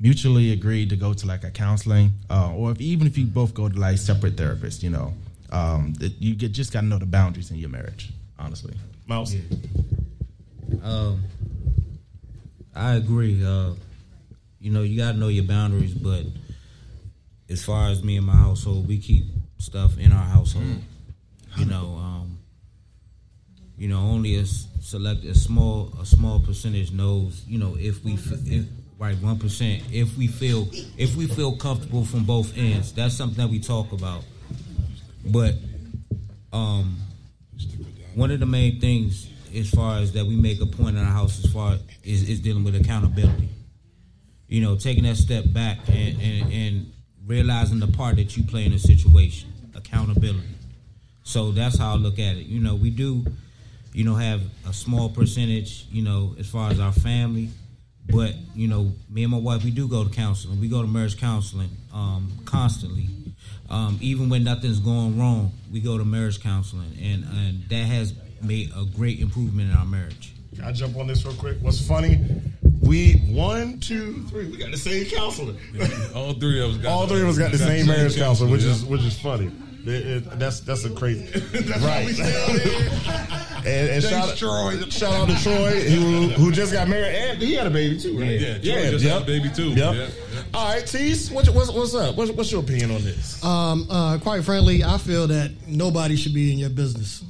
mutually 0.00 0.52
agree 0.52 0.86
to 0.86 0.96
go 0.96 1.12
to 1.14 1.26
like 1.26 1.44
a 1.44 1.50
counseling, 1.50 2.10
uh, 2.30 2.52
or 2.54 2.70
if, 2.70 2.80
even 2.80 3.06
if 3.06 3.16
you 3.18 3.26
both 3.26 3.54
go 3.54 3.68
to 3.68 3.78
like 3.78 3.98
separate 3.98 4.36
therapists, 4.36 4.82
you 4.82 4.90
know, 4.90 5.12
um, 5.50 5.94
that 5.94 6.20
you 6.20 6.34
get, 6.34 6.52
just 6.52 6.72
got 6.72 6.80
to 6.80 6.86
know 6.86 6.98
the 6.98 7.06
boundaries 7.06 7.50
in 7.50 7.56
your 7.56 7.70
marriage. 7.70 8.10
Honestly, 8.38 8.74
Mouse. 9.06 9.34
Um, 10.82 11.22
I 12.74 12.94
agree. 12.94 13.44
Uh, 13.44 13.72
you 14.60 14.70
know, 14.70 14.82
you 14.82 14.98
got 14.98 15.12
to 15.12 15.18
know 15.18 15.28
your 15.28 15.44
boundaries, 15.44 15.94
but 15.94 16.24
as 17.48 17.64
far 17.64 17.88
as 17.88 18.02
me 18.02 18.16
and 18.16 18.26
my 18.26 18.34
household, 18.34 18.88
we 18.88 18.98
keep 18.98 19.24
stuff 19.58 19.98
in 19.98 20.12
our 20.12 20.24
household. 20.24 20.82
You 21.56 21.64
know, 21.64 21.96
um, 21.98 22.38
you 23.78 23.88
know, 23.88 23.98
only 24.00 24.36
a 24.36 24.44
select 24.44 25.24
a 25.24 25.34
small 25.34 25.92
a 26.00 26.04
small 26.04 26.40
percentage 26.40 26.92
knows. 26.92 27.42
You 27.46 27.58
know, 27.58 27.76
if 27.78 28.04
we 28.04 28.14
if 28.14 28.66
right 28.98 29.16
one 29.18 29.38
percent, 29.38 29.82
if 29.90 30.16
we 30.16 30.26
feel 30.26 30.68
if 30.98 31.16
we 31.16 31.26
feel 31.26 31.56
comfortable 31.56 32.04
from 32.04 32.24
both 32.24 32.56
ends, 32.56 32.92
that's 32.92 33.14
something 33.14 33.38
that 33.38 33.50
we 33.50 33.58
talk 33.60 33.92
about. 33.92 34.24
But 35.30 35.54
um, 36.52 36.96
one 38.14 38.30
of 38.30 38.40
the 38.40 38.46
main 38.46 38.80
things 38.80 39.28
as 39.54 39.70
far 39.70 39.98
as 39.98 40.12
that 40.12 40.24
we 40.24 40.36
make 40.36 40.60
a 40.60 40.66
point 40.66 40.96
in 40.96 41.04
our 41.04 41.12
house 41.12 41.44
as 41.44 41.52
far 41.52 41.76
is, 42.04 42.28
is 42.28 42.40
dealing 42.40 42.64
with 42.64 42.76
accountability. 42.76 43.48
You 44.48 44.62
know 44.62 44.76
taking 44.76 45.04
that 45.04 45.16
step 45.16 45.44
back 45.48 45.78
and, 45.88 46.20
and, 46.20 46.52
and 46.52 46.92
realizing 47.26 47.80
the 47.80 47.88
part 47.88 48.16
that 48.16 48.36
you 48.36 48.44
play 48.44 48.64
in 48.64 48.72
a 48.72 48.78
situation 48.78 49.52
accountability. 49.74 50.46
So 51.24 51.50
that's 51.50 51.78
how 51.78 51.94
i 51.94 51.96
look 51.96 52.20
at 52.20 52.36
it. 52.36 52.46
You 52.46 52.60
know 52.60 52.74
we 52.76 52.90
do 52.90 53.24
you 53.92 54.04
know 54.04 54.14
have 54.14 54.42
a 54.68 54.72
small 54.72 55.08
percentage 55.08 55.86
you 55.90 56.02
know 56.02 56.36
as 56.38 56.48
far 56.48 56.70
as 56.70 56.78
our 56.78 56.92
family. 56.92 57.50
But 58.08 58.34
you 58.54 58.68
know 58.68 58.92
me 59.10 59.24
and 59.24 59.32
my 59.32 59.38
wife 59.38 59.64
we 59.64 59.72
do 59.72 59.88
go 59.88 60.04
to 60.04 60.10
counseling. 60.10 60.60
We 60.60 60.68
go 60.68 60.80
to 60.80 60.88
marriage 60.88 61.18
counseling 61.18 61.70
um, 61.92 62.30
constantly 62.44 63.08
um, 63.70 63.98
even 64.00 64.28
when 64.28 64.44
nothing's 64.44 64.80
going 64.80 65.18
wrong 65.18 65.52
we 65.72 65.80
go 65.80 65.98
to 65.98 66.04
marriage 66.04 66.40
counseling 66.42 66.90
and, 67.02 67.24
and 67.24 67.62
that 67.68 67.84
has 67.84 68.14
made 68.42 68.70
a 68.76 68.84
great 68.96 69.18
improvement 69.20 69.70
in 69.70 69.76
our 69.76 69.86
marriage 69.86 70.32
Can 70.54 70.64
I 70.64 70.72
jump 70.72 70.96
on 70.96 71.06
this 71.06 71.24
real 71.24 71.34
quick? 71.34 71.58
What's 71.60 71.86
funny? 71.86 72.20
We 72.80 73.14
one, 73.30 73.80
two, 73.80 74.22
three. 74.28 74.46
We 74.48 74.56
got 74.58 74.70
the 74.70 74.76
same 74.78 75.06
counselor. 75.06 75.54
All 76.14 76.34
three 76.34 76.62
of 76.62 76.70
us 76.70 76.76
got 76.76 76.92
All 76.92 77.06
three 77.08 77.20
of 77.22 77.28
us 77.28 77.36
got 77.38 77.50
the 77.50 77.58
same 77.58 77.86
marriage 77.86 78.16
counselor, 78.16 78.48
which 78.50 78.62
yeah. 78.62 78.70
is 78.70 78.84
which 78.84 79.02
is 79.02 79.18
funny. 79.18 79.50
It- 79.84 80.06
it- 80.06 80.38
that's 80.38 80.60
that's 80.60 80.84
a 80.84 80.90
crazy. 80.90 81.24
right. 81.80 82.08
and 83.66 83.66
and 83.66 84.02
Thanks, 84.02 84.08
shout, 84.08 84.36
Troy. 84.36 84.80
shout 84.88 85.12
out 85.14 85.28
to 85.28 85.42
Troy, 85.42 85.80
who 85.90 86.28
who 86.30 86.52
just 86.52 86.72
got 86.72 86.88
married 86.88 87.14
and 87.14 87.42
he 87.42 87.54
had 87.54 87.66
a 87.66 87.70
baby 87.70 87.98
too, 87.98 88.18
right? 88.18 88.38
Yeah, 88.40 88.58
Troy 88.58 88.90
just 88.92 89.04
had 89.04 89.22
a 89.22 89.24
baby 89.24 89.50
too. 89.50 89.70
Yep. 89.70 89.94
Yeah, 89.94 90.06
All 90.56 90.72
right, 90.72 90.86
Tease, 90.86 91.30
what, 91.30 91.46
what's 91.50 91.70
what's 91.70 91.94
up? 91.94 92.16
What's, 92.16 92.30
what's 92.30 92.50
your 92.50 92.62
opinion 92.62 92.90
on 92.90 93.02
this? 93.02 93.44
Um, 93.44 93.86
uh, 93.90 94.16
quite 94.16 94.42
frankly, 94.42 94.82
I 94.82 94.96
feel 94.96 95.26
that 95.26 95.50
nobody 95.66 96.16
should 96.16 96.32
be 96.32 96.50
in 96.50 96.58
your 96.58 96.70
business. 96.70 97.22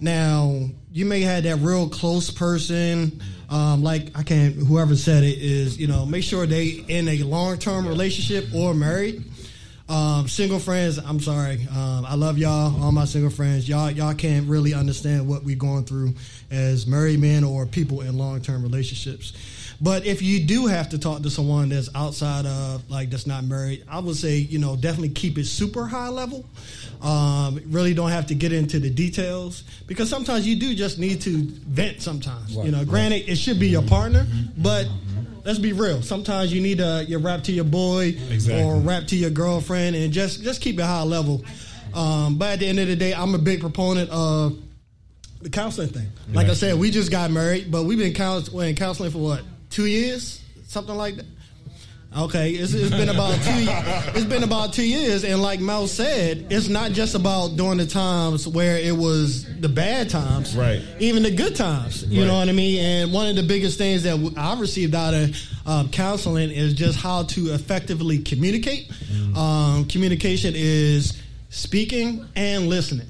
Now, 0.00 0.68
you 0.92 1.06
may 1.06 1.22
have 1.22 1.42
that 1.42 1.56
real 1.56 1.88
close 1.88 2.30
person, 2.30 3.20
um, 3.48 3.82
like 3.82 4.16
I 4.16 4.22
can't. 4.22 4.54
Whoever 4.54 4.94
said 4.94 5.24
it 5.24 5.38
is, 5.38 5.76
you 5.76 5.88
know, 5.88 6.06
make 6.06 6.22
sure 6.22 6.46
they 6.46 6.84
in 6.86 7.08
a 7.08 7.24
long 7.24 7.58
term 7.58 7.84
relationship 7.84 8.54
or 8.54 8.74
married. 8.74 9.24
Um, 9.88 10.28
single 10.28 10.60
friends, 10.60 10.98
I'm 10.98 11.18
sorry. 11.18 11.66
Um, 11.68 12.06
I 12.06 12.14
love 12.14 12.38
y'all, 12.38 12.80
all 12.80 12.92
my 12.92 13.06
single 13.06 13.30
friends. 13.30 13.68
Y'all, 13.68 13.90
y'all 13.90 14.14
can't 14.14 14.48
really 14.48 14.72
understand 14.72 15.26
what 15.26 15.42
we're 15.42 15.56
going 15.56 15.82
through 15.84 16.14
as 16.48 16.86
married 16.86 17.18
men 17.18 17.42
or 17.42 17.66
people 17.66 18.02
in 18.02 18.16
long 18.16 18.40
term 18.40 18.62
relationships. 18.62 19.32
But 19.82 20.04
if 20.04 20.20
you 20.20 20.44
do 20.44 20.66
have 20.66 20.90
to 20.90 20.98
talk 20.98 21.22
to 21.22 21.30
someone 21.30 21.70
that's 21.70 21.88
outside 21.94 22.44
of 22.44 22.88
like 22.90 23.08
that's 23.10 23.26
not 23.26 23.44
married, 23.44 23.84
I 23.88 23.98
would 23.98 24.16
say 24.16 24.36
you 24.36 24.58
know 24.58 24.76
definitely 24.76 25.10
keep 25.10 25.38
it 25.38 25.46
super 25.46 25.86
high 25.86 26.08
level. 26.08 26.44
Um, 27.00 27.60
really 27.66 27.94
don't 27.94 28.10
have 28.10 28.26
to 28.26 28.34
get 28.34 28.52
into 28.52 28.78
the 28.78 28.90
details 28.90 29.64
because 29.86 30.10
sometimes 30.10 30.46
you 30.46 30.56
do 30.56 30.74
just 30.74 30.98
need 30.98 31.22
to 31.22 31.44
vent. 31.44 32.02
Sometimes 32.02 32.54
you 32.54 32.70
know, 32.70 32.84
granted 32.84 33.28
it 33.28 33.36
should 33.36 33.58
be 33.58 33.68
your 33.68 33.82
partner, 33.82 34.26
but 34.58 34.86
let's 35.44 35.58
be 35.58 35.72
real. 35.72 36.02
Sometimes 36.02 36.52
you 36.52 36.60
need 36.60 36.78
to 36.78 37.04
you 37.08 37.16
rap 37.18 37.42
to 37.44 37.52
your 37.52 37.64
boy 37.64 38.14
Exactly. 38.30 38.62
or 38.62 38.76
rap 38.76 39.06
to 39.08 39.16
your 39.16 39.30
girlfriend 39.30 39.96
and 39.96 40.12
just 40.12 40.42
just 40.42 40.60
keep 40.60 40.78
it 40.78 40.82
high 40.84 41.02
level. 41.04 41.42
Um, 41.94 42.36
but 42.36 42.50
at 42.50 42.58
the 42.60 42.66
end 42.68 42.78
of 42.80 42.86
the 42.86 42.96
day, 42.96 43.14
I'm 43.14 43.34
a 43.34 43.38
big 43.38 43.60
proponent 43.60 44.10
of 44.10 44.58
the 45.40 45.48
counseling 45.48 45.88
thing. 45.88 46.06
Like 46.32 46.48
I 46.48 46.54
said, 46.54 46.78
we 46.78 46.90
just 46.90 47.10
got 47.10 47.30
married, 47.30 47.70
but 47.70 47.84
we've 47.84 47.96
been 47.98 48.08
in 48.08 48.74
counseling 48.76 49.10
for 49.10 49.18
what 49.18 49.42
two 49.70 49.86
years, 49.86 50.40
something 50.66 50.94
like 50.96 51.16
that. 51.16 51.26
Okay, 52.18 52.50
it's, 52.50 52.74
it's 52.74 52.90
been 52.90 53.08
about 53.08 53.34
two. 53.36 53.66
It's 54.16 54.24
been 54.26 54.42
about 54.42 54.72
two 54.72 54.84
years, 54.84 55.22
and 55.22 55.40
like 55.40 55.60
Mel 55.60 55.86
said, 55.86 56.48
it's 56.50 56.68
not 56.68 56.90
just 56.90 57.14
about 57.14 57.56
during 57.56 57.78
the 57.78 57.86
times 57.86 58.48
where 58.48 58.76
it 58.76 58.96
was 58.96 59.46
the 59.60 59.68
bad 59.68 60.10
times, 60.10 60.56
Right. 60.56 60.82
Even 60.98 61.22
the 61.22 61.30
good 61.30 61.54
times. 61.54 62.02
You 62.04 62.22
Right. 62.22 62.26
know 62.26 62.34
what 62.34 62.48
I 62.48 62.52
mean? 62.52 62.80
And 62.84 63.12
one 63.12 63.28
of 63.28 63.36
the 63.36 63.44
biggest 63.44 63.78
things 63.78 64.02
that 64.02 64.10
w- 64.16 64.34
I 64.36 64.58
received 64.58 64.96
out 64.96 65.14
of 65.14 65.36
um, 65.66 65.88
counseling 65.90 66.50
is 66.50 66.74
just 66.74 66.98
how 66.98 67.22
to 67.24 67.54
effectively 67.54 68.18
communicate. 68.18 68.90
Um, 69.36 69.84
communication 69.84 70.54
is 70.56 71.16
speaking 71.50 72.26
and 72.34 72.68
listening. 72.68 73.06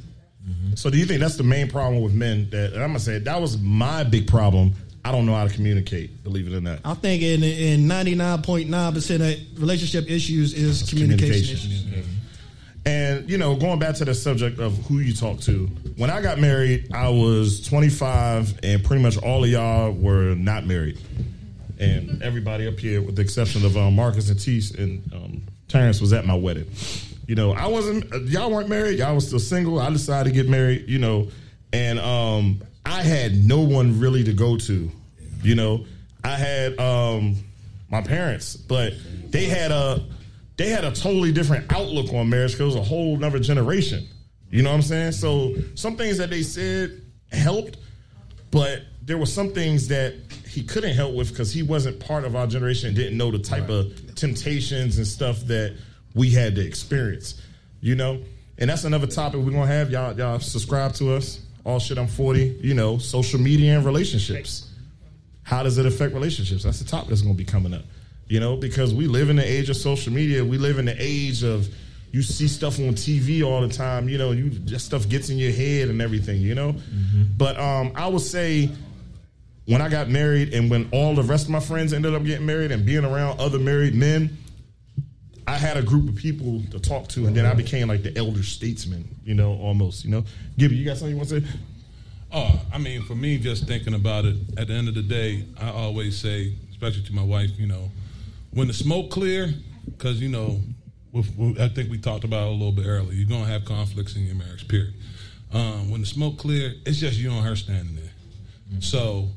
So 0.74 0.90
do 0.90 0.98
you 0.98 1.06
think 1.06 1.20
that's 1.20 1.36
the 1.36 1.42
main 1.42 1.68
problem 1.70 2.02
with 2.02 2.12
men? 2.12 2.48
That 2.50 2.74
I'm 2.74 2.88
gonna 2.90 2.98
say 3.00 3.18
that 3.18 3.40
was 3.40 3.56
my 3.58 4.04
big 4.04 4.26
problem. 4.26 4.74
I 5.04 5.12
don't 5.12 5.24
know 5.26 5.34
how 5.34 5.46
to 5.46 5.52
communicate. 5.52 6.22
Believe 6.22 6.46
it 6.46 6.54
or 6.54 6.60
not. 6.60 6.80
I 6.84 6.94
think 6.94 7.22
in 7.22 7.42
in 7.42 7.86
ninety 7.86 8.14
nine 8.14 8.42
point 8.42 8.68
nine 8.68 8.92
percent 8.92 9.22
of 9.22 9.60
relationship 9.60 10.10
issues 10.10 10.52
is 10.52 10.88
communication, 10.88 11.56
issues. 11.56 11.84
And 12.86 13.28
you 13.28 13.38
know, 13.38 13.56
going 13.56 13.78
back 13.78 13.94
to 13.96 14.04
the 14.04 14.14
subject 14.14 14.58
of 14.58 14.76
who 14.86 14.98
you 14.98 15.14
talk 15.14 15.40
to. 15.40 15.66
When 15.96 16.10
I 16.10 16.22
got 16.22 16.38
married, 16.38 16.92
I 16.94 17.10
was 17.10 17.60
25, 17.66 18.60
and 18.62 18.82
pretty 18.82 19.02
much 19.02 19.18
all 19.18 19.44
of 19.44 19.50
y'all 19.50 19.92
were 19.92 20.34
not 20.34 20.66
married. 20.66 20.98
And 21.78 22.22
everybody 22.22 22.66
up 22.66 22.78
here, 22.78 23.02
with 23.02 23.16
the 23.16 23.22
exception 23.22 23.64
of 23.64 23.76
um, 23.76 23.96
Marcus 23.96 24.30
and 24.30 24.38
Teese 24.38 24.78
and 24.78 25.12
um, 25.12 25.42
Terrence, 25.68 26.00
was 26.00 26.12
at 26.12 26.26
my 26.26 26.34
wedding. 26.34 26.66
You 27.26 27.34
know, 27.34 27.52
I 27.52 27.66
wasn't. 27.66 28.12
Y'all 28.28 28.50
weren't 28.50 28.68
married. 28.68 28.98
Y'all 28.98 29.14
was 29.14 29.26
still 29.26 29.38
single. 29.38 29.78
I 29.78 29.90
decided 29.90 30.30
to 30.30 30.34
get 30.34 30.48
married. 30.48 30.88
You 30.88 30.98
know, 30.98 31.28
and 31.72 31.98
um, 32.00 32.62
I 32.84 33.02
had 33.02 33.44
no 33.44 33.60
one 33.60 33.98
really 34.00 34.24
to 34.24 34.32
go 34.32 34.56
to. 34.56 34.90
You 35.42 35.54
know, 35.54 35.86
I 36.24 36.36
had 36.36 36.78
um, 36.78 37.36
my 37.90 38.02
parents, 38.02 38.56
but 38.56 38.94
they 39.30 39.44
had 39.46 39.70
a 39.70 40.04
they 40.56 40.68
had 40.68 40.84
a 40.84 40.92
totally 40.92 41.32
different 41.32 41.72
outlook 41.72 42.12
on 42.12 42.28
marriage 42.28 42.52
because 42.52 42.74
it 42.74 42.78
was 42.78 42.86
a 42.86 42.88
whole 42.88 43.16
another 43.16 43.38
generation. 43.38 44.06
You 44.50 44.62
know 44.62 44.70
what 44.70 44.76
I'm 44.76 44.82
saying? 44.82 45.12
So 45.12 45.54
some 45.74 45.96
things 45.96 46.18
that 46.18 46.30
they 46.30 46.42
said 46.42 47.00
helped, 47.32 47.78
but 48.50 48.82
there 49.02 49.16
were 49.16 49.26
some 49.26 49.52
things 49.52 49.88
that 49.88 50.14
he 50.46 50.62
couldn't 50.62 50.94
help 50.94 51.14
with 51.14 51.30
because 51.30 51.52
he 51.52 51.62
wasn't 51.62 52.00
part 52.00 52.24
of 52.24 52.34
our 52.36 52.46
generation 52.46 52.88
and 52.88 52.96
didn't 52.96 53.16
know 53.16 53.30
the 53.30 53.38
type 53.38 53.68
of 53.68 54.14
temptations 54.16 54.98
and 54.98 55.06
stuff 55.06 55.40
that 55.42 55.76
we 56.14 56.30
had 56.30 56.56
to 56.56 56.66
experience. 56.66 57.40
You 57.80 57.94
know, 57.94 58.20
and 58.58 58.68
that's 58.68 58.84
another 58.84 59.06
topic 59.06 59.40
we're 59.40 59.52
gonna 59.52 59.66
have. 59.66 59.90
Y'all, 59.90 60.16
y'all 60.16 60.40
subscribe 60.40 60.92
to 60.94 61.14
us. 61.14 61.40
Aww 61.64 61.80
shit. 61.80 61.98
I'm 61.98 62.06
40. 62.06 62.60
You 62.62 62.74
know, 62.74 62.98
social 62.98 63.40
media 63.40 63.76
and 63.76 63.84
relationships. 63.84 64.68
How 65.42 65.62
does 65.62 65.78
it 65.78 65.86
affect 65.86 66.14
relationships? 66.14 66.62
That's 66.62 66.78
the 66.78 66.88
topic 66.88 67.08
that's 67.08 67.22
gonna 67.22 67.34
be 67.34 67.44
coming 67.44 67.74
up. 67.74 67.82
You 68.28 68.40
know, 68.40 68.56
because 68.56 68.94
we 68.94 69.06
live 69.06 69.28
in 69.30 69.36
the 69.36 69.44
age 69.44 69.68
of 69.70 69.76
social 69.76 70.12
media. 70.12 70.44
We 70.44 70.58
live 70.58 70.78
in 70.78 70.84
the 70.84 70.96
age 70.98 71.42
of 71.42 71.68
you 72.12 72.22
see 72.22 72.48
stuff 72.48 72.78
on 72.78 72.94
TV 72.94 73.44
all 73.44 73.60
the 73.60 73.68
time. 73.68 74.08
You 74.08 74.18
know, 74.18 74.32
you 74.32 74.50
just 74.50 74.86
stuff 74.86 75.08
gets 75.08 75.30
in 75.30 75.38
your 75.38 75.52
head 75.52 75.88
and 75.88 76.00
everything. 76.00 76.40
You 76.40 76.54
know, 76.54 76.74
but 77.36 77.58
um, 77.58 77.92
I 77.94 78.06
would 78.06 78.22
say 78.22 78.70
when 79.66 79.80
I 79.80 79.88
got 79.88 80.08
married 80.08 80.54
and 80.54 80.70
when 80.70 80.88
all 80.92 81.14
the 81.14 81.22
rest 81.22 81.44
of 81.44 81.50
my 81.50 81.60
friends 81.60 81.92
ended 81.92 82.14
up 82.14 82.24
getting 82.24 82.46
married 82.46 82.72
and 82.72 82.84
being 82.84 83.04
around 83.04 83.40
other 83.40 83.58
married 83.58 83.94
men, 83.94 84.36
I 85.50 85.56
had 85.56 85.76
a 85.76 85.82
group 85.82 86.08
of 86.08 86.14
people 86.14 86.62
to 86.70 86.78
talk 86.78 87.08
to, 87.08 87.26
and 87.26 87.36
then 87.36 87.44
I 87.44 87.54
became 87.54 87.88
like 87.88 88.04
the 88.04 88.16
elder 88.16 88.44
statesman, 88.44 89.04
you 89.24 89.34
know, 89.34 89.54
almost. 89.54 90.04
You 90.04 90.12
know, 90.12 90.24
Gibby, 90.56 90.76
you 90.76 90.84
got 90.84 90.96
something 90.96 91.10
you 91.10 91.16
want 91.16 91.28
to 91.30 91.40
say? 91.40 91.46
Oh, 92.30 92.60
I 92.72 92.78
mean, 92.78 93.02
for 93.02 93.16
me, 93.16 93.36
just 93.36 93.66
thinking 93.66 93.94
about 93.94 94.26
it, 94.26 94.36
at 94.56 94.68
the 94.68 94.74
end 94.74 94.86
of 94.86 94.94
the 94.94 95.02
day, 95.02 95.44
I 95.60 95.70
always 95.70 96.16
say, 96.16 96.54
especially 96.70 97.02
to 97.02 97.12
my 97.12 97.24
wife, 97.24 97.50
you 97.58 97.66
know, 97.66 97.90
when 98.52 98.68
the 98.68 98.72
smoke 98.72 99.10
clear, 99.10 99.52
because 99.86 100.20
you 100.20 100.28
know, 100.28 100.60
with, 101.10 101.36
with- 101.36 101.60
I 101.60 101.68
think 101.68 101.90
we 101.90 101.98
talked 101.98 102.22
about 102.22 102.44
it 102.46 102.50
a 102.50 102.52
little 102.52 102.70
bit 102.70 102.86
earlier. 102.86 103.12
You're 103.12 103.28
gonna 103.28 103.46
have 103.50 103.64
conflicts 103.64 104.14
in 104.14 104.26
your 104.26 104.36
marriage, 104.36 104.68
period. 104.68 104.94
Um, 105.52 105.90
when 105.90 106.00
the 106.00 106.06
smoke 106.06 106.38
clear, 106.38 106.74
it's 106.86 106.98
just 106.98 107.18
you 107.18 107.32
and 107.32 107.44
her 107.44 107.56
standing 107.56 107.96
there. 107.96 108.80
So, 108.80 109.30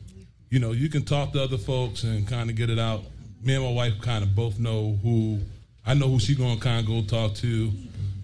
you 0.51 0.59
know, 0.59 0.73
you 0.73 0.89
can 0.89 1.01
talk 1.05 1.33
to 1.33 1.41
other 1.41 1.57
folks 1.57 2.03
and 2.03 2.27
kind 2.27 2.51
of 2.51 2.55
get 2.55 2.69
it 2.69 2.77
out. 2.77 3.01
Me 3.41 3.55
and 3.55 3.63
my 3.63 3.71
wife 3.71 3.99
kind 3.99 4.23
of 4.23 4.35
both 4.35 4.59
know 4.59 4.99
who 5.01 5.39
I 5.85 5.93
know 5.93 6.07
who 6.07 6.19
she 6.19 6.35
gonna 6.35 6.59
kind 6.59 6.79
of 6.79 6.85
go 6.85 7.01
talk 7.01 7.35
to. 7.35 7.71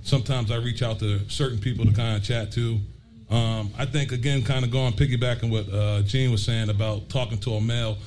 Sometimes 0.01 0.49
I 0.51 0.55
reach 0.57 0.81
out 0.81 0.99
to 0.99 1.19
certain 1.29 1.59
people 1.59 1.85
to 1.85 1.91
kind 1.91 2.15
of 2.17 2.23
chat 2.23 2.51
to. 2.53 2.79
Um, 3.29 3.71
I 3.77 3.85
think 3.85 4.11
again, 4.11 4.43
kind 4.43 4.65
of 4.65 4.71
going 4.71 4.93
piggybacking 4.93 5.49
what 5.51 5.71
uh, 5.71 6.01
Gene 6.03 6.31
was 6.31 6.43
saying 6.43 6.69
about 6.69 7.09
talking 7.09 7.37
to 7.39 7.53
a 7.55 7.61
male. 7.61 7.97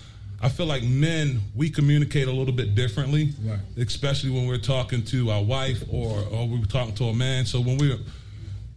I 0.41 0.49
feel 0.49 0.67
like 0.67 0.83
men 0.83 1.41
we 1.55 1.71
communicate 1.71 2.27
a 2.27 2.33
little 2.33 2.53
bit 2.55 2.75
differently, 2.75 3.33
Right. 3.45 3.61
especially 3.77 4.31
when 4.31 4.47
we're 4.49 4.59
talking 4.59 5.05
to 5.05 5.31
our 5.31 5.43
wife 5.43 5.85
or 5.89 6.19
or 6.33 6.49
we're 6.49 6.65
talking 6.65 6.95
to 6.97 7.05
a 7.05 7.15
man. 7.15 7.47
So 7.47 7.61
when 7.61 7.79
we're 7.79 7.99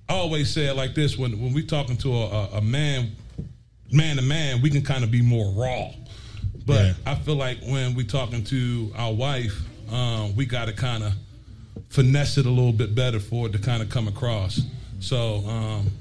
I 0.08 0.14
always 0.14 0.54
say 0.54 0.68
it 0.68 0.76
like 0.76 0.94
this: 0.94 1.18
when 1.18 1.32
when 1.42 1.54
we're 1.54 1.66
talking 1.66 1.98
to 1.98 2.14
a, 2.16 2.50
a, 2.58 2.62
man, 2.62 3.14
man 3.92 4.18
to 4.18 4.22
man, 4.22 4.62
we 4.62 4.70
can 4.70 4.84
kind 4.84 5.04
of 5.04 5.10
be 5.10 5.22
more 5.24 5.52
raw. 5.54 5.90
But 6.68 6.86
Yeah. 6.86 6.94
I 7.08 7.16
feel 7.16 7.36
like 7.36 7.60
when 7.64 7.96
we're 7.96 8.06
talking 8.06 8.44
to 8.44 8.92
our 8.96 9.14
wife, 9.14 9.60
um, 9.92 10.36
we 10.36 10.46
got 10.46 10.66
to 10.66 10.74
kind 10.74 11.04
of 11.04 11.14
finesse 11.90 12.38
it 12.38 12.46
a 12.46 12.50
little 12.50 12.74
bit 12.74 12.96
better 12.96 13.20
for 13.20 13.48
it 13.48 13.54
to 13.54 13.60
kind 13.60 13.82
of 13.82 13.90
come 13.90 14.08
across. 14.08 14.62
So, 15.00 15.44
um, 15.48 15.92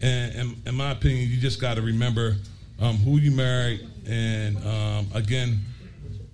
and, 0.00 0.34
and 0.34 0.56
in 0.66 0.74
my 0.74 0.92
opinion, 0.92 1.30
you 1.30 1.38
just 1.38 1.60
got 1.60 1.74
to 1.74 1.82
remember 1.82 2.36
um, 2.80 2.96
who 2.96 3.18
you 3.18 3.30
married, 3.30 3.86
and 4.06 4.56
um, 4.58 5.08
again, 5.14 5.58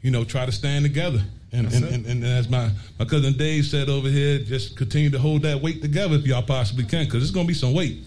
you 0.03 0.11
know, 0.11 0.25
try 0.25 0.45
to 0.45 0.53
stand 0.53 0.85
together. 0.85 1.23
And, 1.53 1.73
and, 1.73 1.85
and, 1.85 2.07
and 2.07 2.25
as 2.25 2.49
my, 2.49 2.71
my 2.99 3.05
cousin 3.05 3.35
Dave 3.35 3.67
said 3.67 3.89
over 3.89 4.09
here, 4.09 4.39
just 4.39 4.77
continue 4.77 5.11
to 5.11 5.19
hold 5.19 5.43
that 5.43 5.61
weight 5.61 5.83
together 5.83 6.17
if 6.17 6.27
y'all 6.27 6.43
possibly 6.43 6.85
can, 6.85 7.05
because 7.05 7.23
it's 7.23 7.31
going 7.31 7.47
to 7.47 7.49
be 7.49 7.55
some 7.55 7.75
weight. 7.75 7.99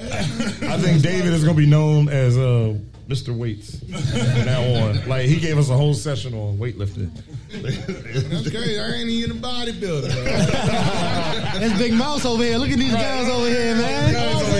I 0.00 0.78
think 0.78 1.02
David 1.02 1.32
is 1.32 1.44
going 1.44 1.56
to 1.56 1.62
be 1.62 1.68
known 1.68 2.08
as 2.08 2.36
uh, 2.36 2.76
Mr. 3.08 3.36
Weights 3.36 3.78
from 3.78 4.44
now 4.46 4.62
on. 4.62 5.08
Like 5.08 5.26
he 5.26 5.38
gave 5.38 5.56
us 5.58 5.68
a 5.70 5.76
whole 5.76 5.94
session 5.94 6.34
on 6.34 6.58
weightlifting. 6.58 7.10
That's 7.52 8.50
crazy. 8.50 8.80
I 8.80 8.86
ain't 8.94 9.08
even 9.08 9.30
a 9.32 9.34
bodybuilder. 9.40 10.08
That's 11.60 11.78
Big 11.78 11.92
Mouse 11.94 12.24
over 12.24 12.42
here. 12.42 12.58
Look 12.58 12.70
at 12.70 12.78
these 12.78 12.92
guys 12.92 13.28
over 13.30 13.46
here, 13.48 13.76
man. 13.76 14.12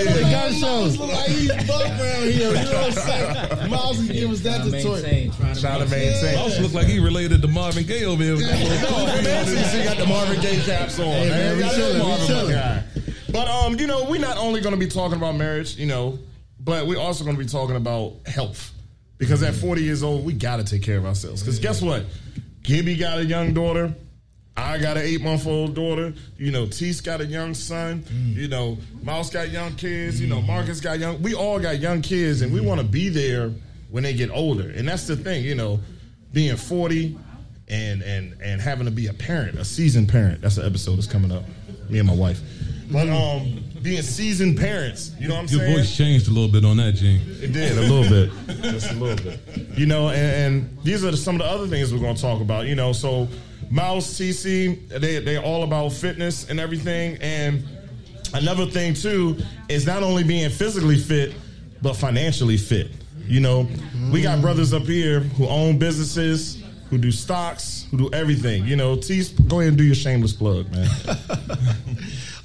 The 0.05 0.21
gun 0.21 0.53
shows. 0.53 0.97
Look 0.97 1.09
like 1.11 1.27
he's 1.27 1.51
buff 1.67 1.81
around 1.81 2.23
here. 2.23 2.49
You 2.49 2.53
know 2.53 2.61
what 2.61 2.85
I'm 2.85 2.91
saying? 2.93 3.69
Mouse 3.69 3.97
can 3.97 4.07
give 4.07 4.31
us 4.31 4.39
that 4.41 4.63
to 4.63 4.71
tutorial. 4.71 5.01
maintain, 5.03 5.31
trying 5.33 5.55
to 5.55 5.61
Trying 5.61 5.79
to 5.83 5.89
maintain. 5.89 6.21
maintain. 6.23 6.39
Also 6.39 6.61
look 6.61 6.73
like 6.73 6.87
he 6.87 6.99
related 6.99 7.41
to 7.41 7.47
Marvin 7.49 7.83
Gaye 7.85 8.05
over 8.05 8.23
here. 8.23 8.35
No, 8.35 8.39
man, 8.45 9.45
CC 9.45 9.83
got 9.83 9.97
the 9.97 10.05
Marvin 10.05 10.39
Gaye 10.39 10.61
caps 10.61 10.97
on. 10.99 11.05
Hey, 11.07 11.29
man, 11.29 11.57
we 11.57 11.63
I 11.63 11.67
love 11.67 11.75
chilling, 11.75 11.93
we 11.93 11.99
Marvin, 11.99 12.19
my 12.21 12.27
chilling. 12.27 12.55
But 13.35 13.49
um, 13.49 13.77
you 13.77 13.85
know, 13.85 14.05
we're 14.05 14.21
not 14.21 14.37
only 14.37 14.61
going 14.61 14.73
to 14.73 14.79
be 14.79 14.87
talking 14.87 15.17
about 15.17 15.35
marriage, 15.35 15.75
you 15.75 15.87
know, 15.87 16.17
but 16.57 16.87
we're 16.87 16.99
also 16.99 17.25
going 17.25 17.35
to 17.35 17.43
be 17.43 17.49
talking 17.49 17.75
about 17.75 18.13
health 18.25 18.71
because 19.17 19.43
at 19.43 19.53
40 19.53 19.83
years 19.83 20.03
old, 20.03 20.23
we 20.23 20.31
got 20.31 20.57
to 20.57 20.63
take 20.63 20.83
care 20.83 20.97
of 20.97 21.05
ourselves. 21.05 21.41
Because 21.41 21.59
guess 21.59 21.81
what, 21.81 22.05
Gibby 22.63 22.95
got 22.95 23.17
a 23.19 23.25
young 23.25 23.53
daughter. 23.53 23.93
I 24.55 24.77
got 24.77 24.95
an 24.95 25.03
eight 25.03 25.19
month 25.19 25.47
old 25.47 25.75
daughter. 25.75 26.13
You 26.37 26.51
know, 26.51 26.65
Tease 26.65 27.01
got 27.01 27.19
a 27.19 27.25
young 27.25 27.53
son. 27.53 28.03
Mm. 28.03 28.35
You 28.35 28.47
know, 28.47 28.77
Mouse 29.03 29.29
got 29.31 29.49
young 29.49 29.75
kids. 29.75 30.21
You 30.21 30.27
know, 30.27 30.39
mm. 30.39 30.47
Marcus 30.47 30.79
got 30.79 30.99
young. 30.99 31.21
We 31.21 31.33
all 31.33 31.59
got 31.59 31.79
young 31.79 32.01
kids, 32.01 32.41
and 32.41 32.53
we 32.53 32.61
mm. 32.61 32.65
want 32.65 32.79
to 32.79 32.87
be 32.87 33.09
there 33.09 33.51
when 33.89 34.03
they 34.03 34.13
get 34.13 34.31
older. 34.31 34.69
And 34.69 34.87
that's 34.87 35.07
the 35.07 35.17
thing, 35.17 35.43
you 35.43 35.55
know, 35.55 35.81
being 36.31 36.55
40 36.55 37.17
and 37.67 38.01
and 38.01 38.41
and 38.41 38.61
having 38.61 38.85
to 38.85 38.91
be 38.91 39.07
a 39.07 39.13
parent, 39.13 39.59
a 39.59 39.65
seasoned 39.65 40.07
parent. 40.07 40.39
That's 40.39 40.55
the 40.55 40.65
episode 40.65 40.95
that's 40.95 41.07
coming 41.07 41.33
up. 41.33 41.43
Me 41.89 41.99
and 41.99 42.07
my 42.07 42.15
wife. 42.15 42.39
But 42.91 43.09
um, 43.09 43.63
being 43.81 44.01
seasoned 44.01 44.57
parents, 44.57 45.11
you 45.19 45.27
know 45.27 45.35
what 45.35 45.41
I'm 45.41 45.47
Your 45.47 45.59
saying? 45.59 45.71
Your 45.71 45.79
voice 45.81 45.97
changed 45.97 46.27
a 46.27 46.31
little 46.31 46.49
bit 46.49 46.65
on 46.65 46.77
that, 46.77 46.93
Gene. 46.95 47.21
It 47.41 47.51
did 47.51 47.77
a 47.77 47.81
little 47.81 48.09
bit, 48.09 48.31
just 48.61 48.91
a 48.91 48.95
little 48.95 49.23
bit. 49.23 49.39
You 49.77 49.85
know, 49.85 50.09
and, 50.09 50.55
and 50.55 50.83
these 50.83 51.03
are 51.03 51.15
some 51.15 51.35
of 51.35 51.39
the 51.39 51.45
other 51.45 51.67
things 51.67 51.93
we're 51.93 51.99
going 51.99 52.15
to 52.15 52.21
talk 52.21 52.41
about. 52.41 52.67
You 52.67 52.75
know, 52.75 52.93
so 52.93 53.27
Mouse, 53.69 54.07
TC, 54.19 54.87
they 54.89 55.19
they're 55.19 55.41
all 55.43 55.63
about 55.63 55.89
fitness 55.93 56.49
and 56.49 56.59
everything. 56.59 57.17
And 57.21 57.63
another 58.33 58.65
thing 58.65 58.93
too 58.93 59.37
is 59.69 59.85
not 59.85 60.03
only 60.03 60.23
being 60.23 60.49
physically 60.49 60.97
fit, 60.97 61.33
but 61.81 61.95
financially 61.95 62.57
fit. 62.57 62.91
You 63.27 63.39
know, 63.39 63.67
we 64.11 64.21
got 64.21 64.41
brothers 64.41 64.73
up 64.73 64.83
here 64.83 65.21
who 65.21 65.47
own 65.47 65.79
businesses, 65.79 66.61
who 66.89 66.97
do 66.97 67.11
stocks, 67.11 67.87
who 67.89 67.97
do 67.97 68.09
everything. 68.13 68.65
You 68.65 68.75
know, 68.75 68.95
T, 68.95 69.23
go 69.47 69.59
ahead 69.59 69.69
and 69.69 69.77
do 69.77 69.83
your 69.83 69.95
shameless 69.95 70.33
plug, 70.33 70.71
man. 70.71 70.87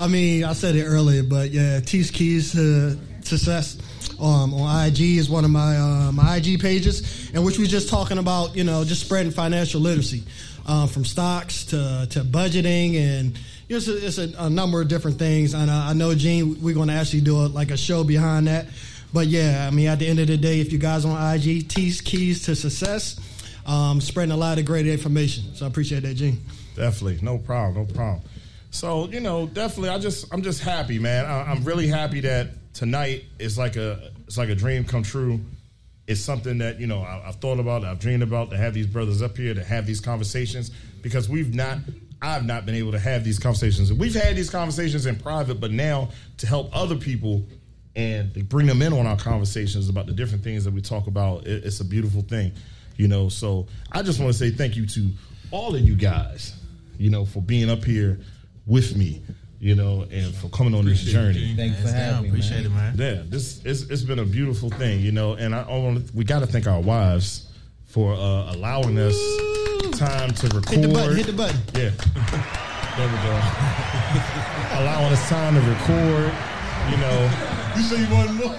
I 0.00 0.06
mean, 0.06 0.44
I 0.44 0.54
said 0.54 0.76
it 0.76 0.84
earlier, 0.84 1.22
but 1.22 1.50
yeah, 1.50 1.78
T's 1.80 2.10
Keys 2.10 2.52
to 2.52 2.96
Success 3.22 3.76
um, 4.18 4.54
on 4.54 4.86
IG 4.86 5.18
is 5.18 5.28
one 5.28 5.44
of 5.44 5.50
my 5.50 5.76
uh, 5.76 6.10
my 6.10 6.36
IG 6.36 6.58
pages, 6.58 7.30
in 7.30 7.44
which 7.44 7.58
we're 7.58 7.66
just 7.66 7.90
talking 7.90 8.16
about 8.16 8.56
you 8.56 8.64
know 8.64 8.82
just 8.82 9.04
spreading 9.04 9.30
financial 9.30 9.78
literacy 9.78 10.24
um, 10.66 10.88
from 10.88 11.04
stocks 11.04 11.66
to 11.66 12.06
to 12.10 12.20
budgeting 12.20 12.96
and. 12.96 13.38
It's, 13.72 13.86
a, 13.86 14.04
it's 14.04 14.18
a, 14.18 14.32
a 14.46 14.50
number 14.50 14.82
of 14.82 14.88
different 14.88 15.16
things, 15.16 15.54
and 15.54 15.70
I, 15.70 15.90
I 15.90 15.92
know 15.92 16.12
Gene, 16.12 16.60
we're 16.60 16.74
going 16.74 16.88
to 16.88 16.94
actually 16.94 17.20
do 17.20 17.36
a, 17.36 17.46
like 17.46 17.70
a 17.70 17.76
show 17.76 18.02
behind 18.02 18.48
that. 18.48 18.66
But 19.12 19.28
yeah, 19.28 19.64
I 19.64 19.70
mean, 19.72 19.86
at 19.86 20.00
the 20.00 20.08
end 20.08 20.18
of 20.18 20.26
the 20.26 20.36
day, 20.36 20.58
if 20.58 20.72
you 20.72 20.78
guys 20.78 21.04
on 21.04 21.34
IG, 21.36 21.68
T's 21.68 22.00
Keys 22.00 22.42
to 22.46 22.56
Success, 22.56 23.20
um, 23.66 24.00
spreading 24.00 24.32
a 24.32 24.36
lot 24.36 24.58
of 24.58 24.64
great 24.64 24.88
information. 24.88 25.54
So 25.54 25.66
I 25.66 25.68
appreciate 25.68 26.02
that, 26.02 26.14
Gene. 26.14 26.40
Definitely, 26.74 27.20
no 27.22 27.38
problem, 27.38 27.86
no 27.86 27.94
problem. 27.94 28.22
So 28.70 29.08
you 29.08 29.20
know, 29.20 29.46
definitely, 29.46 29.90
I 29.90 29.98
just 29.98 30.32
I'm 30.32 30.42
just 30.42 30.62
happy, 30.62 30.98
man. 30.98 31.26
I, 31.26 31.50
I'm 31.50 31.64
really 31.64 31.88
happy 31.88 32.20
that 32.20 32.72
tonight 32.72 33.24
is 33.38 33.58
like 33.58 33.76
a 33.76 34.12
it's 34.26 34.38
like 34.38 34.48
a 34.48 34.54
dream 34.54 34.84
come 34.84 35.02
true. 35.02 35.40
It's 36.06 36.20
something 36.20 36.58
that 36.58 36.80
you 36.80 36.86
know 36.86 37.00
I, 37.00 37.28
I've 37.28 37.36
thought 37.36 37.58
about, 37.58 37.84
I've 37.84 37.98
dreamed 37.98 38.22
about 38.22 38.50
to 38.50 38.56
have 38.56 38.72
these 38.74 38.86
brothers 38.86 39.22
up 39.22 39.36
here 39.36 39.54
to 39.54 39.64
have 39.64 39.86
these 39.86 40.00
conversations 40.00 40.70
because 41.02 41.28
we've 41.28 41.54
not. 41.54 41.78
I've 42.22 42.44
not 42.44 42.66
been 42.66 42.74
able 42.74 42.92
to 42.92 42.98
have 42.98 43.24
these 43.24 43.38
conversations. 43.38 43.90
We've 43.94 44.14
had 44.14 44.36
these 44.36 44.50
conversations 44.50 45.06
in 45.06 45.16
private, 45.16 45.58
but 45.58 45.70
now 45.70 46.10
to 46.36 46.46
help 46.46 46.68
other 46.76 46.96
people 46.96 47.46
and 47.96 48.46
bring 48.46 48.66
them 48.66 48.82
in 48.82 48.92
on 48.92 49.06
our 49.06 49.16
conversations 49.16 49.88
about 49.88 50.04
the 50.04 50.12
different 50.12 50.44
things 50.44 50.64
that 50.64 50.74
we 50.74 50.82
talk 50.82 51.06
about, 51.06 51.46
it, 51.46 51.64
it's 51.64 51.80
a 51.80 51.84
beautiful 51.84 52.20
thing, 52.20 52.52
you 52.96 53.08
know. 53.08 53.30
So 53.30 53.68
I 53.90 54.02
just 54.02 54.20
want 54.20 54.32
to 54.32 54.38
say 54.38 54.50
thank 54.50 54.76
you 54.76 54.84
to 54.84 55.10
all 55.50 55.74
of 55.74 55.80
you 55.80 55.96
guys, 55.96 56.54
you 56.98 57.08
know, 57.08 57.24
for 57.24 57.40
being 57.40 57.70
up 57.70 57.84
here 57.84 58.20
with 58.66 58.96
me, 58.96 59.22
you 59.58 59.74
know, 59.74 60.06
and 60.10 60.34
for 60.34 60.48
coming 60.48 60.74
on 60.74 60.84
this 60.84 61.02
journey. 61.02 61.54
Thanks 61.56 61.80
for 61.82 61.88
having 61.88 62.22
me. 62.22 62.28
Appreciate 62.28 62.70
man. 62.70 62.94
it, 62.94 62.98
man. 62.98 63.16
Yeah, 63.16 63.22
this 63.26 63.64
it's, 63.64 63.82
it's 63.82 64.02
been 64.02 64.18
a 64.18 64.24
beautiful 64.24 64.70
thing, 64.70 65.00
you 65.00 65.12
know, 65.12 65.34
and 65.34 65.54
I, 65.54 65.62
I 65.62 65.78
want 65.78 66.14
we 66.14 66.24
got 66.24 66.40
to 66.40 66.46
thank 66.46 66.66
our 66.66 66.80
wives 66.80 67.48
for 67.86 68.14
uh, 68.14 68.54
allowing 68.54 68.98
us 68.98 69.18
time 69.98 70.32
to 70.32 70.46
record. 70.48 70.68
Hit 70.68 70.82
the 70.82 70.88
button, 70.88 71.16
hit 71.16 71.26
the 71.26 71.32
button. 71.32 71.60
Yeah, 71.74 71.90
there 72.96 73.08
we 73.08 73.16
go. 73.24 73.40
allowing 74.80 75.12
us 75.12 75.28
time 75.28 75.54
to 75.54 75.60
record, 75.60 76.32
you 76.90 76.96
know. 76.96 77.30
You 77.76 77.82
say 77.82 78.00
you 78.00 78.08
want 78.14 78.34
more? 78.34 78.56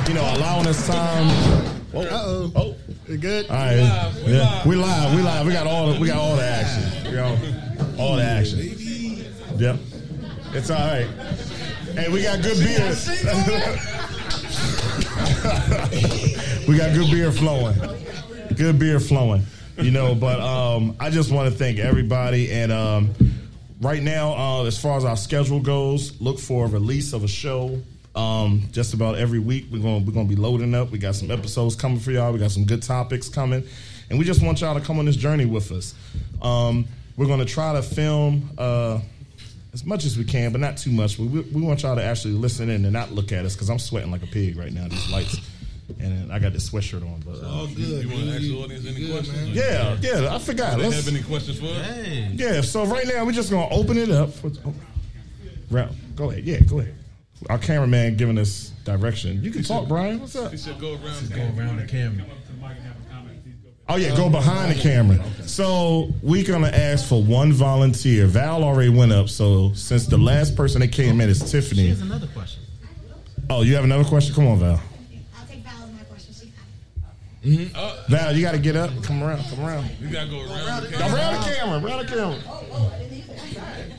you 0.08 0.14
know, 0.14 0.34
allowing 0.36 0.66
us 0.66 0.86
time. 0.86 1.75
Uh 1.96 2.06
oh. 2.10 2.52
Oh, 2.54 2.76
we 3.08 3.16
good? 3.16 3.48
All 3.48 3.56
right, 3.56 3.76
yeah, 3.76 4.68
we 4.68 4.76
live, 4.76 5.14
we 5.14 5.22
live. 5.22 5.46
We 5.46 5.52
got 5.52 5.66
all, 5.66 5.92
the, 5.92 5.98
we 6.00 6.06
got 6.08 6.18
all 6.18 6.36
the 6.36 6.44
action. 6.44 7.04
We 7.04 7.12
got 7.16 7.30
all, 7.98 8.00
all 8.00 8.16
the 8.16 8.22
action. 8.22 8.58
Yep, 9.58 9.76
it's 10.52 10.68
all 10.70 10.78
right. 10.78 11.06
Hey, 11.94 12.10
we 12.10 12.22
got 12.22 12.42
good 12.42 12.58
beer. 12.58 12.88
we 16.68 16.76
got 16.76 16.92
good 16.94 17.10
beer 17.10 17.32
flowing. 17.32 17.74
Good 18.54 18.78
beer 18.78 19.00
flowing. 19.00 19.42
You 19.78 19.90
know, 19.90 20.14
but 20.14 20.38
um, 20.40 20.94
I 21.00 21.08
just 21.08 21.30
want 21.30 21.50
to 21.50 21.56
thank 21.56 21.78
everybody. 21.78 22.52
And 22.52 22.70
um, 22.72 23.14
right 23.80 24.02
now, 24.02 24.34
uh, 24.34 24.64
as 24.64 24.76
far 24.78 24.98
as 24.98 25.06
our 25.06 25.16
schedule 25.16 25.60
goes, 25.60 26.20
look 26.20 26.38
for 26.38 26.66
a 26.66 26.68
release 26.68 27.14
of 27.14 27.24
a 27.24 27.28
show. 27.28 27.80
Um, 28.16 28.62
just 28.72 28.94
about 28.94 29.18
every 29.18 29.38
week, 29.38 29.66
we're 29.70 29.82
gonna 29.82 29.98
we're 29.98 30.12
gonna 30.12 30.28
be 30.28 30.36
loading 30.36 30.74
up. 30.74 30.90
We 30.90 30.98
got 30.98 31.14
some 31.14 31.30
episodes 31.30 31.76
coming 31.76 31.98
for 32.00 32.10
y'all. 32.12 32.32
We 32.32 32.38
got 32.38 32.50
some 32.50 32.64
good 32.64 32.82
topics 32.82 33.28
coming, 33.28 33.62
and 34.08 34.18
we 34.18 34.24
just 34.24 34.42
want 34.42 34.60
y'all 34.62 34.74
to 34.74 34.80
come 34.80 34.98
on 34.98 35.04
this 35.04 35.16
journey 35.16 35.44
with 35.44 35.70
us. 35.70 35.94
Um, 36.40 36.86
we're 37.16 37.26
gonna 37.26 37.44
try 37.44 37.74
to 37.74 37.82
film. 37.82 38.50
Uh, 38.56 39.00
as 39.74 39.84
much 39.84 40.06
as 40.06 40.16
we 40.16 40.24
can, 40.24 40.52
but 40.52 40.60
not 40.62 40.78
too 40.78 40.90
much. 40.90 41.18
We, 41.18 41.26
we 41.26 41.60
want 41.60 41.82
y'all 41.82 41.96
to 41.96 42.02
actually 42.02 42.32
listen 42.32 42.70
in 42.70 42.82
and 42.84 42.94
not 42.94 43.12
look 43.12 43.30
at 43.30 43.44
us 43.44 43.54
because 43.54 43.68
I'm 43.68 43.78
sweating 43.78 44.10
like 44.10 44.22
a 44.22 44.26
pig 44.26 44.56
right 44.56 44.72
now. 44.72 44.88
These 44.88 45.12
lights, 45.12 45.36
and 46.00 46.32
I 46.32 46.38
got 46.38 46.54
this 46.54 46.70
sweatshirt 46.70 47.02
on. 47.02 47.20
But 47.26 47.44
uh, 47.44 47.50
All 47.50 47.66
good. 47.66 48.04
You, 48.04 48.08
want 48.08 48.24
to 48.24 48.30
ask 48.32 48.40
the 48.40 48.56
audience 48.56 48.86
any 48.86 49.10
questions? 49.12 49.50
yeah, 49.50 49.98
yeah, 50.00 50.34
I 50.34 50.38
forgot. 50.38 50.76
Do 50.76 50.82
they 50.82 50.88
Let's- 50.88 51.04
have 51.04 51.14
any 51.14 51.22
questions 51.22 51.58
for 51.60 51.66
us? 51.66 51.86
yeah, 52.32 52.62
so 52.62 52.86
right 52.86 53.06
now 53.06 53.22
we're 53.26 53.32
just 53.32 53.50
gonna 53.50 53.68
open 53.68 53.98
it 53.98 54.10
up. 54.10 54.32
For, 54.32 54.50
oh, 54.64 54.72
Ra- 55.70 55.90
go 56.14 56.30
ahead, 56.30 56.44
yeah, 56.44 56.60
go 56.60 56.80
ahead. 56.80 56.94
Our 57.50 57.58
cameraman 57.58 58.16
giving 58.16 58.38
us 58.38 58.70
direction. 58.84 59.42
You 59.42 59.50
can 59.50 59.62
talk, 59.62 59.88
Brian. 59.88 60.20
What's 60.20 60.36
up? 60.36 60.50
He 60.50 60.56
said 60.56 60.80
go 60.80 60.92
around. 60.94 61.30
Go 61.30 61.52
around 61.56 61.76
the 61.76 61.86
camera. 61.86 62.24
Oh 63.88 63.96
yeah, 63.96 64.16
go 64.16 64.28
behind 64.28 64.74
the 64.74 64.80
camera. 64.80 65.22
So 65.42 66.12
we're 66.22 66.44
gonna 66.44 66.68
ask 66.68 67.08
for 67.08 67.22
one 67.22 67.52
volunteer. 67.52 68.26
Val 68.26 68.64
already 68.64 68.88
went 68.88 69.12
up. 69.12 69.28
So 69.28 69.72
since 69.74 70.06
the 70.06 70.18
last 70.18 70.56
person 70.56 70.80
that 70.80 70.88
came 70.88 71.20
in 71.20 71.28
is 71.28 71.50
Tiffany. 71.50 71.86
Here's 71.86 72.00
another 72.00 72.26
question. 72.28 72.62
Oh, 73.48 73.62
you 73.62 73.76
have 73.76 73.84
another 73.84 74.02
question? 74.02 74.34
Come 74.34 74.48
on, 74.48 74.58
Val. 74.58 74.70
I'll 75.38 75.46
take 75.46 75.62
Val 75.62 75.84
as 75.84 75.92
my 75.92 76.02
question. 76.02 76.34
She 76.34 76.46
got 77.66 77.94
it. 77.94 78.08
Val, 78.08 78.34
you 78.34 78.42
got 78.42 78.52
to 78.52 78.58
get 78.58 78.74
up. 78.74 78.90
Come 79.04 79.22
around. 79.22 79.44
Come 79.44 79.64
around. 79.64 79.88
You 80.00 80.08
gotta 80.08 80.30
go 80.30 80.40
around. 80.40 80.82
the 80.82 80.88
camera. 80.88 81.14
around 81.14 81.44
the 81.44 81.54
camera. 81.54 81.84
Around 81.84 82.06
the 82.06 82.12
camera. 82.12 83.95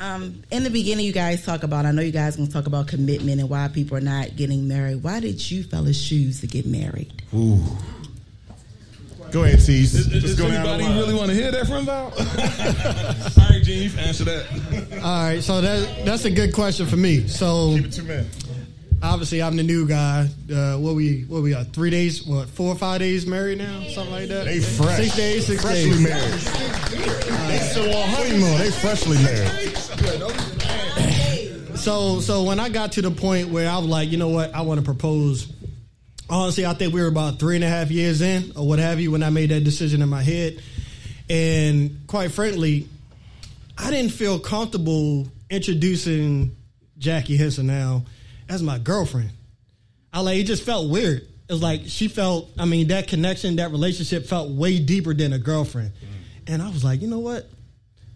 Um, 0.00 0.42
in 0.52 0.62
the 0.62 0.70
beginning, 0.70 1.04
you 1.06 1.12
guys 1.12 1.44
talk 1.44 1.64
about. 1.64 1.84
I 1.84 1.90
know 1.90 2.02
you 2.02 2.12
guys 2.12 2.36
gonna 2.36 2.48
talk 2.48 2.66
about 2.66 2.86
commitment 2.86 3.40
and 3.40 3.50
why 3.50 3.66
people 3.68 3.96
are 3.96 4.00
not 4.00 4.36
getting 4.36 4.68
married. 4.68 5.02
Why 5.02 5.18
did 5.20 5.50
you 5.50 5.64
fellas 5.64 6.00
choose 6.08 6.40
to 6.42 6.46
get 6.46 6.66
married? 6.66 7.12
Ooh. 7.34 7.58
Go 9.32 9.44
ahead, 9.44 9.58
Tease. 9.58 9.94
Is, 9.94 10.06
is, 10.06 10.22
Just 10.22 10.24
is 10.24 10.34
go 10.36 10.48
down 10.48 10.62
the 10.64 10.70
anybody 10.70 10.84
line. 10.84 10.98
really 10.98 11.14
want 11.14 11.28
to 11.30 11.34
hear 11.34 11.50
that 11.50 11.66
from 11.66 11.84
Val? 11.84 12.04
All 13.44 13.50
right, 13.50 13.62
Gene, 13.62 13.90
you 13.90 13.98
answer 13.98 14.24
that. 14.24 15.00
All 15.02 15.22
right, 15.24 15.42
so 15.42 15.60
that 15.60 16.04
that's 16.06 16.24
a 16.24 16.30
good 16.30 16.54
question 16.54 16.86
for 16.86 16.96
me. 16.96 17.26
So 17.26 17.74
Keep 17.76 17.86
it 17.86 17.92
two 17.92 18.04
men. 18.04 18.26
Obviously 19.02 19.42
I'm 19.42 19.56
the 19.56 19.62
new 19.62 19.86
guy. 19.86 20.28
Uh, 20.52 20.76
what 20.76 20.94
we 20.94 21.22
what 21.22 21.42
we 21.42 21.50
got? 21.50 21.68
Three 21.68 21.90
days? 21.90 22.24
What? 22.24 22.48
Four 22.48 22.72
or 22.72 22.76
five 22.76 23.00
days 23.00 23.26
married 23.26 23.58
now? 23.58 23.82
Something 23.88 24.12
like 24.12 24.28
that. 24.28 24.44
They 24.44 24.60
fresh. 24.60 24.96
Six 24.96 25.16
days. 25.16 25.46
Six 25.46 25.62
freshly 25.62 25.90
days. 25.90 26.02
married. 26.02 26.32
They 27.48 27.58
still 27.58 27.96
on 27.96 28.08
honeymoon. 28.08 28.58
They 28.58 28.70
freshly 28.70 29.18
married. 29.22 29.76
So 31.78 32.20
so 32.20 32.42
when 32.44 32.60
I 32.60 32.68
got 32.68 32.92
to 32.92 33.02
the 33.02 33.10
point 33.10 33.50
where 33.50 33.70
I 33.70 33.78
was 33.78 33.86
like, 33.86 34.10
you 34.10 34.18
know 34.18 34.28
what, 34.28 34.54
I 34.54 34.62
want 34.62 34.80
to 34.80 34.84
propose. 34.84 35.52
Honestly, 36.30 36.66
I 36.66 36.74
think 36.74 36.92
we 36.92 37.00
were 37.00 37.08
about 37.08 37.38
three 37.38 37.54
and 37.54 37.64
a 37.64 37.68
half 37.68 37.90
years 37.90 38.20
in, 38.20 38.52
or 38.54 38.68
what 38.68 38.78
have 38.78 39.00
you, 39.00 39.10
when 39.10 39.22
I 39.22 39.30
made 39.30 39.48
that 39.50 39.64
decision 39.64 40.02
in 40.02 40.10
my 40.10 40.22
head. 40.22 40.60
And 41.30 42.06
quite 42.06 42.32
frankly, 42.32 42.86
I 43.78 43.90
didn't 43.90 44.12
feel 44.12 44.38
comfortable 44.38 45.26
introducing 45.48 46.54
Jackie 46.98 47.38
Henson 47.38 47.66
now 47.66 48.04
as 48.48 48.62
my 48.62 48.78
girlfriend. 48.78 49.30
I 50.12 50.20
like 50.20 50.38
it 50.38 50.44
just 50.44 50.62
felt 50.62 50.90
weird. 50.90 51.22
It 51.22 51.52
was 51.52 51.62
like 51.62 51.82
she 51.86 52.08
felt. 52.08 52.50
I 52.58 52.64
mean, 52.64 52.88
that 52.88 53.08
connection, 53.08 53.56
that 53.56 53.70
relationship 53.70 54.26
felt 54.26 54.50
way 54.50 54.78
deeper 54.78 55.14
than 55.14 55.32
a 55.32 55.38
girlfriend. 55.38 55.92
And 56.46 56.62
I 56.62 56.68
was 56.68 56.82
like, 56.82 57.02
you 57.02 57.08
know 57.08 57.18
what? 57.18 57.46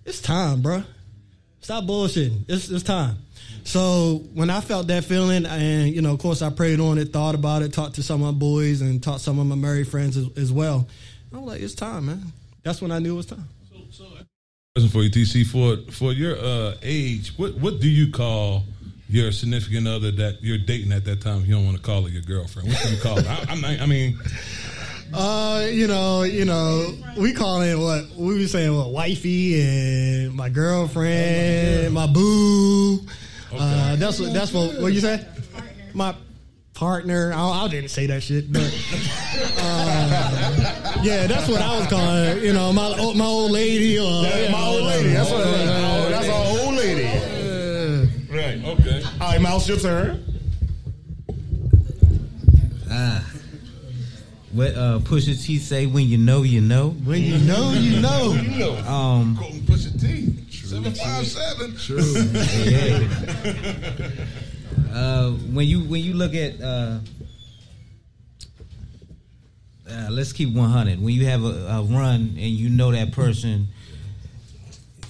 It's 0.05 0.21
time, 0.21 0.63
bro. 0.63 0.83
Stop 1.61 1.85
bullshitting. 1.85 2.45
It's, 2.49 2.71
it's 2.71 2.83
time. 2.83 3.17
So 3.65 4.25
when 4.35 4.51
I 4.51 4.61
felt 4.61 4.89
that 4.89 5.05
feeling, 5.05 5.47
and 5.47 5.95
you 5.95 6.03
know, 6.03 6.13
of 6.13 6.19
course, 6.19 6.43
I 6.43 6.51
prayed 6.51 6.81
on 6.81 6.99
it, 6.99 7.13
thought 7.13 7.35
about 7.35 7.63
it, 7.63 7.73
talked 7.73 7.95
to 7.97 8.03
some 8.03 8.23
of 8.23 8.35
my 8.35 8.39
boys, 8.39 8.81
and 8.81 9.03
talked 9.03 9.19
to 9.19 9.25
some 9.25 9.39
of 9.39 9.47
my 9.47 9.55
married 9.55 9.87
friends 9.87 10.17
as, 10.17 10.27
as 10.37 10.53
well. 10.53 10.89
I 11.33 11.39
was 11.39 11.47
like, 11.47 11.61
it's 11.61 11.75
time, 11.75 12.07
man. 12.07 12.33
That's 12.65 12.83
when 12.83 12.91
I 12.91 12.99
knew 12.99 13.15
it 13.15 13.17
was 13.17 13.27
time. 13.27 13.49
So, 13.71 13.77
so 13.91 14.05
question 14.75 14.91
for 14.91 15.03
you, 15.03 15.11
TC. 15.11 15.47
For 15.47 15.93
for 15.93 16.13
your 16.13 16.37
uh, 16.37 16.75
age, 16.83 17.33
what 17.39 17.55
what 17.55 17.81
do 17.81 17.89
you 17.89 18.11
call 18.11 18.65
your 19.13 19.31
significant 19.33 19.87
other 19.87 20.11
that 20.11 20.39
you're 20.43 20.59
dating 20.59 20.93
at 20.93 21.05
that 21.05 21.21
time? 21.21 21.45
You 21.45 21.55
don't 21.55 21.65
want 21.65 21.77
to 21.77 21.83
call 21.83 22.03
her 22.03 22.09
your 22.09 22.23
girlfriend. 22.23 22.69
What 22.69 22.83
do 22.83 22.89
you 22.95 23.01
call 23.01 23.19
it? 23.19 23.27
I, 23.29 23.55
not, 23.55 23.81
I 23.81 23.87
mean, 23.87 24.19
Uh, 25.15 25.69
you 25.71 25.87
know, 25.87 26.23
you 26.23 26.47
know, 26.47 26.95
we 27.19 27.35
call 27.35 27.61
it 27.61 27.75
what 27.77 28.09
we 28.17 28.41
were 28.41 28.47
saying, 28.49 28.75
what 28.75 28.91
wifey 28.91 29.61
and 29.61 30.35
my 30.35 30.49
girlfriend, 30.49 31.93
my 31.93 32.07
boo. 32.07 32.99
Uh, 33.55 33.97
that's 33.97 34.19
what 34.19 34.33
that's 34.33 34.53
what 34.55 34.81
what 34.81 34.93
you 34.95 35.01
say. 35.01 35.23
My 35.93 36.15
partner. 36.73 37.31
I, 37.35 37.65
I 37.65 37.69
didn't 37.69 37.91
say 37.91 38.07
that 38.07 38.23
shit, 38.23 38.51
but 38.51 38.63
uh, 39.59 41.01
yeah, 41.03 41.27
that's 41.27 41.47
what 41.49 41.61
I 41.61 41.79
was 41.79 41.87
calling. 41.89 42.43
You 42.43 42.55
know, 42.55 42.73
my 42.73 42.87
old- 42.99 43.17
my 43.17 43.27
old 43.27 43.51
lady 43.51 43.99
or 43.99 44.23
Yeah, 44.25 44.51
my 44.51 44.65
old 44.65 44.83
lady. 44.85 45.11
That's 45.11 45.31
what. 45.31 45.45
That's 45.45 46.29
our 46.29 46.65
old 46.65 46.75
lady. 46.75 47.05
right? 48.33 48.65
Okay. 48.81 49.03
All 49.21 49.29
right, 49.29 49.32
Mouse, 49.43 49.69
your 49.69 49.79
turn. 49.79 50.23
Ah. 52.91 53.25
What 54.53 54.75
uh, 54.77 54.99
Pusha 55.01 55.43
T 55.43 55.59
say? 55.59 55.87
When 55.87 56.07
you 56.07 56.19
know, 56.19 56.43
you 56.43 56.61
know. 56.61 56.91
When 56.91 57.23
you 57.23 57.39
know, 57.39 57.73
you 57.73 58.01
know. 58.01 58.33
You 58.35 58.59
know, 58.59 58.77
Um, 58.87 59.37
go 59.39 59.47
and 59.47 59.63
Pusha 59.63 59.99
T. 60.01 60.29
Seven 60.51 60.93
five 60.95 61.27
seven. 61.27 61.75
yeah. 62.65 62.99
uh, 64.97 65.31
when 65.53 65.67
you 65.67 65.81
when 65.85 66.03
you 66.03 66.15
look 66.15 66.35
at 66.35 66.61
uh, 66.63 66.99
uh, 69.91 70.09
let's 70.11 70.33
keep 70.33 70.55
100 70.55 71.03
when 71.03 71.13
you 71.15 71.27
have 71.27 71.45
a, 71.45 71.67
a 71.69 71.83
run 71.83 72.35
and 72.39 72.39
you 72.39 72.71
know 72.71 72.91
that 72.93 73.13
person 73.13 73.61
You 73.61 73.67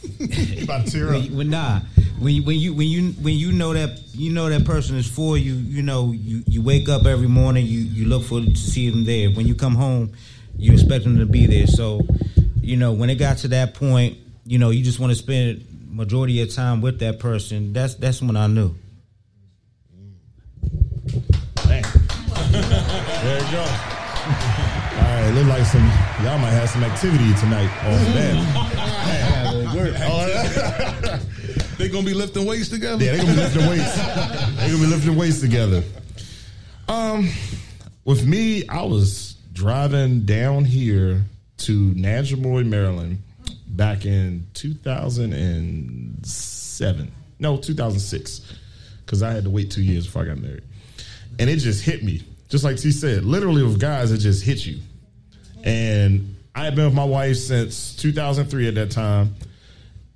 about 0.65 0.87
to 0.87 0.91
tear 0.93 1.07
when, 1.09 1.17
up. 1.17 1.29
you- 1.31 1.37
when 1.37 1.51
nah 1.51 1.81
when 2.19 2.35
you, 2.35 2.43
when 2.45 2.57
you 2.59 2.73
when 2.75 2.87
you 2.87 3.13
when 3.23 3.35
you 3.35 3.51
know 3.53 3.73
that 3.73 4.01
you 4.15 4.31
know 4.33 4.49
that 4.49 4.65
person 4.65 4.97
is 4.97 5.07
for 5.09 5.37
you 5.37 5.55
you 5.55 5.83
know 5.83 6.13
you, 6.13 6.43
you 6.47 6.63
wake 6.63 6.89
up 6.89 7.05
every 7.07 7.27
morning 7.27 7.67
you 7.67 7.81
you 7.81 8.07
look 8.07 8.23
for 8.25 8.41
to 8.41 8.57
see 8.57 8.89
them 8.91 9.05
there 9.05 9.31
when 9.31 9.47
you 9.47 9.55
come 9.57 9.75
home 9.75 10.13
you 10.57 10.73
expect 10.73 11.03
them 11.05 11.19
to 11.19 11.27
be 11.27 11.47
there 11.47 11.67
so 11.67 12.01
you 12.61 12.77
know 12.77 12.93
when 12.93 13.11
it 13.11 13.17
got 13.17 13.39
to 13.39 13.49
that 13.49 13.75
point 13.75 14.17
you 14.45 14.59
know 14.59 14.71
you 14.71 14.85
just 14.85 15.01
want 15.01 15.11
to 15.11 15.17
spend 15.17 15.65
majority 15.91 16.41
of 16.41 16.47
your 16.49 16.55
time 16.55 16.81
with 16.81 17.01
that 17.01 17.19
person 17.19 17.73
that's 17.73 17.95
that's 17.97 18.23
when 18.23 18.37
I 18.37 18.47
knew 18.47 18.75
Dang. 21.67 21.85
There 23.23 23.39
you 23.39 23.51
go. 23.53 23.61
All 23.63 25.03
right, 25.09 25.31
look 25.35 25.47
like 25.47 25.65
some 25.67 25.83
y'all 26.25 26.39
might 26.39 26.51
have 26.51 26.69
some 26.69 26.83
activity 26.85 27.33
tonight. 27.41 27.71
Oh 27.85 27.99
man. 28.15 29.49
Oh, 29.75 31.19
They 31.79 31.89
gonna 31.89 32.05
be 32.07 32.15
lifting 32.15 32.45
weights 32.47 32.69
together. 32.69 33.03
Yeah, 33.05 33.13
they're 33.17 33.23
gonna 33.23 33.35
be 33.35 33.41
lifting 33.41 33.67
weights. 33.69 33.97
They're 33.97 34.69
gonna 34.71 34.85
be 34.85 34.87
lifting 34.87 35.17
weights 35.17 35.41
together. 35.41 35.83
Um, 36.89 37.29
with 38.05 38.25
me, 38.27 38.69
I 38.69 38.83
was 38.83 39.37
driving 39.53 40.25
down 40.25 40.65
here 40.65 41.23
to 41.59 41.91
Nanjemoy, 41.93 42.67
Maryland, 42.67 43.19
back 43.69 44.05
in 44.07 44.47
2007. 44.55 47.13
No, 47.39 47.57
2006, 47.57 48.41
because 49.05 49.23
I 49.23 49.31
had 49.33 49.45
to 49.45 49.51
wait 49.51 49.71
two 49.71 49.83
years 49.83 50.07
before 50.07 50.23
I 50.23 50.27
got 50.27 50.39
married, 50.39 50.63
and 51.39 51.49
it 51.51 51.57
just 51.57 51.83
hit 51.85 52.03
me, 52.05 52.23
just 52.49 52.65
like 52.65 52.77
T 52.77 52.93
said. 52.93 53.25
Literally, 53.25 53.63
with 53.63 53.81
guys, 53.81 54.13
it 54.13 54.19
just 54.19 54.45
hit 54.45 54.67
you. 54.67 54.79
And 55.65 56.37
I 56.55 56.65
had 56.65 56.75
been 56.77 56.85
with 56.85 56.95
my 56.95 57.05
wife 57.05 57.37
since 57.37 57.97
2003 57.97 58.69
at 58.69 58.75
that 58.75 58.91
time, 58.91 59.35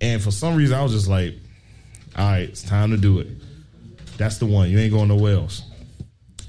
and 0.01 0.23
for 0.23 0.31
some 0.31 0.57
reason, 0.57 0.77
I 0.77 0.83
was 0.83 0.93
just 0.93 1.09
like, 1.09 1.35
all 2.17 2.25
right, 2.25 2.49
it's 2.49 2.63
time 2.63 2.91
to 2.91 2.97
do 2.97 3.19
it. 3.21 3.29
That's 4.17 4.39
the 4.39 4.47
one. 4.47 4.71
You 4.71 4.79
ain't 4.79 4.93
going 4.93 5.09
nowhere 5.09 5.35
else. 5.35 5.63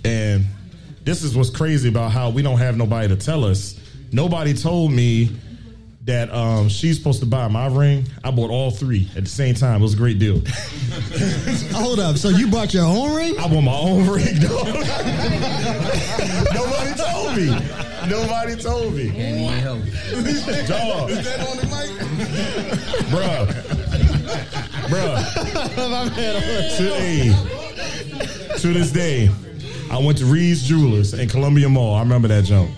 And 0.05 0.45
this 1.03 1.23
is 1.23 1.35
what's 1.35 1.49
crazy 1.49 1.89
about 1.89 2.11
how 2.11 2.29
we 2.29 2.41
don't 2.41 2.57
have 2.57 2.77
nobody 2.77 3.07
to 3.09 3.15
tell 3.15 3.43
us. 3.43 3.79
Nobody 4.11 4.53
told 4.53 4.91
me 4.91 5.31
that 6.07 6.33
um, 6.33 6.69
she's 6.69 6.97
supposed 6.97 7.19
to 7.19 7.25
buy 7.25 7.49
my 7.49 7.67
ring. 7.67 8.07
I 8.23 8.31
bought 8.31 8.49
all 8.49 8.71
three 8.71 9.09
at 9.17 9.23
the 9.25 9.29
same 9.29 9.55
time. 9.55 9.81
It 9.81 9.83
was 9.83 9.93
a 9.93 9.97
great 9.97 10.19
deal. 10.19 10.41
Hold 11.73 11.99
up. 11.99 12.17
So 12.17 12.29
you 12.29 12.49
bought 12.49 12.73
your 12.73 12.85
own 12.85 13.13
ring? 13.13 13.37
I 13.37 13.49
bought 13.49 13.61
my 13.61 13.77
own 13.77 14.07
ring, 14.07 14.35
dog. 14.39 14.67
Nobody 16.53 16.93
told 16.95 17.35
me. 17.35 17.86
Nobody 18.09 18.55
told 18.55 18.93
me. 18.93 19.07
Dog. 20.67 21.09
Is 21.11 21.25
that 21.25 21.39
on 21.47 21.57
the 21.57 21.63
mic? 21.63 21.89
Bruh. 23.11 23.47
Bruh. 24.87 25.17
To, 26.77 26.83
hey, 26.93 27.33
to 28.57 28.73
this 28.73 28.91
day, 28.91 29.29
I 29.91 29.97
went 29.97 30.17
to 30.19 30.25
Reed's 30.25 30.63
Jewelers 30.63 31.13
in 31.13 31.27
Columbia 31.29 31.69
Mall. 31.69 31.95
I 31.95 31.99
remember 32.01 32.27
that 32.27 32.43
jump. 32.45 32.71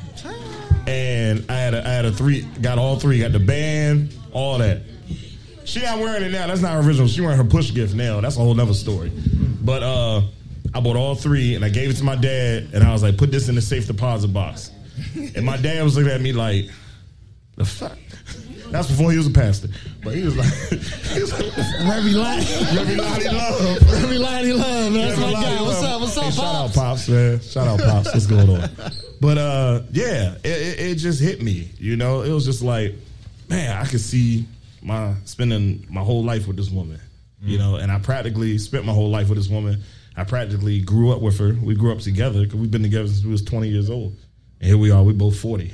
And 0.88 1.46
I 1.50 1.54
had 1.54 1.74
a, 1.74 1.88
I 1.88 1.92
had 1.92 2.06
a 2.06 2.12
three, 2.12 2.42
got 2.62 2.78
all 2.78 2.98
three, 3.00 3.20
got 3.20 3.32
the 3.32 3.40
band, 3.40 4.16
all 4.32 4.58
that. 4.58 4.82
She 5.66 5.82
not 5.82 6.00
wearing 6.00 6.24
it 6.24 6.32
now. 6.32 6.48
That's 6.48 6.62
not 6.62 6.84
original. 6.84 7.08
She 7.08 7.22
wearing 7.22 7.38
her 7.38 7.44
push 7.44 7.74
gift 7.74 7.94
now. 7.94 8.22
That's 8.22 8.38
a 8.38 8.40
whole 8.40 8.56
nother 8.56 8.74
story. 8.74 9.12
But 9.62 9.84
uh, 9.84 10.22
I 10.74 10.80
bought 10.80 10.96
all 10.96 11.16
three 11.16 11.56
and 11.56 11.64
I 11.64 11.70
gave 11.70 11.90
it 11.90 11.98
to 11.98 12.04
my 12.04 12.16
dad 12.16 12.70
and 12.74 12.84
I 12.84 12.92
was 12.92 13.04
like, 13.04 13.18
put 13.18 13.32
this 13.32 13.50
in 13.50 13.56
the 13.56 13.62
safe 13.62 13.86
deposit 13.86 14.30
box. 14.30 14.72
And 15.36 15.46
my 15.46 15.58
dad 15.58 15.84
was 15.84 15.96
looking 15.96 16.12
at 16.12 16.22
me 16.22 16.34
like, 16.34 16.66
the 17.56 17.66
fuck? 17.66 17.98
That's 18.72 18.88
before 18.88 19.12
he 19.12 19.18
was 19.18 19.28
a 19.28 19.32
pastor. 19.32 19.68
But 20.04 20.16
he 20.16 20.24
was 20.24 20.38
like, 20.38 20.48
he 20.70 21.22
was 21.22 21.32
like 21.34 21.58
Remy 21.58 22.12
Lottie. 22.12 22.76
Remy 22.76 22.96
Lottie 22.96 23.30
Love. 23.30 23.92
Remy 23.92 24.18
Lottie 24.18 24.54
Love. 24.54 24.94
That's 24.94 25.20
Remy 25.20 25.34
my 25.34 25.42
guy. 25.42 25.62
What's 25.62 25.84
up? 25.84 26.02
What's 26.02 26.18
up, 26.18 26.24
Hey, 26.26 26.32
Shout 26.32 26.56
out 26.56 26.74
Pops? 26.74 26.76
Pops, 26.76 27.10
man. 27.10 27.40
Shout 27.42 27.68
out 27.68 27.80
Pops. 27.80 28.14
What's 28.14 28.28
going 28.28 28.50
on? 28.50 28.70
But 29.20 29.38
uh, 29.38 29.82
yeah, 29.92 30.36
it, 30.44 30.46
it, 30.46 30.80
it 30.80 30.96
just 30.96 31.20
hit 31.20 31.42
me. 31.42 31.72
You 31.78 31.96
know, 31.96 32.22
it 32.22 32.32
was 32.32 32.46
just 32.46 32.62
like, 32.62 32.94
man, 33.50 33.76
I 33.76 33.86
could 33.86 34.02
see 34.02 34.46
my 34.82 35.16
spending 35.26 35.86
my 35.90 36.02
whole 36.02 36.24
life 36.24 36.48
with 36.48 36.58
this 36.58 36.70
woman. 36.70 37.00
You 37.42 37.58
know, 37.58 37.76
and 37.76 37.90
I 37.90 38.00
practically 38.00 38.58
spent 38.58 38.86
my 38.86 38.92
whole 38.92 39.10
life 39.10 39.30
with 39.30 39.38
this 39.38 39.48
woman. 39.48 39.82
I 40.18 40.26
practically 40.26 40.82
grew 40.82 41.14
up 41.14 41.22
with 41.22 41.40
her. 41.40 41.54
We 41.62 41.74
grew 41.74 41.94
up 41.94 42.00
together 42.00 42.44
because 42.44 42.60
we've 42.60 42.70
been 42.70 42.84
together 42.84 43.08
since 43.08 43.24
we 43.24 43.32
was 43.32 43.42
twenty 43.44 43.70
years 43.70 43.90
old. 43.90 44.18
And 44.60 44.68
here 44.68 44.78
we 44.78 44.92
are. 44.92 45.04
We 45.04 45.14
both 45.14 45.40
forty. 45.40 45.74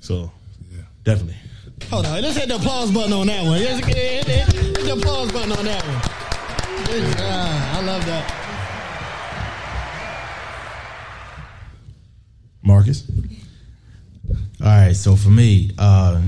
So, 0.00 0.30
definitely. 1.04 1.36
Hold 1.90 2.06
on. 2.06 2.22
Let's 2.22 2.36
hit 2.36 2.48
the 2.48 2.56
applause 2.56 2.90
button 2.90 3.12
on 3.12 3.26
that 3.26 3.44
one. 3.44 3.60
Yes, 3.60 3.84
hit, 3.84 3.96
hit, 3.96 4.26
hit, 4.26 4.52
hit 4.52 4.84
the 4.84 4.92
applause 4.94 5.32
button 5.32 5.52
on 5.52 5.64
that 5.64 5.84
one. 5.84 6.86
Good 6.86 7.16
job. 7.16 7.20
I 7.20 7.82
love 7.84 8.06
that. 8.06 8.38
Marcus. 12.62 13.04
All 14.60 14.68
right, 14.68 14.94
so 14.94 15.16
for 15.16 15.30
me, 15.30 15.72
uh, 15.76 16.22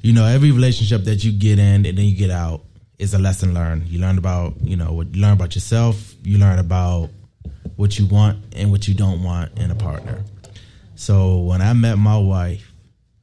you 0.00 0.12
know, 0.12 0.24
every 0.24 0.52
relationship 0.52 1.02
that 1.04 1.24
you 1.24 1.32
get 1.32 1.58
in 1.58 1.84
and 1.84 1.98
then 1.98 2.04
you 2.04 2.16
get 2.16 2.30
out 2.30 2.62
is 3.00 3.14
a 3.14 3.18
lesson 3.18 3.52
learned. 3.52 3.88
You 3.88 3.98
learn 3.98 4.18
about, 4.18 4.54
you 4.62 4.76
know, 4.76 4.92
what 4.92 5.12
you 5.14 5.20
learn 5.20 5.32
about 5.32 5.56
yourself. 5.56 6.14
You 6.22 6.38
learn 6.38 6.60
about 6.60 7.10
what 7.74 7.98
you 7.98 8.06
want 8.06 8.54
and 8.54 8.70
what 8.70 8.86
you 8.86 8.94
don't 8.94 9.24
want 9.24 9.58
in 9.58 9.72
a 9.72 9.74
partner. 9.74 10.22
So 11.02 11.38
when 11.40 11.60
I 11.60 11.72
met 11.72 11.98
my 11.98 12.16
wife, 12.16 12.72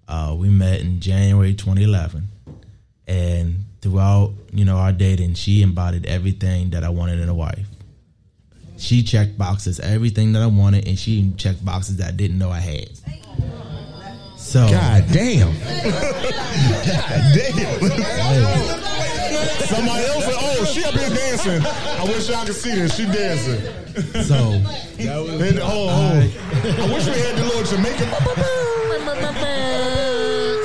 uh, 0.05 0.35
we 0.37 0.49
met 0.49 0.81
in 0.81 0.99
January 0.99 1.53
2011, 1.53 2.27
and 3.07 3.63
throughout, 3.79 4.33
you 4.51 4.65
know, 4.65 4.75
our 4.75 4.91
dating, 4.91 5.35
she 5.35 5.61
embodied 5.61 6.05
everything 6.05 6.71
that 6.71 6.83
I 6.83 6.89
wanted 6.89 7.21
in 7.21 7.29
a 7.29 7.33
wife. 7.33 7.65
She 8.75 9.01
checked 9.01 9.37
boxes, 9.37 9.79
everything 9.79 10.33
that 10.33 10.41
I 10.41 10.47
wanted, 10.47 10.89
and 10.89 10.99
she 10.99 11.31
checked 11.37 11.63
boxes 11.63 11.95
that 11.97 12.09
I 12.09 12.11
didn't 12.11 12.37
know 12.37 12.49
I 12.49 12.59
had. 12.59 12.89
So 14.35 14.67
God 14.69 15.05
damn. 15.13 15.53
God 16.83 17.33
damn. 17.33 18.98
Somebody 19.67 20.05
else 20.05 20.25
said, 20.25 20.35
oh, 20.37 20.65
she 20.65 20.83
up 20.83 20.93
here 20.93 21.09
dancing. 21.09 21.61
I 21.65 22.03
wish 22.05 22.29
y'all 22.29 22.45
could 22.45 22.55
see 22.55 22.75
this. 22.75 22.95
She 22.95 23.05
dancing. 23.05 23.61
So 24.23 24.35
And, 24.99 25.59
oh, 25.59 25.89
oh. 25.89 26.19
I 26.19 26.93
wish 26.93 27.05
we 27.05 27.19
had 27.19 27.37
the 27.37 27.43
little 27.43 27.63
Jamaican. 27.63 28.09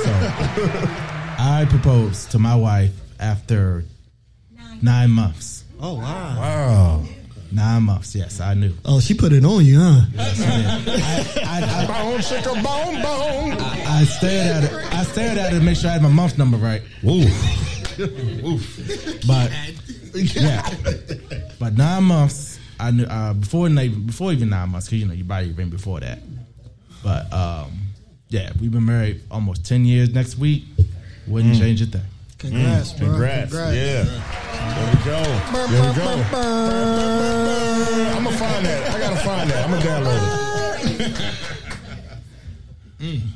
so, 0.03 0.11
I 1.37 1.65
proposed 1.69 2.31
to 2.31 2.39
my 2.39 2.55
wife 2.55 2.91
after 3.19 3.85
nine 4.81 5.11
months. 5.11 5.63
Oh, 5.79 5.95
wow. 5.95 6.37
Wow. 6.37 7.03
Nine 7.51 7.83
months, 7.83 8.15
yes, 8.15 8.41
I 8.41 8.53
knew. 8.53 8.73
Oh, 8.83 8.99
she 8.99 9.13
put 9.13 9.31
it 9.31 9.45
on 9.45 9.63
you, 9.63 9.79
huh? 9.79 10.01
Bone, 11.87 12.21
shake 12.21 12.45
a 12.45 12.53
bone, 12.53 13.01
bone. 13.01 13.53
I 13.87 14.03
stared 14.03 14.47
at 14.47 14.63
it. 14.65 14.73
I 14.93 15.03
stared 15.03 15.37
at 15.37 15.53
it 15.53 15.59
to 15.59 15.63
make 15.63 15.77
sure 15.77 15.89
I 15.89 15.93
had 15.93 16.01
my 16.01 16.09
month 16.09 16.37
number 16.37 16.57
right. 16.57 16.81
But 19.27 19.51
yeah, 20.13 20.69
but 21.59 21.73
nine 21.77 22.03
months. 22.03 22.59
I 22.79 22.91
knew 22.91 23.05
uh, 23.05 23.33
before 23.33 23.69
night 23.69 24.05
before 24.05 24.31
even 24.33 24.49
nine 24.49 24.69
months 24.69 24.87
because 24.87 24.99
you 25.01 25.07
know 25.07 25.13
you 25.13 25.23
buy 25.23 25.41
your 25.41 25.55
ring 25.55 25.69
before 25.69 25.99
that. 26.01 26.19
But 27.03 27.31
um, 27.33 27.71
yeah, 28.29 28.51
we've 28.59 28.71
been 28.71 28.85
married 28.85 29.21
almost 29.31 29.65
ten 29.65 29.85
years. 29.85 30.09
Next 30.13 30.37
week 30.37 30.65
wouldn't 31.27 31.55
Mm. 31.55 31.59
change 31.59 31.81
a 31.81 31.85
thing. 31.85 32.01
Congrats, 32.37 32.91
bro. 32.93 33.07
Congrats. 33.07 33.53
Yeah. 33.53 34.03
There 34.03 34.91
we 34.93 34.97
go. 35.05 35.23
There 35.67 35.89
we 35.89 35.95
go. 35.95 36.23
I'm 38.15 38.23
gonna 38.23 38.37
find 38.37 38.65
that. 38.65 38.89
I 38.93 38.99
gotta 38.99 39.15
find 39.23 39.49
that. 39.49 39.65
I'm 39.65 39.71
gonna 39.71 39.85
download 39.85 40.21
it. 42.99 43.21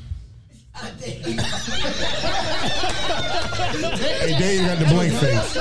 Hey, 2.99 4.35
Dave 4.37 4.65
got 4.65 4.79
the 4.79 4.85
blank 4.85 5.13
face. 5.13 5.57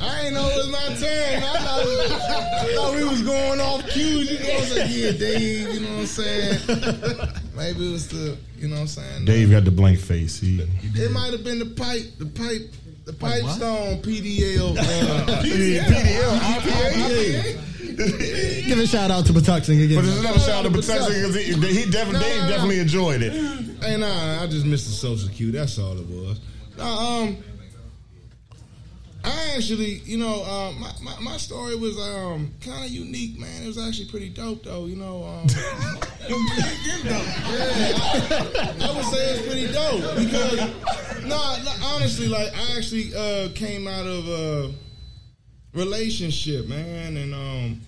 I 0.00 0.20
ain't 0.24 0.34
know 0.34 0.48
it 0.48 0.56
was 0.56 0.68
my 0.70 0.78
turn. 0.94 1.42
I 1.42 1.44
thought, 1.58 1.82
I 2.62 2.74
thought 2.74 2.94
we 2.96 3.04
was 3.04 3.22
going 3.22 3.60
off 3.60 3.86
cues. 3.88 4.30
You 4.30 4.38
know 4.38 4.54
what 4.54 4.62
I'm 4.62 4.68
saying? 4.68 4.90
Yeah, 4.92 5.12
Dave, 5.12 5.74
you 5.74 5.80
know 5.80 5.90
what 5.92 6.00
I'm 6.00 6.06
saying? 6.06 6.60
Maybe 7.56 7.88
it 7.88 7.92
was 7.92 8.08
the, 8.08 8.36
you 8.56 8.68
know 8.68 8.74
what 8.76 8.80
I'm 8.82 8.86
saying? 8.88 9.24
Dave 9.24 9.50
got 9.50 9.64
the 9.64 9.70
blank 9.70 9.98
face. 10.00 10.38
He, 10.40 10.60
It 10.94 11.10
might 11.12 11.32
have 11.32 11.44
been 11.44 11.58
the 11.58 11.66
pipe, 11.66 12.04
the 12.18 12.26
pipe, 12.26 12.72
the 13.04 13.12
pipe 13.12 13.44
stone 13.50 14.02
PDL. 14.02 14.76
Uh, 14.78 15.42
PDL, 15.42 16.38
IPA. 16.38 17.58
Give 18.66 18.78
a 18.78 18.86
shout 18.86 19.10
out 19.10 19.26
to 19.26 19.32
Patuxent 19.32 19.82
again. 19.82 19.96
But 19.96 20.04
there's 20.04 20.20
another 20.20 20.38
shout 20.38 20.64
out 20.64 20.72
to 20.72 20.78
Patuxent 20.78 21.08
because 21.08 21.34
he, 21.34 21.82
he 21.82 21.90
definitely, 21.90 22.20
Dave 22.20 22.48
definitely 22.48 22.78
enjoyed 22.78 23.22
it. 23.22 23.32
Hey, 23.82 23.96
nah, 23.96 24.40
I 24.40 24.46
just 24.46 24.64
missed 24.64 24.86
the 24.86 24.92
social 24.92 25.28
cue. 25.30 25.50
That's 25.50 25.76
all 25.80 25.98
it 25.98 26.06
was. 26.06 26.38
Nah, 26.76 27.22
um, 27.22 27.38
I 29.24 29.54
actually, 29.56 29.94
you 30.04 30.16
know, 30.16 30.44
um, 30.44 30.80
my, 30.80 30.92
my, 31.02 31.20
my 31.20 31.36
story 31.38 31.74
was 31.74 31.98
um 31.98 32.52
kind 32.60 32.84
of 32.84 32.90
unique, 32.90 33.36
man. 33.36 33.64
It 33.64 33.66
was 33.66 33.78
actually 33.78 34.06
pretty 34.06 34.28
dope, 34.28 34.62
though. 34.62 34.86
You 34.86 34.94
know, 34.94 35.24
um, 35.24 35.46
yeah, 36.28 37.18
I, 37.44 38.76
I 38.80 38.94
would 38.94 39.04
say 39.06 39.34
it's 39.34 39.44
pretty 39.44 39.72
dope 39.72 40.16
because, 40.16 40.56
no, 41.24 41.56
no, 41.64 41.72
honestly, 41.82 42.28
like 42.28 42.54
I 42.54 42.76
actually 42.76 43.12
uh, 43.12 43.48
came 43.56 43.88
out 43.88 44.06
of 44.06 44.28
a 44.28 44.72
relationship, 45.74 46.68
man, 46.68 47.16
and 47.16 47.34
um, 47.34 47.80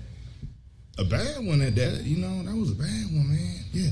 a 0.98 1.04
bad 1.04 1.44
one 1.44 1.60
at 1.62 1.74
that. 1.76 2.02
You 2.04 2.18
know, 2.18 2.42
that 2.42 2.54
was 2.56 2.72
a 2.72 2.74
bad 2.74 3.04
one, 3.12 3.28
man. 3.30 3.64
Yeah. 3.72 3.90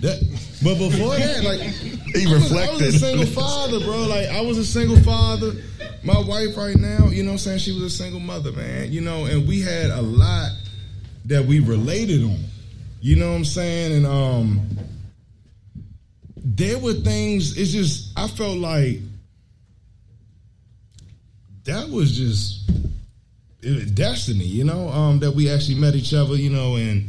That, 0.00 0.20
but 0.62 0.76
before 0.78 1.16
that, 1.16 1.42
like 1.44 1.60
He 2.14 2.24
I 2.26 2.32
was- 2.32 2.52
I 2.52 2.70
was 2.70 2.80
reflected. 2.80 2.94
a 2.94 2.98
single 2.98 3.26
father, 3.26 3.80
bro. 3.80 4.06
Like 4.06 4.28
I 4.28 4.40
was 4.40 4.58
a 4.58 4.64
single 4.64 4.98
father. 5.00 5.52
My 6.04 6.18
wife 6.20 6.56
right 6.56 6.76
now, 6.76 7.08
you 7.08 7.22
know 7.24 7.30
what 7.30 7.32
I'm 7.34 7.38
saying? 7.38 7.58
She 7.58 7.72
was 7.72 7.82
a 7.82 7.90
single 7.90 8.20
mother, 8.20 8.52
man. 8.52 8.92
You 8.92 9.00
know, 9.00 9.24
and 9.24 9.46
we 9.48 9.60
had 9.60 9.90
a 9.90 10.00
lot 10.00 10.50
that 11.24 11.44
we 11.44 11.58
related 11.60 12.22
on. 12.24 12.38
You 13.00 13.16
know 13.16 13.30
what 13.30 13.36
I'm 13.38 13.44
saying? 13.44 13.92
And 13.92 14.06
um 14.06 14.68
there 16.36 16.78
were 16.78 16.94
things, 16.94 17.56
it's 17.58 17.72
just 17.72 18.16
I 18.16 18.28
felt 18.28 18.58
like 18.58 19.00
that 21.64 21.88
was 21.90 22.16
just 22.16 22.70
destiny, 23.94 24.44
you 24.44 24.64
know, 24.64 24.88
um, 24.88 25.18
that 25.20 25.32
we 25.32 25.50
actually 25.50 25.76
met 25.76 25.94
each 25.94 26.14
other, 26.14 26.34
you 26.34 26.50
know, 26.50 26.76
and 26.76 27.08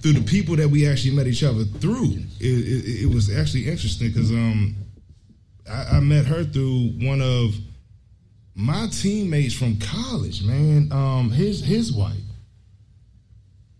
through 0.00 0.12
the 0.12 0.24
people 0.24 0.56
that 0.56 0.68
we 0.68 0.88
actually 0.88 1.14
met 1.14 1.26
each 1.26 1.42
other 1.42 1.64
through, 1.64 2.16
it, 2.40 2.46
it, 2.46 3.02
it 3.04 3.14
was 3.14 3.34
actually 3.36 3.68
interesting 3.68 4.08
because 4.08 4.30
um, 4.30 4.76
I, 5.70 5.96
I 5.96 6.00
met 6.00 6.26
her 6.26 6.44
through 6.44 6.92
one 7.00 7.20
of 7.20 7.54
my 8.54 8.88
teammates 8.90 9.54
from 9.54 9.78
college, 9.78 10.42
man. 10.42 10.90
Um, 10.92 11.30
his 11.30 11.64
his 11.64 11.92
wife, 11.92 12.16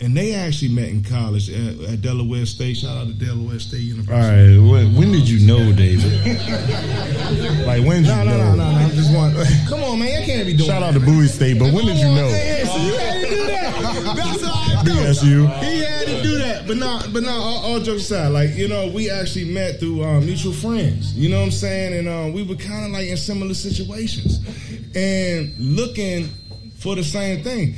and 0.01 0.16
they 0.16 0.32
actually 0.34 0.72
met 0.72 0.88
in 0.88 1.03
college 1.03 1.51
at, 1.51 1.80
at 1.92 2.01
Delaware 2.03 2.46
State. 2.46 2.76
Shout 2.76 2.96
out 2.96 3.09
to 3.09 3.12
Delaware 3.14 3.59
State 3.59 3.80
University. 3.80 4.59
right, 4.59 4.70
when, 4.70 4.94
when 4.94 5.11
did 5.12 5.28
you 5.28 5.44
know, 5.46 5.72
David? 5.72 6.12
like 7.66 7.84
when 7.84 8.03
did 8.05 8.09
No, 8.11 8.22
you 8.22 8.30
no, 8.30 8.36
know? 8.38 8.55
no, 8.55 8.55
no, 8.55 8.70
no. 8.70 8.78
I'm 8.78 8.90
just 8.90 9.12
one. 9.14 9.34
Come 9.68 9.82
on, 9.82 9.99
man. 9.99 10.22
I 10.22 10.24
can't 10.24 10.46
be 10.46 10.55
doing 10.57 10.68
Shout 10.68 10.82
out 10.82 10.94
to 10.94 11.01
Bowie 11.01 11.26
State, 11.26 11.59
but 11.59 11.72
when 11.72 11.86
did 11.86 11.96
you 11.96 12.07
know? 12.14 12.28
Hey, 12.28 12.62
hey, 12.62 12.64
so 12.64 12.76
you 12.78 12.94
had 12.96 13.24
to 13.24 13.28
do 13.28 13.46
that. 13.46 14.14
That's 14.16 14.44
all 14.44 14.53
I 14.55 14.82
do. 14.84 14.90
BSU. 14.92 15.62
He 15.64 15.78
had 15.80 16.07
to 16.07 16.22
do 16.22 16.38
that, 16.38 16.66
but 16.68 16.76
not, 16.76 17.12
but 17.12 17.22
not. 17.24 17.34
All, 17.36 17.59
all 17.64 17.80
jokes 17.80 18.03
aside, 18.03 18.28
like 18.28 18.55
you 18.57 18.68
know, 18.68 18.88
we 18.92 19.11
actually 19.11 19.46
met 19.53 19.80
through 19.80 20.05
um, 20.05 20.24
mutual 20.24 20.53
friends. 20.53 21.12
You 21.14 21.28
know 21.28 21.38
what 21.38 21.46
I'm 21.46 21.51
saying? 21.51 21.99
And 21.99 22.09
um, 22.09 22.32
we 22.32 22.44
were 22.44 22.55
kind 22.55 22.86
of 22.86 22.92
like 22.92 23.09
in 23.09 23.16
similar 23.16 23.55
situations, 23.55 24.38
and 24.94 25.53
looking 25.59 26.28
for 26.78 26.94
the 26.94 27.03
same 27.03 27.42
thing. 27.42 27.74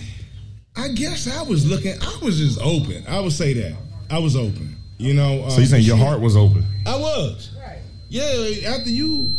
I 0.81 0.89
guess 0.89 1.29
I 1.29 1.43
was 1.43 1.69
looking. 1.69 1.95
I 2.01 2.19
was 2.23 2.39
just 2.39 2.59
open. 2.61 3.05
I 3.07 3.21
would 3.21 3.33
say 3.33 3.53
that 3.53 3.77
I 4.11 4.19
was 4.19 4.35
open. 4.35 4.77
You 4.97 5.13
know. 5.13 5.45
Um, 5.45 5.51
So 5.51 5.61
you 5.61 5.67
saying 5.67 5.85
your 5.85 5.99
heart 5.99 6.21
was 6.21 6.37
open? 6.37 6.65
I 6.87 6.97
was. 6.97 7.51
Right. 7.59 7.79
Yeah. 8.09 8.71
After 8.71 8.89
you. 8.89 9.31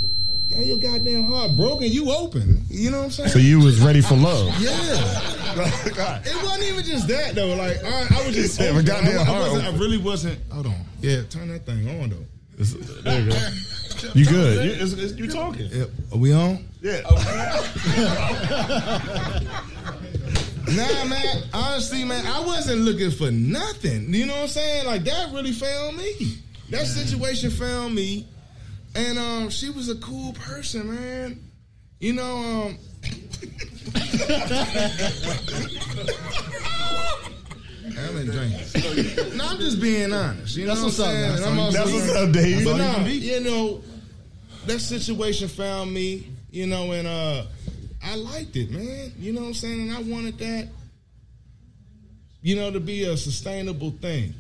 got 0.52 0.66
your 0.66 0.78
goddamn 0.78 1.24
heart 1.24 1.56
broken. 1.58 1.88
You 1.92 2.12
open. 2.12 2.64
You 2.70 2.92
know 2.92 3.00
what 3.00 3.06
I'm 3.06 3.12
saying? 3.12 3.30
So 3.30 3.40
you 3.40 3.60
was 3.60 3.82
ready 3.82 4.02
for 4.02 4.16
love? 4.16 4.54
Yeah. 4.62 5.52
it 6.24 6.44
wasn't 6.44 6.64
even 6.64 6.86
just 6.86 7.10
that 7.10 7.36
though. 7.36 7.56
Like 7.56 7.84
I, 7.84 8.08
I 8.22 8.26
was 8.26 8.36
just. 8.36 8.62
Open. 8.62 8.86
goddamn 8.86 9.20
I, 9.20 9.22
I, 9.22 9.26
heart 9.26 9.52
wasn't, 9.52 9.66
I 9.66 9.78
really 9.78 9.98
wasn't. 9.98 10.40
Hold 10.50 10.68
on. 10.68 10.76
Yeah, 11.02 11.24
turn 11.24 11.50
that 11.50 11.66
thing 11.66 11.90
on 12.02 12.10
though. 12.10 12.26
There 13.04 13.22
you 13.22 13.32
go. 13.32 13.38
You 14.14 14.26
good? 14.26 14.66
You, 14.66 14.84
it's, 14.84 14.94
it's, 14.94 15.14
you 15.18 15.28
talking? 15.28 15.68
Yeah. 15.72 15.86
Are 16.14 16.18
we 16.18 16.32
on? 16.32 16.66
Yeah. 16.82 17.02
Nah, 20.76 21.06
man. 21.06 21.44
Honestly, 21.54 22.04
man, 22.06 22.26
I 22.28 22.40
wasn't 22.46 22.82
looking 22.82 23.12
for 23.12 23.30
nothing. 23.32 24.14
You 24.14 24.26
know 24.26 24.34
what 24.34 24.42
I'm 24.44 24.48
saying? 24.48 24.86
Like 24.86 25.04
that 25.04 25.32
really 25.34 25.52
found 25.52 25.98
me. 25.98 26.38
That 26.70 26.88
situation 26.88 27.50
found 27.52 27.94
me, 27.94 28.26
and 28.96 29.20
um, 29.20 29.50
she 29.50 29.70
was 29.70 29.90
a 29.90 29.96
cool 29.96 30.32
person, 30.34 30.88
man. 30.96 31.40
You 32.00 32.14
know, 32.14 32.38
um. 32.38 32.78
I'm 37.98 38.18
in 38.18 38.26
drinking. 38.28 39.38
No, 39.38 39.46
I'm 39.48 39.58
just 39.60 39.82
being 39.82 40.14
honest. 40.14 40.56
You 40.56 40.66
know 40.66 40.76
That's 40.76 40.80
what 40.82 40.86
what's 40.88 41.00
I'm 41.00 41.06
saying? 41.06 41.22
man. 41.22 41.44
And 41.52 41.60
I'm 41.60 41.74
That's 41.74 41.92
what's 41.92 42.16
up, 42.16 42.32
Dave. 42.32 42.64
But 42.66 42.78
That's 42.78 42.98
all 42.98 43.08
you 43.08 43.32
nah, 43.32 43.38
you 43.38 43.52
know, 43.52 43.82
that 44.66 44.80
situation 44.80 45.48
found 45.48 45.94
me. 45.94 46.28
You 46.52 46.68
know, 46.68 46.92
and 46.92 47.08
uh, 47.08 47.44
I 48.04 48.16
liked 48.16 48.56
it, 48.56 48.72
man. 48.72 49.12
You 49.20 49.34
know 49.34 49.42
what 49.42 49.48
I'm 49.48 49.54
saying? 49.54 49.82
And 49.90 49.92
I 49.92 50.02
wanted 50.02 50.38
that. 50.40 50.68
You 52.42 52.56
know, 52.56 52.72
to 52.72 52.80
be 52.80 53.04
a 53.04 53.16
sustainable 53.18 53.92
thing. 53.92 54.34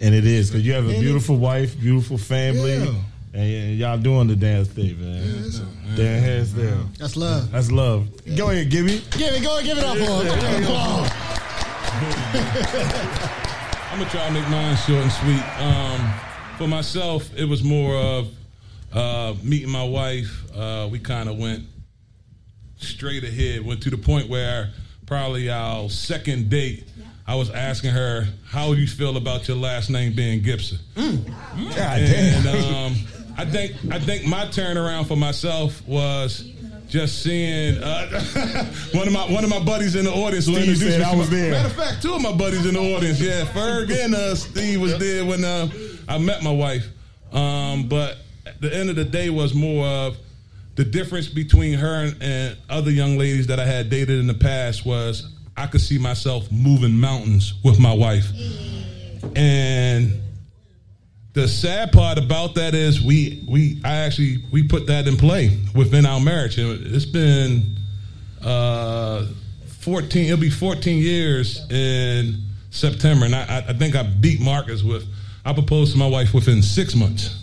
And 0.00 0.14
it 0.14 0.24
is 0.24 0.50
because 0.50 0.64
you 0.64 0.72
have 0.72 0.84
a 0.86 0.88
And 0.90 0.98
it- 0.98 1.00
beautiful 1.00 1.36
wife, 1.36 1.78
beautiful 1.78 2.16
family, 2.16 2.76
Yeah. 2.78 2.94
and 3.40 3.76
y'all 3.78 3.98
doing 3.98 4.28
the 4.28 4.36
dance 4.36 4.68
thing, 4.68 4.98
man. 5.00 5.50
Dan 5.96 6.22
hands 6.22 6.52
down. 6.52 6.92
That's 6.98 7.16
love. 7.16 7.50
That's 7.50 7.70
love. 7.72 8.08
Go 8.36 8.50
ahead, 8.50 8.70
Gibby. 8.70 9.02
Give 9.10 9.34
it, 9.34 9.42
go 9.42 9.58
and 9.58 9.66
give 9.66 9.76
it 9.78 9.84
up 9.84 9.96
for 9.98 10.24
him. 10.24 10.62
Applause. 10.62 11.10
I'm 13.92 13.98
gonna 13.98 14.10
try 14.10 14.26
to 14.28 14.32
make 14.32 14.48
mine 14.48 14.76
short 14.76 15.02
and 15.02 15.12
sweet. 15.12 15.42
Um, 15.60 16.14
for 16.56 16.68
myself, 16.68 17.28
it 17.36 17.44
was 17.44 17.62
more 17.64 17.96
of 17.96 18.28
uh, 18.92 19.34
meeting 19.42 19.68
my 19.70 19.82
wife. 19.84 20.44
Uh, 20.54 20.88
we 20.90 20.98
kind 21.00 21.28
of 21.28 21.36
went 21.38 21.64
straight 22.82 23.24
ahead. 23.24 23.64
Went 23.64 23.82
to 23.82 23.90
the 23.90 23.98
point 23.98 24.28
where 24.28 24.70
probably 25.06 25.50
our 25.50 25.88
second 25.88 26.50
date, 26.50 26.84
I 27.26 27.34
was 27.34 27.50
asking 27.50 27.90
her, 27.90 28.26
"How 28.46 28.74
do 28.74 28.80
you 28.80 28.86
feel 28.86 29.16
about 29.16 29.48
your 29.48 29.56
last 29.56 29.90
name 29.90 30.14
being 30.14 30.42
Gibson?" 30.42 30.78
God 30.96 32.00
And 32.00 32.46
um, 32.46 32.96
I 33.36 33.44
think 33.44 33.76
I 33.90 33.98
think 33.98 34.26
my 34.26 34.46
turnaround 34.46 35.06
for 35.06 35.16
myself 35.16 35.86
was 35.86 36.50
just 36.88 37.22
seeing 37.22 37.80
uh, 37.82 38.20
one 38.92 39.06
of 39.06 39.12
my 39.12 39.30
one 39.30 39.44
of 39.44 39.50
my 39.50 39.62
buddies 39.62 39.94
in 39.94 40.04
the 40.04 40.12
audience. 40.12 40.46
Steve 40.46 40.58
introduced 40.58 40.82
said 40.82 41.02
I 41.02 41.14
was 41.14 41.30
there. 41.30 41.52
Matter 41.52 41.68
of 41.68 41.76
fact, 41.76 42.02
two 42.02 42.14
of 42.14 42.20
my 42.20 42.32
buddies 42.32 42.66
in 42.66 42.74
the 42.74 42.80
audience. 42.80 43.20
Yeah, 43.20 43.44
Ferg 43.46 43.90
and 43.92 44.14
uh, 44.14 44.34
Steve 44.34 44.80
was 44.80 44.98
there 44.98 45.24
when 45.24 45.44
uh, 45.44 45.68
I 46.08 46.18
met 46.18 46.42
my 46.42 46.52
wife. 46.52 46.86
Um, 47.32 47.88
but 47.88 48.18
the 48.58 48.74
end 48.74 48.90
of 48.90 48.96
the 48.96 49.04
day 49.04 49.30
was 49.30 49.54
more 49.54 49.86
of 49.86 50.16
the 50.80 50.84
difference 50.86 51.28
between 51.28 51.74
her 51.78 52.10
and, 52.22 52.56
other 52.70 52.90
young 52.90 53.18
ladies 53.18 53.48
that 53.48 53.60
I 53.60 53.66
had 53.66 53.90
dated 53.90 54.18
in 54.18 54.26
the 54.26 54.32
past 54.32 54.86
was 54.86 55.30
I 55.54 55.66
could 55.66 55.82
see 55.82 55.98
myself 55.98 56.50
moving 56.50 56.94
mountains 56.94 57.52
with 57.62 57.78
my 57.78 57.92
wife. 57.92 58.26
And 59.36 60.22
the 61.34 61.46
sad 61.46 61.92
part 61.92 62.16
about 62.16 62.54
that 62.54 62.74
is 62.74 63.02
we 63.02 63.44
we 63.46 63.78
I 63.84 63.96
actually 64.06 64.38
we 64.50 64.66
put 64.66 64.86
that 64.86 65.06
in 65.06 65.18
play 65.18 65.58
within 65.74 66.06
our 66.06 66.18
marriage. 66.18 66.56
It's 66.58 67.04
been 67.04 67.76
uh, 68.42 69.26
fourteen. 69.80 70.24
It'll 70.26 70.38
be 70.38 70.48
fourteen 70.48 71.02
years 71.02 71.60
in 71.70 72.40
September, 72.70 73.26
and 73.26 73.34
I, 73.34 73.42
I- 73.42 73.64
I 73.68 73.72
think 73.74 73.96
I 73.96 74.02
beat 74.02 74.40
Marcus 74.40 74.82
with. 74.82 75.04
I 75.44 75.52
proposed 75.52 75.92
to 75.92 75.98
my 75.98 76.06
wife 76.06 76.32
within 76.32 76.62
six 76.62 76.94
months. 76.94 77.39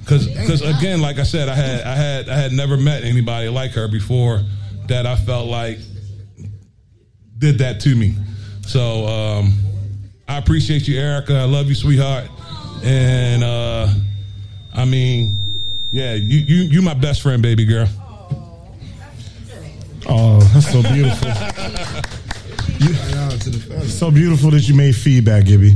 Because 0.00 0.26
because 0.26 0.62
again, 0.62 1.00
like 1.00 1.18
I 1.18 1.22
said, 1.22 1.48
I 1.48 1.54
had 1.54 1.82
I 1.82 1.94
had 1.94 2.28
I 2.28 2.36
had 2.36 2.52
never 2.52 2.76
met 2.76 3.04
anybody 3.04 3.48
like 3.48 3.72
her 3.72 3.88
before 3.88 4.42
that 4.88 5.06
I 5.06 5.16
felt 5.16 5.48
like 5.48 5.78
did 7.38 7.58
that 7.58 7.80
to 7.80 7.94
me. 7.94 8.14
So 8.66 9.06
um, 9.06 9.54
I 10.28 10.36
appreciate 10.36 10.86
you, 10.86 10.98
Erica. 10.98 11.34
I 11.34 11.44
love 11.44 11.68
you, 11.68 11.74
sweetheart. 11.74 12.28
And 12.84 13.42
uh, 13.42 13.88
I 14.74 14.84
mean, 14.84 15.36
yeah, 15.90 16.14
you 16.14 16.38
you 16.38 16.62
you 16.64 16.82
my 16.82 16.94
best 16.94 17.22
friend, 17.22 17.42
baby 17.42 17.64
girl. 17.64 17.88
Oh, 20.08 20.40
that's 20.52 20.70
so 20.72 20.82
beautiful. 20.82 21.30
Shout 22.80 23.32
out 23.32 23.40
to 23.42 23.50
the 23.50 23.58
fellas. 23.58 23.98
so 23.98 24.10
beautiful 24.10 24.50
that 24.52 24.66
you 24.66 24.74
made 24.74 24.96
feedback, 24.96 25.44
Gibby. 25.44 25.74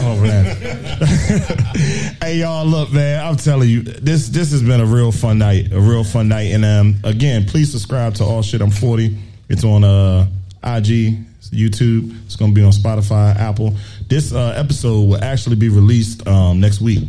Oh 0.00 0.18
man. 0.20 0.44
hey 2.22 2.36
y'all, 2.36 2.64
look, 2.64 2.90
man. 2.90 3.24
I'm 3.24 3.36
telling 3.36 3.68
you, 3.68 3.82
this 3.82 4.28
this 4.28 4.50
has 4.52 4.62
been 4.62 4.80
a 4.80 4.86
real 4.86 5.12
fun 5.12 5.38
night. 5.38 5.72
A 5.72 5.80
real 5.80 6.04
fun 6.04 6.28
night. 6.28 6.52
And 6.52 6.64
um 6.64 6.96
again, 7.04 7.44
please 7.44 7.70
subscribe 7.70 8.14
to 8.14 8.22
Aww 8.22 8.42
Shit 8.42 8.62
I'm 8.62 8.70
40. 8.70 9.16
It's 9.50 9.62
on 9.64 9.84
uh 9.84 10.26
IG, 10.64 11.18
it's 11.38 11.50
YouTube. 11.50 12.16
It's 12.24 12.36
gonna 12.36 12.52
be 12.52 12.62
on 12.62 12.72
Spotify, 12.72 13.36
Apple. 13.36 13.74
This 14.08 14.32
uh, 14.32 14.54
episode 14.56 15.02
will 15.02 15.22
actually 15.22 15.56
be 15.56 15.68
released 15.68 16.26
um, 16.26 16.60
next 16.60 16.80
week, 16.80 17.00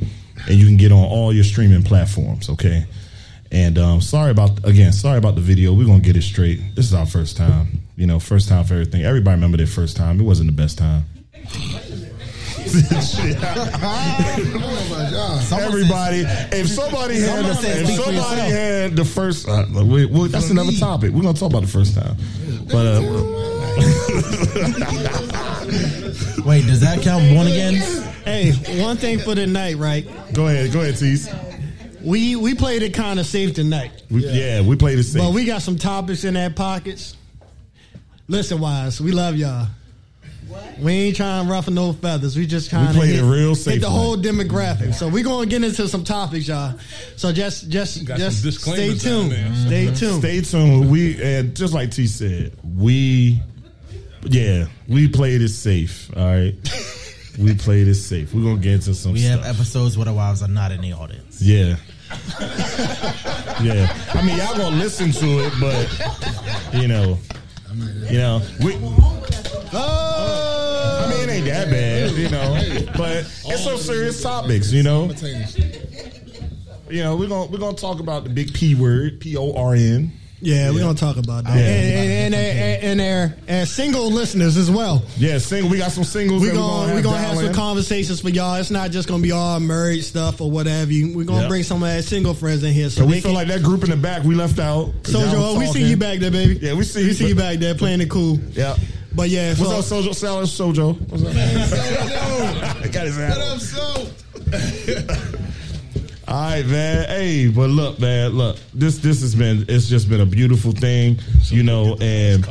and 0.48 0.56
you 0.56 0.66
can 0.66 0.76
get 0.76 0.92
on 0.92 1.04
all 1.06 1.34
your 1.34 1.46
streaming 1.46 1.84
platforms. 1.84 2.50
Okay. 2.50 2.86
And 3.52 3.78
um, 3.78 4.02
sorry 4.02 4.32
about 4.32 4.64
again, 4.66 4.94
sorry 4.94 5.18
about 5.18 5.36
the 5.36 5.42
video. 5.42 5.74
We're 5.74 5.88
gonna 5.88 6.00
get 6.00 6.16
it 6.16 6.22
straight. 6.22 6.76
This 6.76 6.86
is 6.86 6.94
our 6.94 7.06
first 7.06 7.36
time. 7.38 7.84
You 7.96 8.06
know, 8.06 8.20
first 8.20 8.48
time 8.48 8.64
for 8.64 8.76
everything. 8.76 9.04
Everybody 9.04 9.36
remember 9.36 9.58
their 9.58 9.68
first 9.68 9.98
time. 9.98 10.20
It 10.20 10.24
wasn't 10.24 10.50
the 10.50 10.56
best 10.56 10.78
time. 10.78 11.06
Everybody, 15.52 16.24
if 16.52 16.68
somebody 16.68 17.20
had, 17.20 17.46
the, 17.46 17.58
if 17.64 17.88
somebody 17.90 18.42
had 18.42 18.96
the 18.96 19.06
first, 19.06 19.48
uh, 19.48 19.66
we, 19.84 20.06
we, 20.06 20.28
that's 20.28 20.50
another 20.50 20.72
topic. 20.74 21.12
We're 21.12 21.22
gonna 21.24 21.38
talk 21.38 21.50
about 21.50 21.62
the 21.64 21.68
first 21.68 21.96
time. 21.96 22.16
But 22.72 22.86
uh, 22.86 23.02
Wait, 26.46 26.66
does 26.66 26.80
that 26.82 27.02
count 27.02 27.30
born 27.34 27.48
again? 27.48 27.76
Hey, 28.24 28.52
one 28.82 28.98
thing 28.98 29.20
for 29.20 29.36
the 29.36 29.48
night, 29.48 29.78
right? 29.78 30.06
go 30.34 30.48
ahead, 30.48 30.72
go 30.72 30.82
ahead, 30.82 30.98
Tease. 30.98 31.28
We 32.04 32.36
we 32.36 32.56
played 32.56 32.84
it 32.84 32.94
kind 32.94 33.20
of 33.20 33.26
safe 33.26 33.54
tonight, 33.54 33.92
We, 34.10 34.26
yeah. 34.26 34.62
we 34.62 34.76
played 34.76 35.00
it 35.00 35.04
safe. 35.04 35.22
but 35.22 35.34
we 35.34 35.46
got 35.46 35.62
some 35.62 35.78
topics 35.78 36.24
in 36.24 36.38
our 36.38 36.50
pockets. 36.50 37.16
Listen, 38.28 38.60
wise, 38.60 39.02
we 39.02 39.12
love 39.12 39.36
y'all. 39.36 39.68
We 40.80 40.94
ain't 40.94 41.16
trying 41.16 41.46
to 41.46 41.52
ruffle 41.52 41.74
no 41.74 41.94
feathers. 41.94 42.36
We 42.36 42.48
just 42.48 42.72
kind 42.72 42.90
of 42.90 42.96
played 42.96 43.16
hit, 43.16 43.24
it 43.24 43.28
real 43.28 43.54
safe 43.54 43.74
hit 43.74 43.74
safe 43.74 43.82
the 43.82 43.90
whole 43.90 44.18
demographic. 44.18 44.94
So 44.96 45.08
we're 45.08 45.24
gonna 45.24 45.46
get 45.46 45.64
into 45.64 45.88
some 45.88 46.04
topics, 46.04 46.48
y'all. 46.48 46.80
So 47.18 47.32
just 47.32 47.70
just 47.70 48.06
just 48.06 48.62
stay 48.62 48.96
tuned. 48.98 49.32
there. 49.32 49.54
Stay 49.56 49.94
tuned. 49.94 50.20
Stay 50.22 50.42
tuned. 50.42 50.90
We 50.90 51.22
and 51.22 51.56
just 51.56 51.74
like 51.74 51.92
T 51.92 52.08
said, 52.08 52.54
we 52.78 53.42
yeah, 54.24 54.68
we 54.88 55.08
played 55.08 55.42
it 55.42 55.50
safe. 55.50 56.10
All 56.16 56.26
right. 56.26 56.56
we 57.40 57.56
play 57.56 57.84
this 57.84 58.06
safe. 58.06 58.34
We're 58.34 58.44
gonna 58.44 58.58
get 58.58 58.74
into 58.74 58.94
some 58.94 59.14
We 59.14 59.20
stuff. 59.20 59.44
have 59.46 59.56
episodes 59.56 59.98
where 59.98 60.06
the 60.06 60.14
wives 60.14 60.42
are 60.44 60.48
not 60.48 60.72
in 60.72 60.82
the 60.82 60.94
audience. 60.94 61.42
yeah. 61.42 61.78
yeah. 63.62 63.96
I 64.14 64.22
mean 64.26 64.38
y'all 64.38 64.58
gonna 64.58 64.76
listen 64.78 65.12
to 65.12 65.26
it, 65.46 65.54
but 65.60 66.74
you 66.82 66.88
know, 66.88 67.20
you 68.10 68.18
know, 68.18 68.42
we 68.64 68.76
Oh, 69.72 71.06
I 71.06 71.10
mean 71.12 71.30
it 71.30 71.32
ain't 71.32 71.46
that 71.46 71.70
bad, 71.70 72.12
you 72.12 72.30
know. 72.30 72.54
But 72.98 73.18
it's 73.46 73.64
some 73.64 73.78
serious 73.78 74.22
topics, 74.24 74.72
you 74.72 74.82
know. 74.84 75.12
You 76.90 77.04
know, 77.04 77.16
we're 77.16 77.30
gonna 77.30 77.52
we're 77.52 77.60
gonna 77.60 77.78
talk 77.78 78.00
about 78.00 78.24
the 78.24 78.32
big 78.32 78.54
P 78.56 78.74
word, 78.74 79.20
P 79.22 79.38
O 79.38 79.54
R 79.54 79.76
N. 79.76 80.12
Yeah, 80.42 80.72
we're 80.72 80.80
gonna 80.80 80.98
talk 80.98 81.18
about 81.18 81.44
that. 81.44 81.56
Yeah. 81.58 81.66
And, 81.66 82.34
and, 82.34 82.36
and, 82.36 82.84
and, 82.84 83.02
and, 83.02 83.34
and 83.48 83.68
single 83.68 84.10
listeners 84.10 84.56
as 84.56 84.72
well. 84.72 85.04
Yeah, 85.18 85.38
single. 85.38 85.70
We 85.70 85.78
got 85.78 85.92
some 85.92 86.04
singles. 86.04 86.42
We're 86.42 86.50
that 86.50 86.56
gonna 86.56 86.94
we're 86.94 87.02
gonna 87.02 87.18
have 87.18 87.38
some 87.38 87.54
conversations 87.54 88.22
for 88.22 88.30
y'all. 88.30 88.56
It's 88.56 88.72
not 88.72 88.92
just 88.92 89.08
gonna 89.08 89.22
be 89.24 89.32
all 89.32 89.60
married 89.60 90.04
stuff 90.04 90.40
or 90.40 90.50
whatever. 90.50 90.92
We're 90.92 91.26
gonna 91.26 91.48
bring 91.48 91.64
some 91.64 91.84
of 91.84 91.90
our 91.90 92.02
single 92.02 92.34
friends 92.34 92.64
in 92.64 92.74
here. 92.74 92.90
So 92.90 93.06
we 93.06 93.20
feel 93.22 93.34
like 93.34 93.48
that 93.50 93.64
group 93.64 93.84
in 93.84 93.90
the 93.90 93.98
back 93.98 94.24
we 94.24 94.36
left 94.36 94.60
out. 94.60 94.94
So 95.04 95.20
Joe, 95.20 95.54
oh, 95.56 95.60
we 95.60 95.68
see 95.68 95.84
you 95.84 95.98
back 95.98 96.20
there, 96.20 96.32
baby. 96.32 96.60
Yeah, 96.62 96.74
we 96.74 96.84
see 96.84 97.02
we 97.02 97.08
you, 97.08 97.14
see 97.14 97.28
you 97.28 97.36
back 97.36 97.60
there 97.60 97.76
playing 97.76 98.02
it 98.02 98.10
cool. 98.10 98.40
Yeah. 98.52 98.76
But 99.14 99.30
yeah, 99.30 99.54
What's 99.56 99.92
up, 99.92 100.00
Sojo? 100.00 100.16
Salad 100.16 100.46
Sojo. 100.46 100.98
What's 101.10 101.26
up? 101.26 101.34
Sojo. 101.34 102.84
I 102.84 102.88
got 102.88 103.08
his 103.08 103.18
What 103.18 103.38
up, 103.38 103.60
so? 103.60 105.26
All 106.30 106.36
right, 106.36 106.66
man. 106.66 107.08
Hey, 107.10 107.48
but 107.48 107.72
look, 107.72 108.00
man. 108.00 108.32
Look, 108.32 108.58
this 108.72 109.00
this 109.00 109.22
has 109.22 109.34
been 109.34 109.66
it's 109.68 109.90
just 109.90 110.08
been 110.08 110.22
a 110.22 110.28
beautiful 110.28 110.72
thing, 110.72 111.20
you 111.46 111.64
know, 111.64 111.98
and. 112.00 112.48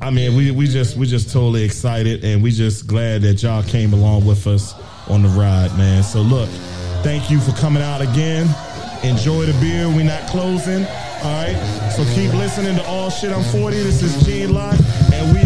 I 0.00 0.10
mean, 0.10 0.34
we, 0.34 0.50
we 0.50 0.66
just 0.66 0.96
we 0.96 1.06
just 1.06 1.30
totally 1.32 1.62
excited, 1.62 2.24
and 2.24 2.42
we 2.42 2.50
just 2.50 2.88
glad 2.88 3.22
that 3.22 3.40
y'all 3.40 3.62
came 3.62 3.92
along 3.92 4.26
with 4.26 4.48
us 4.48 4.74
on 5.08 5.22
the 5.22 5.28
ride, 5.28 5.70
man. 5.78 6.02
So 6.02 6.22
look, 6.22 6.48
thank 7.04 7.30
you 7.30 7.38
for 7.38 7.52
coming 7.52 7.84
out 7.84 8.00
again. 8.00 8.52
Enjoy 9.04 9.46
the 9.46 9.52
beer. 9.60 9.88
We 9.88 10.02
not 10.02 10.26
closing. 10.28 10.84
All 11.22 11.44
right. 11.44 11.54
So 11.94 12.04
keep 12.16 12.32
listening 12.34 12.74
to 12.76 12.82
Aww 12.82 13.12
shit. 13.12 13.30
I'm 13.30 13.44
40. 13.44 13.76
This 13.76 14.02
is 14.02 14.26
Gene 14.26 14.52
Locke, 14.52 14.80
and 15.12 15.32
we 15.32 15.41